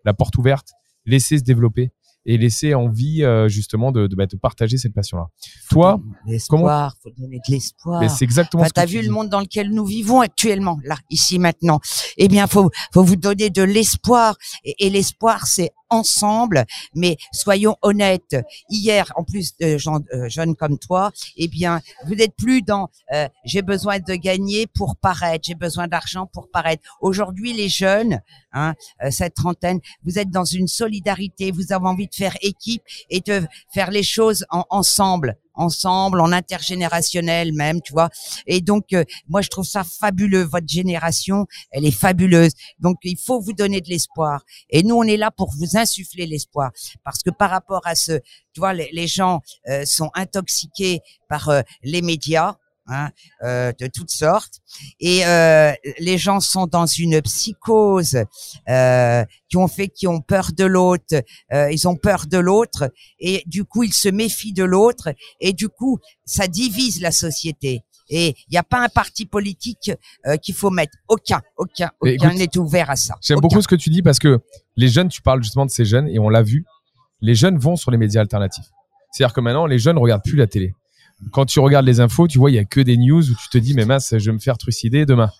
la 0.05 0.15
porte 0.15 0.37
ouverte, 0.37 0.69
laisser 1.05 1.39
se 1.39 1.43
développer 1.43 1.91
et 2.27 2.37
laisser 2.37 2.75
envie 2.75 3.23
euh, 3.23 3.49
justement 3.49 3.93
de, 3.93 4.07
de, 4.09 4.15
bah, 4.17 4.27
de 4.27 4.37
partager 4.37 4.77
cette 4.77 4.93
passion-là. 4.93 5.27
Toi, 5.71 6.01
l'espoir, 6.27 6.95
faut 7.03 7.11
donner 7.17 7.39
de 7.49 7.53
l'espoir. 7.53 8.03
c'est 8.11 8.25
exactement 8.25 8.63
Enfin, 8.63 8.69
ce 8.69 8.83
que 8.83 8.87
tu 8.89 8.97
vu 8.97 9.01
dis. 9.03 9.07
le 9.07 9.13
monde 9.13 9.29
dans 9.29 9.41
lequel 9.41 9.71
nous 9.71 9.85
vivons 9.87 10.21
actuellement, 10.21 10.79
là, 10.85 10.97
ici, 11.11 11.39
maintenant. 11.39 11.81
Eh 12.19 12.29
bien, 12.29 12.47
faut, 12.47 12.71
faut 12.93 13.05
vous 13.05 13.17
donner 13.17 13.49
de 13.51 13.63
l'espoir. 13.63 14.37
Et, 14.65 14.75
et 14.87 14.91
l'espoir, 14.91 15.47
c'est 15.47 15.71
ensemble. 15.91 16.65
Mais 16.95 17.17
soyons 17.33 17.77
honnêtes. 17.83 18.37
Hier, 18.69 19.13
en 19.17 19.25
plus 19.25 19.57
de 19.59 19.79
gens 19.79 20.01
euh, 20.13 20.29
jeunes 20.29 20.57
comme 20.57 20.79
toi, 20.79 21.13
eh 21.37 21.49
bien, 21.49 21.81
vous 22.07 22.15
n'êtes 22.15 22.35
plus 22.37 22.63
dans 22.63 22.89
euh, 23.13 23.29
j'ai 23.45 23.63
besoin 23.63 23.99
de 23.99 24.15
gagner 24.15 24.67
pour 24.67 24.97
paraître, 24.97 25.45
j'ai 25.47 25.55
besoin 25.55 25.89
d'argent 25.89 26.27
pour 26.27 26.51
paraître. 26.51 26.83
Aujourd'hui, 27.01 27.53
les 27.53 27.69
jeunes, 27.69 28.21
hein, 28.53 28.75
euh, 29.03 29.11
cette 29.11 29.35
trentaine, 29.35 29.81
vous 30.05 30.19
êtes 30.19 30.31
dans 30.31 30.45
une 30.45 30.69
solidarité. 30.69 31.51
Vous 31.51 31.73
avez 31.73 31.87
envie 31.87 32.09
de 32.09 32.15
faire 32.15 32.37
équipe 32.43 32.83
et 33.11 33.21
de 33.21 33.47
faire 33.73 33.91
les 33.91 34.03
choses 34.03 34.45
en- 34.51 34.65
ensemble 34.71 35.37
ensemble, 35.57 36.21
en 36.21 36.33
intergénérationnel 36.33 37.53
même, 37.53 37.81
tu 37.83 37.93
vois. 37.93 38.11
Et 38.47 38.61
donc, 38.61 38.93
euh, 38.93 39.05
moi, 39.29 39.41
je 39.43 39.49
trouve 39.49 39.65
ça 39.65 39.85
fabuleux. 39.85 40.43
Votre 40.43 40.69
génération, 40.69 41.47
elle 41.71 41.85
est 41.85 41.91
fabuleuse. 41.91 42.53
Donc, 42.79 42.99
il 43.03 43.19
faut 43.19 43.41
vous 43.41 43.53
donner 43.53 43.81
de 43.81 43.89
l'espoir. 43.89 44.43
Et 44.71 44.83
nous, 44.83 44.95
on 44.95 45.05
est 45.05 45.17
là 45.17 45.31
pour 45.31 45.51
vous 45.57 45.77
insuffler 45.77 46.27
l'espoir. 46.27 46.71
Parce 47.05 47.23
que 47.23 47.31
par 47.31 47.51
rapport 47.51 47.83
à 47.85 47.95
ce, 47.95 48.13
tu 48.53 48.61
vois, 48.61 48.73
les, 48.73 49.07
gens 49.07 49.41
euh, 49.69 49.85
sont 49.85 50.11
intoxiqués 50.15 51.01
par 51.29 51.49
euh, 51.49 51.63
les 51.83 52.03
médias. 52.03 52.57
Hein, 52.89 53.11
euh, 53.43 53.73
de 53.81 53.89
toutes 53.89 54.13
sortes. 54.13 54.61
Et 55.01 55.27
euh, 55.27 55.73
les 55.99 56.19
gens 56.19 56.39
sont 56.39 56.69
dans 56.69 56.87
une 56.87 57.21
psychose 57.21 58.19
euh, 58.69 59.25
qui 59.49 59.57
ont 59.57 59.67
fait 59.67 59.89
qui 59.89 60.07
ont 60.07 60.21
peur 60.21 60.51
de 60.57 60.65
l'autre 60.65 61.17
ils 61.51 61.89
ont 61.89 61.97
peur 61.97 62.27
de 62.29 62.39
l'autre 62.39 62.93
et 63.19 63.43
du 63.47 63.65
coup 63.65 63.83
ils 63.83 63.93
se 63.93 64.09
méfient 64.09 64.53
de 64.53 64.63
l'autre 64.63 65.13
et 65.41 65.53
du 65.53 65.69
coup 65.69 65.99
ça 66.25 66.47
divise 66.47 67.01
la 67.01 67.11
société. 67.11 67.83
Et 68.09 68.29
il 68.29 68.53
n'y 68.53 68.59
a 68.59 68.63
pas 68.63 68.85
un 68.85 68.89
parti 68.89 69.27
politique 69.27 69.91
qu'il 70.41 70.55
faut 70.55 70.71
mettre. 70.71 70.97
Aucun 71.09 71.41
aucun 71.57 71.91
aucun 71.99 72.35
n'est 72.35 72.57
ouvert 72.57 72.89
à 72.89 72.95
ça. 72.95 73.17
J'aime 73.21 73.41
beaucoup 73.41 73.63
ce 73.63 73.69
que 73.69 73.75
tu 73.75 73.91
dis 73.91 74.03
parce 74.03 74.21
que 74.21 74.39
les 74.77 74.89
jeunes, 74.89 75.09
tu 75.09 75.23
parles 75.23 75.43
justement 75.43 75.67
de 75.67 75.73
ces 75.73 75.85
jeunes 75.85 76.07
et 76.09 76.21
on 76.21 76.29
l'a 76.29 76.43
vu, 76.43 76.65
les 77.21 77.35
jeunes 77.35 77.59
vont 77.59 77.75
sur 77.75 77.91
les 77.91 77.99
médias 77.99 78.21
alternatifs. 78.21 78.67
C'est-à-dire 79.11 79.35
que 79.35 79.41
maintenant, 79.41 79.67
les 79.67 79.81
jeunes 79.81 79.99
regardent 79.99 80.23
plus 80.23 80.37
la 80.37 80.47
télé. 80.47 80.73
Quand 81.33 81.47
tu 81.47 81.61
regardes 81.61 81.87
les 81.87 82.01
infos, 82.01 82.29
tu 82.29 82.39
vois, 82.39 82.51
il 82.51 82.55
y 82.55 82.59
a 82.59 82.65
que 82.65 82.81
des 82.81 82.97
news 82.97 83.23
où 83.31 83.35
tu 83.35 83.49
te 83.51 83.59
dis, 83.59 83.75
mais 83.75 83.85
mince, 83.87 84.15
je 84.19 84.31
vais 84.31 84.33
me 84.35 84.39
faire 84.39 84.59
trucider 84.59 85.07
demain. 85.07 85.31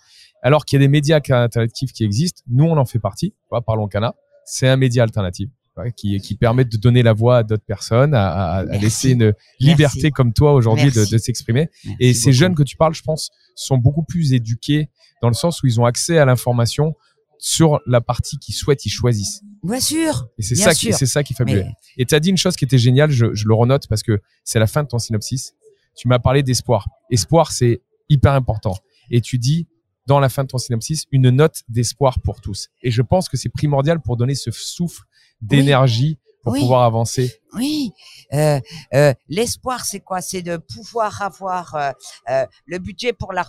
Alors 0.41 0.65
qu'il 0.65 0.79
y 0.79 0.83
a 0.83 0.85
des 0.85 0.91
médias 0.91 1.17
alternatifs 1.17 1.91
qui 1.93 2.03
existent. 2.03 2.41
Nous, 2.49 2.63
on 2.65 2.77
en 2.77 2.85
fait 2.85 2.99
partie. 2.99 3.33
Vois, 3.49 3.61
Parlons 3.61 3.87
Cana. 3.87 4.13
C'est 4.45 4.67
un 4.67 4.77
média 4.77 5.03
alternatif 5.03 5.49
ouais, 5.77 5.91
qui, 5.95 6.19
qui 6.19 6.35
permet 6.35 6.63
de 6.65 6.77
donner 6.77 7.03
la 7.03 7.13
voix 7.13 7.37
à 7.39 7.43
d'autres 7.43 7.65
personnes, 7.65 8.13
à, 8.13 8.29
à- 8.29 8.57
à 8.59 8.63
Merci. 8.65 8.81
laisser 8.81 9.09
une 9.11 9.33
liberté 9.59 9.99
Merci. 10.03 10.11
comme 10.11 10.33
toi 10.33 10.53
aujourd'hui 10.53 10.91
de, 10.91 11.03
s'exprimer. 11.17 11.69
Et 11.99 12.13
ces 12.13 12.31
jeunes 12.33 12.55
que 12.55 12.63
tu 12.63 12.75
parles, 12.77 12.93
je 12.93 13.01
pense, 13.03 13.29
sont 13.55 13.77
beaucoup 13.77 14.03
plus 14.03 14.33
éduqués 14.33 14.89
dans 15.21 15.27
le 15.27 15.33
sens 15.33 15.61
où 15.63 15.67
ils 15.67 15.79
ont 15.81 15.85
accès 15.85 16.17
à 16.17 16.25
l'information 16.25 16.95
sur 17.39 17.79
la 17.85 18.01
partie 18.01 18.37
qu'ils 18.39 18.55
souhaitent, 18.55 18.85
ils 18.85 18.89
choisissent. 18.89 19.41
bien 19.63 19.79
sûr 19.79 20.27
Et 20.39 20.41
c'est 20.43 20.55
ça, 20.55 20.73
c'est 20.73 21.05
ça 21.05 21.23
qui 21.23 21.33
est 21.33 21.35
fabuleux. 21.35 21.63
mais 21.65 21.73
Et 21.97 22.05
tu 22.05 22.15
as 22.15 22.19
dit 22.19 22.29
une 22.29 22.37
chose 22.37 22.55
qui 22.55 22.65
était 22.65 22.77
géniale, 22.79 23.11
je, 23.11 23.33
je 23.33 23.47
le 23.47 23.53
renote 23.53 23.87
parce 23.87 24.01
que 24.01 24.19
c'est 24.43 24.59
la 24.59 24.65
fin 24.67 24.81
de 24.83 24.87
ton 24.87 24.97
synopsis. 24.97 25.53
Tu 25.97 26.07
m'as 26.07 26.19
parlé 26.19 26.43
d'espoir. 26.43 26.87
Espoir, 27.09 27.51
c'est 27.51 27.81
hyper 28.07 28.33
important. 28.33 28.75
Et 29.09 29.19
tu 29.21 29.37
dis, 29.37 29.67
dans 30.05 30.19
la 30.19 30.29
fin 30.29 30.43
de 30.43 30.47
ton 30.47 30.57
synopsis, 30.57 31.05
une 31.11 31.29
note 31.29 31.63
d'espoir 31.67 32.19
pour 32.21 32.39
tous. 32.39 32.69
Et 32.81 32.91
je 32.91 33.01
pense 33.01 33.27
que 33.27 33.35
c'est 33.35 33.49
primordial 33.49 33.99
pour 34.01 34.15
donner 34.15 34.35
ce 34.35 34.51
souffle 34.51 35.03
d'énergie 35.41 36.17
pour 36.43 36.53
Oui. 36.53 36.59
pouvoir 36.61 36.83
avancer. 36.83 37.33
Oui, 37.53 37.91
euh, 38.33 38.59
euh, 38.93 39.13
l'espoir, 39.27 39.83
c'est 39.83 39.99
quoi? 39.99 40.21
C'est 40.21 40.41
de 40.41 40.55
pouvoir 40.57 41.21
avoir 41.21 41.75
euh, 41.75 41.91
euh, 42.29 42.45
le 42.65 42.77
budget 42.79 43.11
pour 43.11 43.33
la 43.33 43.45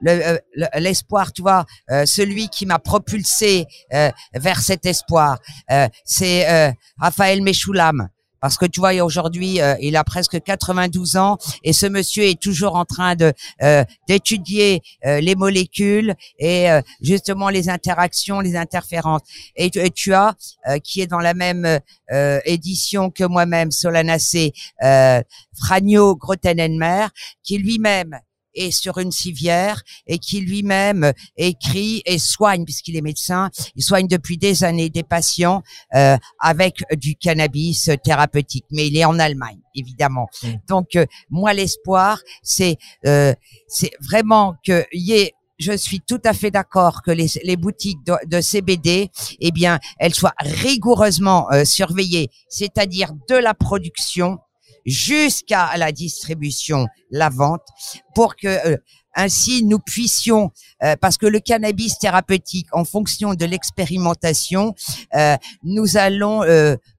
le, 0.00 0.10
euh, 0.12 0.38
le- 0.54 0.68
l'espoir, 0.78 1.32
tu 1.32 1.42
vois, 1.42 1.64
euh, 1.90 2.06
celui 2.06 2.48
qui 2.48 2.66
m'a 2.66 2.78
propulsé 2.78 3.66
euh, 3.92 4.10
vers 4.34 4.60
cet 4.60 4.86
espoir, 4.86 5.38
euh, 5.72 5.88
c'est 6.04 6.48
euh, 6.48 6.70
Raphaël 6.98 7.42
Mechoulam. 7.42 8.08
Parce 8.42 8.58
que 8.58 8.66
tu 8.66 8.80
vois, 8.80 8.92
aujourd'hui, 9.02 9.60
euh, 9.60 9.76
il 9.80 9.96
a 9.96 10.02
presque 10.02 10.42
92 10.42 11.16
ans 11.16 11.38
et 11.62 11.72
ce 11.72 11.86
monsieur 11.86 12.24
est 12.24 12.38
toujours 12.40 12.74
en 12.74 12.84
train 12.84 13.14
de 13.14 13.32
euh, 13.62 13.84
d'étudier 14.08 14.82
euh, 15.06 15.20
les 15.20 15.36
molécules 15.36 16.14
et 16.40 16.66
justement 17.00 17.48
les 17.48 17.68
interactions, 17.68 18.40
les 18.40 18.56
interférences. 18.56 19.22
Et, 19.56 19.70
tu- 19.70 20.12
as 20.12 20.34
qui 20.82 21.00
est 21.00 21.06
dans 21.06 21.20
la 21.20 21.34
même 21.34 21.78
édition 22.44 23.10
que 23.10 23.24
moi-même, 23.24 23.70
Solanacé, 23.70 24.52
Fragno 25.56 26.16
Grotenenmer, 26.16 27.06
qui 27.44 27.58
lui-même 27.58 28.18
est 28.54 28.70
sur 28.70 28.98
une 28.98 29.12
civière 29.12 29.82
et 30.06 30.18
qui 30.18 30.40
lui-même 30.40 31.12
écrit 31.36 32.02
et 32.06 32.18
soigne, 32.18 32.64
puisqu'il 32.64 32.96
est 32.96 33.02
médecin, 33.02 33.50
il 33.76 33.82
soigne 33.82 34.06
depuis 34.06 34.38
des 34.38 34.64
années 34.64 34.90
des 34.90 35.02
patients 35.02 35.62
euh, 35.94 36.16
avec 36.40 36.84
du 36.92 37.16
cannabis 37.16 37.90
thérapeutique. 38.04 38.64
Mais 38.70 38.88
il 38.88 38.96
est 38.96 39.04
en 39.04 39.18
Allemagne, 39.18 39.60
évidemment. 39.74 40.28
Mm. 40.42 40.48
Donc, 40.68 40.96
euh, 40.96 41.06
moi, 41.30 41.52
l'espoir, 41.54 42.20
c'est 42.42 42.76
euh, 43.06 43.34
c'est 43.68 43.92
vraiment 44.00 44.54
qu'il 44.64 44.84
y 44.92 45.12
ait 45.12 45.34
je 45.58 45.76
suis 45.76 46.00
tout 46.00 46.20
à 46.24 46.32
fait 46.32 46.50
d'accord 46.50 47.02
que 47.02 47.10
les, 47.10 47.26
les 47.44 47.56
boutiques 47.56 48.04
de, 48.04 48.14
de 48.26 48.40
CBD, 48.40 49.10
eh 49.40 49.50
bien, 49.52 49.78
elles 49.98 50.14
soient 50.14 50.34
rigoureusement 50.40 51.50
euh, 51.52 51.64
surveillées, 51.64 52.30
c'est-à-dire 52.48 53.12
de 53.28 53.36
la 53.36 53.54
production 53.54 54.38
jusqu'à 54.84 55.76
la 55.76 55.92
distribution, 55.92 56.86
la 57.10 57.28
vente, 57.28 57.66
pour 58.14 58.36
que 58.36 58.48
euh, 58.48 58.76
ainsi 59.14 59.64
nous 59.64 59.78
puissions, 59.78 60.50
euh, 60.82 60.96
parce 61.00 61.18
que 61.18 61.26
le 61.26 61.40
cannabis 61.40 61.98
thérapeutique, 61.98 62.68
en 62.72 62.84
fonction 62.84 63.34
de 63.34 63.44
l'expérimentation, 63.44 64.74
euh, 65.14 65.36
nous 65.62 65.96
allons 65.96 66.42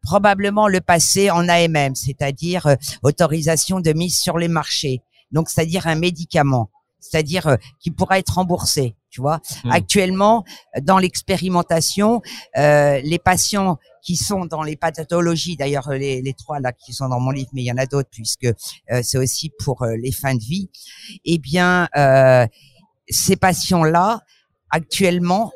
probablement 0.04 0.68
le 0.68 0.82
passer 0.82 1.32
en 1.32 1.50
AMM, 1.50 1.96
c'est-à-dire 1.96 2.76
autorisation 3.02 3.80
de 3.80 3.94
mise 3.94 4.20
sur 4.20 4.38
les 4.38 4.48
marchés. 4.48 5.02
Donc, 5.32 5.50
c'est-à-dire 5.50 5.88
un 5.88 5.96
médicament, 5.96 6.70
c'est-à-dire 7.00 7.58
qui 7.80 7.90
pourra 7.90 8.20
être 8.20 8.36
remboursé. 8.36 8.96
Tu 9.14 9.22
vois, 9.22 9.39
Mm. 9.64 9.72
actuellement, 9.72 10.43
dans 10.82 10.97
l'expérimentation, 10.97 12.24
euh, 12.57 12.99
les 13.03 13.20
patients 13.20 13.78
qui 14.01 14.16
sont 14.16 14.47
dans 14.47 14.64
les 14.64 14.76
pathologies, 14.76 15.55
d'ailleurs 15.55 15.91
les, 15.91 16.24
les 16.24 16.34
trois 16.34 16.59
là 16.59 16.72
qui 16.72 16.93
sont 16.93 17.09
dans 17.09 17.20
mon 17.20 17.30
livre, 17.30 17.51
mais 17.53 17.61
il 17.61 17.66
y 17.66 17.72
en 17.72 17.78
a 17.78 17.86
d'autres 17.86 18.09
puisque 18.11 18.45
euh, 18.45 19.01
c'est 19.03 19.20
aussi 19.20 19.51
pour 19.64 19.84
euh, 19.84 19.95
les 20.01 20.11
fins 20.11 20.34
de 20.34 20.43
vie. 20.43 20.72
Eh 21.26 21.38
bien, 21.38 21.88
euh, 21.95 22.47
ces 23.07 23.36
patients-là, 23.36 24.22
actuellement, 24.72 25.51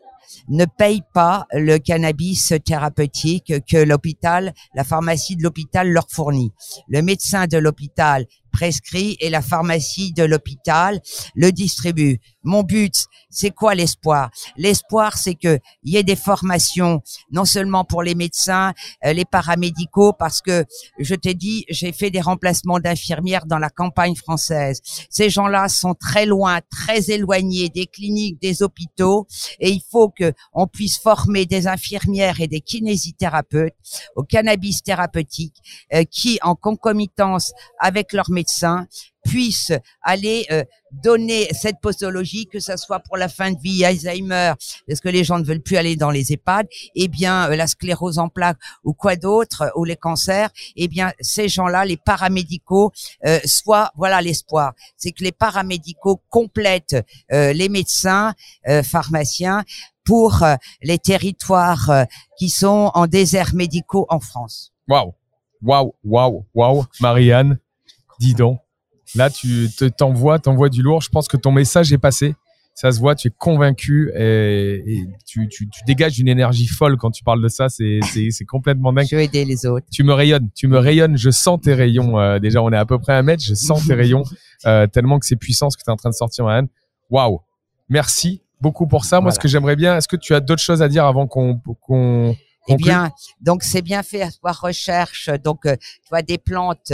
ne 0.50 0.66
payent 0.66 1.04
pas 1.14 1.48
le 1.52 1.78
cannabis 1.78 2.54
thérapeutique 2.64 3.54
que 3.70 3.78
l'hôpital, 3.78 4.54
la 4.76 4.84
pharmacie 4.84 5.36
de 5.36 5.42
l'hôpital 5.44 5.90
leur 5.90 6.06
fournit. 6.10 6.52
Le 6.88 7.02
médecin 7.02 7.48
de 7.48 7.58
l'hôpital 7.58 8.26
prescrit 8.58 9.18
et 9.20 9.30
la 9.30 9.44
pharmacie 9.44 10.14
de 10.14 10.24
l'hôpital 10.24 11.00
le 11.36 11.52
distribue. 11.52 12.20
Mon 12.44 12.64
but, 12.64 12.96
c'est 13.30 13.52
quoi 13.52 13.76
l'espoir? 13.76 14.32
L'espoir, 14.56 15.18
c'est 15.18 15.36
que 15.36 15.60
y 15.84 15.98
ait 15.98 16.04
des 16.04 16.16
formations, 16.16 17.02
non 17.30 17.46
seulement 17.46 17.84
pour 17.84 18.02
les 18.02 18.16
médecins, 18.16 18.74
euh, 19.06 19.14
les 19.14 19.26
paramédicaux, 19.26 20.14
parce 20.14 20.42
que 20.42 20.66
je 20.98 21.14
t'ai 21.14 21.36
dit, 21.36 21.66
j'ai 21.70 21.92
fait 21.92 22.10
des 22.10 22.22
remplacements 22.22 22.80
d'infirmières 22.80 23.46
dans 23.46 23.60
la 23.60 23.70
campagne 23.70 24.16
française. 24.16 24.82
Ces 25.10 25.30
gens-là 25.30 25.68
sont 25.68 25.94
très 25.94 26.26
loin, 26.26 26.62
très 26.72 27.12
éloignés 27.12 27.70
des 27.70 27.86
cliniques, 27.86 28.42
des 28.42 28.64
hôpitaux, 28.64 29.28
et 29.60 29.70
il 29.70 29.82
faut 29.92 30.10
que 30.10 30.32
on 30.54 30.68
puisse 30.68 30.98
former 30.98 31.46
des 31.46 31.68
infirmières 31.68 32.40
et 32.40 32.48
des 32.48 32.62
kinésithérapeutes 32.62 33.76
au 34.16 34.24
cannabis 34.24 34.82
thérapeutique, 34.82 35.58
euh, 35.94 36.06
qui, 36.10 36.40
en 36.42 36.56
concomitance 36.56 37.52
avec 37.80 38.14
leurs 38.14 38.32
médecins, 38.32 38.47
puissent 39.28 39.74
aller 40.02 40.46
euh, 40.52 40.64
donner 40.92 41.48
cette 41.52 41.80
posologie, 41.82 42.48
que 42.48 42.60
ce 42.60 42.78
soit 42.78 43.00
pour 43.00 43.18
la 43.18 43.28
fin 43.28 43.52
de 43.52 43.60
vie, 43.60 43.84
Alzheimer, 43.84 44.54
parce 44.88 45.00
que 45.02 45.10
les 45.10 45.24
gens 45.24 45.38
ne 45.38 45.44
veulent 45.44 45.62
plus 45.62 45.78
aller 45.78 45.96
dans 45.96 46.12
les 46.12 46.32
EHPAD, 46.32 46.68
eh 46.96 47.08
bien 47.08 47.50
euh, 47.50 47.56
la 47.56 47.68
sclérose 47.68 48.20
en 48.20 48.30
plaques 48.30 48.58
ou 48.84 48.94
quoi 48.94 49.16
d'autre, 49.16 49.64
euh, 49.64 49.70
ou 49.76 49.84
les 49.84 49.98
cancers, 49.98 50.50
eh 50.76 50.88
bien 50.88 51.12
ces 51.20 51.50
gens-là, 51.50 51.86
les 51.86 51.98
paramédicaux, 51.98 52.92
soit 53.46 53.92
voilà 53.96 54.22
l'espoir, 54.22 54.74
c'est 54.96 55.12
que 55.12 55.24
les 55.24 55.32
paramédicaux 55.32 56.22
complètent 56.30 56.96
les 57.30 57.70
médecins, 57.70 58.34
pharmaciens 58.84 59.64
pour 60.06 60.44
les 60.82 60.98
territoires 60.98 62.06
qui 62.38 62.50
sont 62.50 62.92
en 62.94 63.08
désert 63.08 63.54
médicaux 63.54 64.06
en 64.10 64.20
France. 64.20 64.74
Waouh, 64.88 65.14
waouh, 65.62 65.94
waouh, 66.04 66.46
waouh. 66.54 66.86
Marianne, 67.02 67.60
dis 68.20 68.34
donc. 68.34 68.60
Là, 69.16 69.30
tu 69.30 69.70
te- 69.78 69.86
t'envoies, 69.86 70.38
t'envoies 70.40 70.70
du 70.70 70.82
lourd. 70.82 71.02
Je 71.02 71.10
pense 71.10 71.28
que 71.28 71.38
ton 71.38 71.52
message 71.52 71.94
est 71.94 71.98
passé. 71.98 72.36
Ça 72.76 72.92
se 72.92 73.00
voit, 73.00 73.16
tu 73.16 73.30
es 73.30 73.32
convaincu 73.36 74.12
et, 74.16 74.84
et 74.86 75.08
tu, 75.26 75.48
tu, 75.50 75.68
tu 75.68 75.80
dégages 75.88 76.20
une 76.20 76.28
énergie 76.28 76.68
folle 76.68 76.96
quand 76.98 77.10
tu 77.10 77.24
parles 77.24 77.42
de 77.42 77.48
ça. 77.48 77.70
C'est, 77.70 78.00
complètement 78.48 78.94
dingue. 78.94 79.08
Je 79.10 79.16
veux 79.16 79.22
aider 79.24 79.46
les 79.46 79.66
autres. 79.66 79.88
Tu 79.92 80.04
me 80.04 80.14
rayonnes, 80.14 80.50
tu 80.54 80.68
me 80.68 80.78
rayonnes. 80.78 81.18
Je 81.18 81.32
sens 81.32 81.60
tes 81.62 81.74
rayons. 81.74 82.20
euh, 82.20 82.38
déjà, 82.38 82.62
on 82.62 82.70
est 82.72 82.78
à 82.78 82.86
peu 82.86 83.00
près 83.00 83.14
à 83.14 83.18
un 83.18 83.24
mètre. 83.24 83.42
Je 83.44 83.56
sens 83.56 83.88
tes 83.88 83.96
rayons 83.96 84.24
euh, 84.68 84.86
tellement 84.86 85.18
que 85.18 85.26
c'est 85.26 85.38
puissant 85.38 85.70
ce 85.72 85.78
que 85.78 85.82
tu 85.84 85.90
es 85.90 85.94
en 85.94 85.96
train 85.96 86.10
de 86.10 86.16
sortir, 86.16 86.46
Marianne. 86.46 86.68
Waouh. 87.10 87.40
Merci 87.90 88.42
beaucoup 88.62 88.86
pour 88.86 89.06
ça. 89.06 89.16
Moi, 89.18 89.22
Voilà. 89.30 89.36
ce 89.36 89.40
que 89.40 89.48
j'aimerais 89.48 89.76
bien, 89.76 89.98
est-ce 89.98 90.08
que 90.08 90.16
tu 90.18 90.36
as 90.36 90.40
d'autres 90.40 90.62
choses 90.62 90.82
à 90.84 90.90
dire 90.90 91.06
avant 91.06 91.26
qu'on, 91.26 91.60
qu'on 91.82 92.36
Eh 92.68 92.76
bien, 92.76 93.12
donc 93.42 93.64
c'est 93.64 93.82
bien 93.82 94.04
fait 94.04 94.22
à 94.22 94.30
voir 94.42 94.60
recherche. 94.62 95.30
Donc, 95.44 95.66
euh, 95.66 95.76
tu 95.76 96.10
vois 96.10 96.22
des 96.22 96.38
plantes 96.38 96.92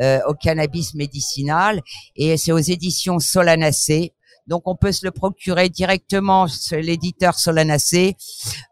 euh, 0.00 0.20
au 0.26 0.34
cannabis 0.34 0.94
médicinal 0.94 1.80
et 2.16 2.36
c'est 2.36 2.52
aux 2.52 2.58
éditions 2.58 3.18
Solanacé. 3.18 4.12
Donc, 4.46 4.62
on 4.64 4.76
peut 4.76 4.92
se 4.92 5.04
le 5.04 5.10
procurer 5.10 5.68
directement 5.68 6.46
l'éditeur 6.72 7.38
Solanacé 7.38 8.16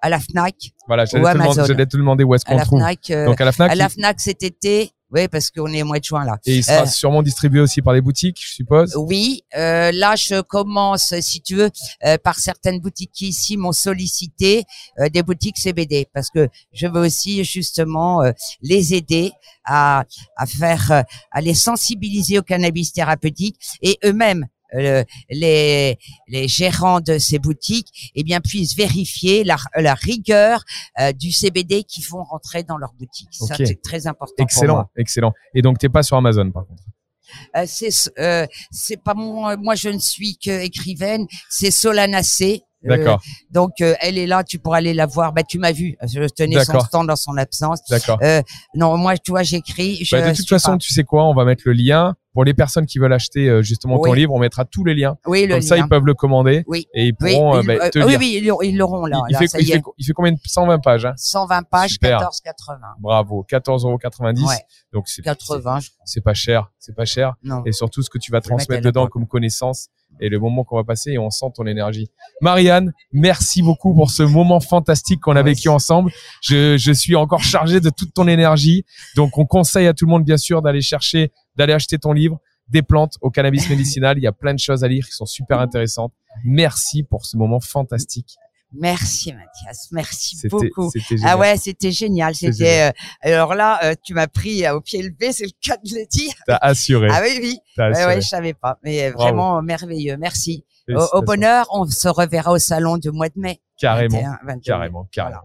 à 0.01 0.09
la 0.09 0.19
Fnac, 0.19 0.55
Voilà, 0.87 1.05
j'allais 1.05 1.87
te, 1.87 1.97
demander, 1.99 2.25
où 2.25 2.35
est-ce 2.35 2.47
qu'on 2.47 2.59
trouve. 2.59 2.83
Euh, 2.83 3.27
Donc 3.27 3.41
à 3.41 3.45
la 3.45 3.53
Fnac, 3.53 3.71
à 3.71 3.75
la 3.75 3.89
Fnac 3.91 4.19
cet 4.21 4.43
été 4.43 4.91
Oui, 5.13 5.29
parce 5.29 5.51
qu'on 5.51 5.73
est 5.73 5.83
au 5.83 5.87
mois 5.87 6.01
de 6.01 6.05
juin 6.05 6.25
là. 6.25 6.37
Et 6.45 6.57
il 6.57 6.65
sera 6.65 6.83
Euh, 6.83 6.87
sûrement 6.87 7.23
distribué 7.23 7.61
aussi 7.61 7.81
par 7.81 7.93
les 7.95 8.01
boutiques, 8.01 8.39
je 8.45 8.53
suppose? 8.55 8.97
Oui, 8.97 9.45
euh, 9.57 9.93
là 9.93 10.17
je 10.17 10.41
commence, 10.41 11.15
si 11.21 11.41
tu 11.41 11.55
veux, 11.55 11.71
euh, 12.05 12.19
par 12.19 12.39
certaines 12.39 12.81
boutiques 12.81 13.13
qui 13.13 13.29
ici 13.29 13.57
m'ont 13.57 13.73
sollicité 13.73 14.65
euh, 14.99 15.09
des 15.09 15.23
boutiques 15.23 15.59
CBD 15.59 16.09
parce 16.13 16.31
que 16.31 16.49
je 16.73 16.87
veux 16.89 17.03
aussi 17.07 17.45
justement 17.45 18.23
euh, 18.23 18.33
les 18.63 18.95
aider 18.95 19.31
à, 19.65 20.05
à 20.37 20.47
faire, 20.47 21.05
à 21.31 21.41
les 21.41 21.55
sensibiliser 21.55 22.39
au 22.39 22.43
cannabis 22.43 22.93
thérapeutique 22.93 23.57
et 23.83 23.99
eux-mêmes. 24.05 24.47
Euh, 24.75 25.05
les, 25.31 25.99
les 26.29 26.49
gérants 26.49 27.01
de 27.01 27.19
ces 27.19 27.39
boutiques 27.39 28.13
eh 28.15 28.23
bien 28.25 28.41
puissent 28.41 28.77
vérifier 28.77 29.45
la, 29.45 29.57
la 29.77 29.95
rigueur 29.95 30.65
euh, 31.01 31.13
du 31.13 31.33
CBD 31.33 31.85
qu'ils 31.85 32.05
font 32.05 32.23
rentrer 32.23 32.63
dans 32.63 32.77
leur 32.79 32.93
boutique. 32.95 33.29
Ça 33.33 33.55
c'est 33.57 33.81
très 33.83 34.07
important. 34.07 34.35
pour 34.37 34.45
Excellent, 34.45 34.75
moi. 34.75 34.91
excellent. 34.97 35.33
Et 35.55 35.63
donc 35.63 35.79
t'es 35.79 35.89
pas 35.89 36.03
sur 36.03 36.17
Amazon 36.17 36.51
par 36.51 36.67
contre. 36.67 36.83
Euh, 37.57 37.65
c'est 37.67 37.91
euh, 38.19 38.47
c'est 38.71 39.03
pas 39.03 39.15
moi 39.15 39.57
moi 39.57 39.75
je 39.75 39.89
ne 39.89 39.99
suis 39.99 40.39
que 40.39 40.63
écrivaine 40.63 41.27
c'est 41.51 41.71
Solana 41.73 42.23
C 42.23 42.63
Euh, 42.63 42.76
D'accord, 42.87 43.23
donc 43.51 43.73
euh, 43.81 43.95
elle 44.01 44.19
est 44.19 44.27
là 44.27 44.45
tu 44.45 44.59
pourras 44.59 44.79
aller 44.79 44.95
la 44.95 45.07
voir 45.07 45.33
bah 45.33 45.43
tu 45.43 45.59
m'as 45.59 45.73
vu 45.73 45.97
je 46.07 46.21
tenais 46.29 46.65
son 46.65 46.79
stand 46.81 47.07
dans 47.09 47.17
son 47.17 47.37
absence 47.37 47.81
d'accord. 47.91 48.19
euh, 48.23 48.43
non 48.75 48.97
moi 48.97 49.17
tu 49.19 49.31
vois 49.33 49.43
j'écris 49.43 50.05
je 50.05 50.15
Bah, 50.17 50.31
de 50.31 50.37
toute 50.37 50.49
façon, 50.49 50.73
pas- 50.73 50.79
tu 50.79 50.93
sais 50.93 51.05
quoi, 51.05 51.25
on 51.25 51.35
va 51.35 51.45
mettre 51.45 51.63
le 51.67 51.73
lien 51.73 52.15
pour 52.33 52.45
les 52.45 52.53
personnes 52.53 52.85
qui 52.85 52.99
veulent 52.99 53.15
acheter 53.15 53.49
euh, 53.49 53.63
justement 53.63 53.97
ton 53.97 54.11
Oui. 54.11 54.19
livre. 54.19 54.35
On 54.35 54.39
mettra 54.39 54.67
tous 54.67 54.85
les 54.85 54.95
liens. 54.95 55.17
oui 55.27 55.47
le 55.47 55.55
Comme 55.55 55.63
ça, 55.63 55.79
ils 55.79 55.89
peuvent 55.89 56.05
le 56.05 56.13
commander 56.13 56.65
oui 56.67 56.87
et 56.93 57.07
ils 57.07 57.15
oui, 57.23 57.33
pourront 57.33 57.57
euh, 57.57 57.61
il- 57.63 57.67
bah, 57.67 57.73
euh, 57.85 57.89
te 57.91 57.99
oui 57.99 58.11
lire. 58.11 58.19
oui 58.21 58.35
ils 58.39 58.47
l'auront- 58.47 58.63
ils 58.63 58.77
l'auront 58.77 59.07
là, 59.07 59.23
il, 59.29 59.33
là, 59.33 59.39
fait, 59.39 59.47
ça 59.49 59.59
il, 59.59 59.67
y 59.69 59.73
fait, 59.73 59.79
est. 59.79 59.83
il 59.97 60.05
fait 60.05 60.13
combien 60.13 60.33
de 60.33 60.39
120 60.45 60.79
pages 60.81 61.07
hein? 61.07 61.15
120 61.17 61.63
pages 61.63 61.91
Super. 61.93 62.19
14,80 62.21 62.79
Bravo, 63.01 63.47
14,90 63.51 64.47
Ouais. 64.47 64.55
Donc 64.93 65.09
c'est 65.09 65.23
80 65.23 65.81
je- 65.81 65.89
c'est 66.05 66.21
pas 66.23 66.35
cher, 66.35 66.71
c'est 66.79 66.95
pas 66.95 67.05
cher. 67.07 67.35
non 67.43 67.63
Et 67.65 67.73
surtout 67.73 68.03
ce 68.03 68.11
que 68.11 68.19
tu 68.19 68.31
vas 68.31 68.41
Je 68.45 68.49
transmettre 68.51 68.83
dedans 68.85 69.07
comme 69.07 69.27
connaissance 69.27 69.89
et 70.21 70.29
le 70.29 70.39
moment 70.39 70.65
qu'on 70.65 70.77
va 70.77 70.85
passer 70.85 71.13
et 71.13 71.19
on 71.19 71.31
sent 71.31 71.47
ton 71.55 71.67
énergie. 71.67 72.09
Marianne, 72.41 72.93
merci 73.13 73.63
beaucoup 73.63 73.95
pour 73.95 74.11
ce 74.11 74.23
moment 74.23 74.61
fantastique 74.61 75.21
qu'on 75.21 75.37
a 75.37 75.43
vécu 75.43 75.69
ensemble. 75.69 76.11
Je, 76.43 76.77
je 76.77 76.93
suis 76.93 77.17
encore 77.17 77.43
chargé 77.43 77.81
de 77.81 77.91
toute 77.91 78.15
ton 78.15 78.29
énergie. 78.29 78.85
Donc 79.15 79.39
on 79.39 79.47
conseille 79.47 79.87
à 79.87 79.95
tout 79.95 80.07
le 80.07 80.11
monde 80.11 80.25
bien 80.25 80.37
sûr 80.37 80.63
d'aller 80.63 80.83
chercher, 80.83 81.33
d'aller 81.57 81.73
acheter 81.73 81.99
ton 81.99 82.13
livre 82.13 82.41
des 82.69 82.83
plantes 82.83 83.17
au 83.21 83.31
cannabis 83.31 83.69
médicinal. 83.71 84.19
Il 84.19 84.23
y 84.23 84.27
a 84.27 84.33
plein 84.33 84.55
de 84.55 84.59
choses 84.59 84.85
à 84.85 84.89
lire 84.89 85.07
qui 85.07 85.13
sont 85.13 85.27
super 85.27 85.61
intéressantes. 85.61 86.13
Merci 86.45 87.03
pour 87.03 87.25
ce 87.25 87.37
moment 87.37 87.61
fantastique. 87.61 88.37
Merci 88.73 89.33
Mathias 89.33 89.89
merci 89.93 90.37
beaucoup. 90.49 90.91
Ah 91.25 91.37
ouais, 91.39 91.57
c'était 91.57 91.93
génial. 91.93 92.35
C'était 92.35 92.89
euh, 92.89 92.93
alors 93.23 93.55
là, 93.55 93.81
euh, 93.85 93.95
tu 94.05 94.15
m'as 94.15 94.27
pris 94.27 94.65
euh, 94.67 94.75
au 94.77 94.81
pied 94.81 95.03
levé, 95.03 95.33
c'est 95.33 95.45
le 95.45 95.51
cas 95.63 95.77
de 95.77 95.91
le 95.95 96.07
dire. 96.09 96.33
T'as 96.47 96.57
assuré. 96.57 97.09
Ah 97.11 97.21
oui, 97.23 97.39
oui. 97.43 97.59
t'as 97.77 97.89
Ouais, 97.91 97.97
assuré. 97.97 98.15
ouais, 98.15 98.21
je 98.21 98.29
savais 98.29 98.55
pas, 98.55 98.79
mais 98.83 99.05
euh, 99.07 99.13
Bravo. 99.13 99.23
vraiment 99.25 99.63
merveilleux. 99.63 100.17
Merci. 100.17 100.65
Au, 101.13 101.21
bonheur, 101.23 101.67
on 101.73 101.85
se 101.87 102.07
reverra 102.09 102.53
au 102.53 102.59
salon 102.59 102.97
du 102.97 103.11
mois 103.11 103.29
de 103.29 103.35
mai. 103.41 103.61
Carrément, 103.79 104.19
21, 104.19 104.31
22 104.31 104.47
mai. 104.55 104.61
carrément, 104.65 105.09
carrément. 105.11 105.41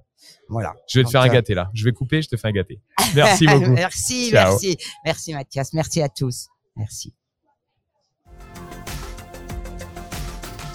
Voilà. 0.49 0.73
Je 0.87 0.99
vais 0.99 1.03
te 1.03 1.05
Donc, 1.07 1.11
faire 1.13 1.21
un 1.21 1.29
euh, 1.29 1.33
gâté 1.33 1.53
là. 1.55 1.69
Je 1.73 1.83
vais 1.85 1.93
couper, 1.93 2.21
je 2.21 2.27
te 2.29 2.35
fais 2.37 2.47
un 2.49 2.51
gâté. 2.51 2.79
Merci 3.15 3.45
beaucoup. 3.47 3.71
merci, 3.71 4.29
Ciao. 4.29 4.51
merci, 4.51 4.77
merci 5.05 5.33
Mathias. 5.33 5.73
Merci 5.73 6.01
à 6.01 6.09
tous. 6.09 6.47
Merci. 6.75 7.15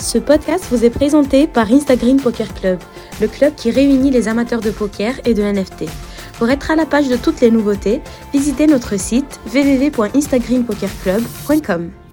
Ce 0.07 0.19
podcast 0.19 0.67
vous 0.71 0.85
est 0.85 0.91
présenté 0.91 1.49
par 1.49 1.73
Instagram 1.73 2.19
Poker 2.19 2.55
Club, 2.55 2.79
le 3.21 3.27
club 3.27 3.57
qui 3.57 3.73
réunit 3.73 4.13
les 4.13 4.29
amateurs 4.29 4.61
de 4.61 4.71
poker 4.71 5.17
et 5.25 5.35
de 5.35 5.43
NFT. 5.43 5.87
Pour 6.39 6.49
être 6.49 6.71
à 6.71 6.77
la 6.77 6.87
page 6.87 7.09
de 7.09 7.17
toutes 7.17 7.41
les 7.41 7.51
nouveautés, 7.51 8.01
visitez 8.33 8.69
notre 8.69 8.97
site 9.01 9.41
www.instagrampokerclub.com. 9.53 12.06